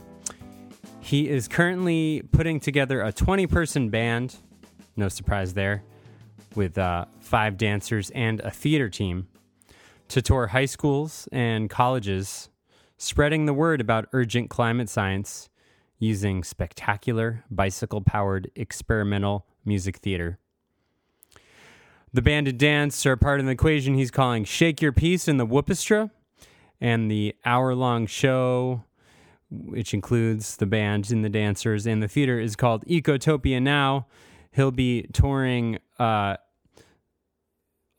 [1.05, 4.37] he is currently putting together a 20 person band,
[4.95, 5.83] no surprise there,
[6.55, 9.27] with uh, five dancers and a theater team
[10.07, 12.49] to tour high schools and colleges,
[12.97, 15.47] spreading the word about urgent climate science
[15.99, 20.39] using spectacular bicycle powered experimental music theater.
[22.11, 25.37] The band and dance are part of the equation he's calling Shake Your Peace in
[25.37, 26.09] the Whoopestra,
[26.81, 28.83] and the hour long show,
[29.49, 34.07] which includes the band and the dancers and the theater, is called Ecotopia Now.
[34.51, 36.37] He'll be touring uh,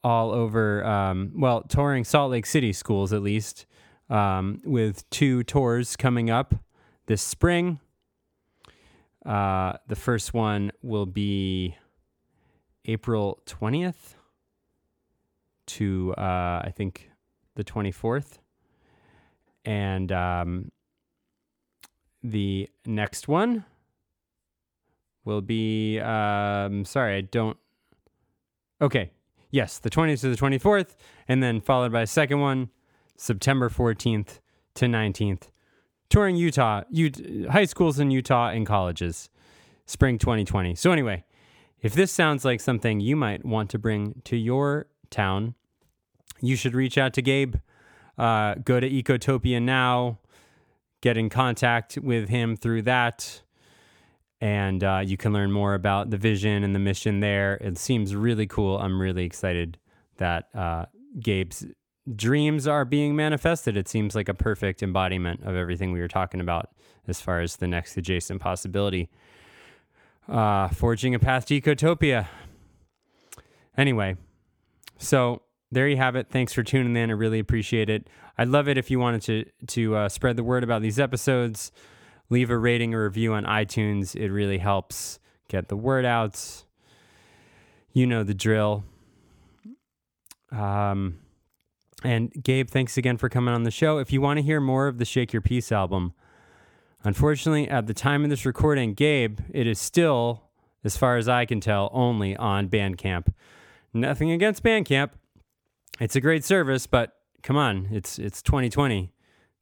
[0.02, 3.66] all over, um, well, touring Salt Lake City schools at least,
[4.08, 6.54] um, with two tours coming up
[7.06, 7.80] this spring.
[9.24, 11.76] Uh, the first one will be
[12.84, 14.14] April 20th
[15.66, 17.10] to, uh, I think,
[17.56, 18.38] the 24th.
[19.64, 20.70] And um,
[22.30, 23.64] the next one
[25.24, 27.56] will be, um, sorry, I don't.
[28.80, 29.10] Okay,
[29.50, 30.96] Yes, the 20th to the 24th,
[31.28, 32.68] and then followed by a second one,
[33.16, 34.40] September 14th
[34.74, 35.44] to 19th,
[36.10, 39.30] touring Utah, Ut- high schools in Utah and colleges,
[39.86, 40.74] spring 2020.
[40.74, 41.24] So, anyway,
[41.80, 45.54] if this sounds like something you might want to bring to your town,
[46.42, 47.54] you should reach out to Gabe.
[48.18, 50.18] Uh, go to Ecotopia now,
[51.06, 53.40] get in contact with him through that
[54.40, 57.54] and uh, you can learn more about the vision and the mission there.
[57.58, 58.76] It seems really cool.
[58.76, 59.78] I'm really excited
[60.16, 60.86] that uh,
[61.20, 61.64] Gabe's
[62.16, 63.76] dreams are being manifested.
[63.76, 66.70] It seems like a perfect embodiment of everything we were talking about
[67.06, 69.08] as far as the next adjacent possibility.
[70.28, 72.26] Uh, forging a path to ecotopia.
[73.78, 74.16] Anyway,
[74.98, 76.28] so there you have it.
[76.30, 77.10] Thanks for tuning in.
[77.10, 78.08] I really appreciate it.
[78.38, 81.72] I'd love it if you wanted to to uh, spread the word about these episodes
[82.28, 84.14] leave a rating or review on iTunes.
[84.14, 85.18] It really helps
[85.48, 86.64] get the word out.
[87.92, 88.84] You know the drill.
[90.52, 91.18] Um,
[92.02, 93.98] and Gabe, thanks again for coming on the show.
[93.98, 96.12] If you want to hear more of the Shake Your Peace album,
[97.04, 100.44] unfortunately, at the time of this recording, Gabe, it is still,
[100.84, 103.32] as far as I can tell, only on Bandcamp.
[103.92, 105.10] Nothing against Bandcamp.
[106.00, 109.12] It's a great service, but come on, it's it's 2020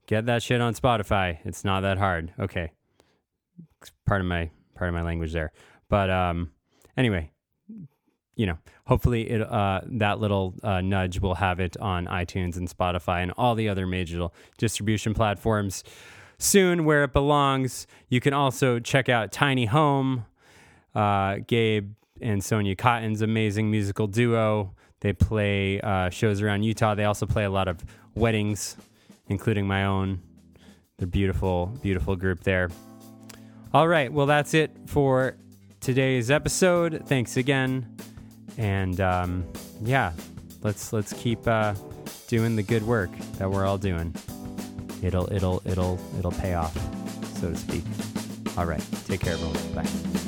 [0.07, 1.39] get that shit on Spotify.
[1.45, 2.33] It's not that hard.
[2.39, 2.73] Okay.
[4.07, 5.53] Part of my part of my language there.
[5.89, 6.51] But um
[6.97, 7.31] anyway,
[8.37, 12.69] you know, hopefully it uh that little uh, nudge will have it on iTunes and
[12.69, 14.29] Spotify and all the other major
[14.59, 15.85] distribution platforms
[16.39, 17.87] soon where it belongs.
[18.09, 20.27] You can also check out Tiny Home,
[20.95, 24.75] uh Gabe and Sonia Cotton's amazing musical duo.
[25.05, 26.95] They play uh, shows around Utah.
[26.95, 28.77] They also play a lot of weddings
[29.29, 30.21] including my own.
[30.99, 32.71] They're beautiful, beautiful group there.
[33.73, 35.37] All right, well, that's it for
[35.81, 37.03] today's episode.
[37.07, 37.97] Thanks again,
[38.57, 39.45] and um,
[39.83, 40.13] yeah,
[40.63, 41.75] let's let's keep uh,
[42.29, 44.15] doing the good work that we're all doing.
[45.03, 46.75] It'll it'll it'll it'll pay off,
[47.41, 47.85] so to speak.
[48.57, 49.75] All right, take care, everyone.
[49.75, 50.24] Bye.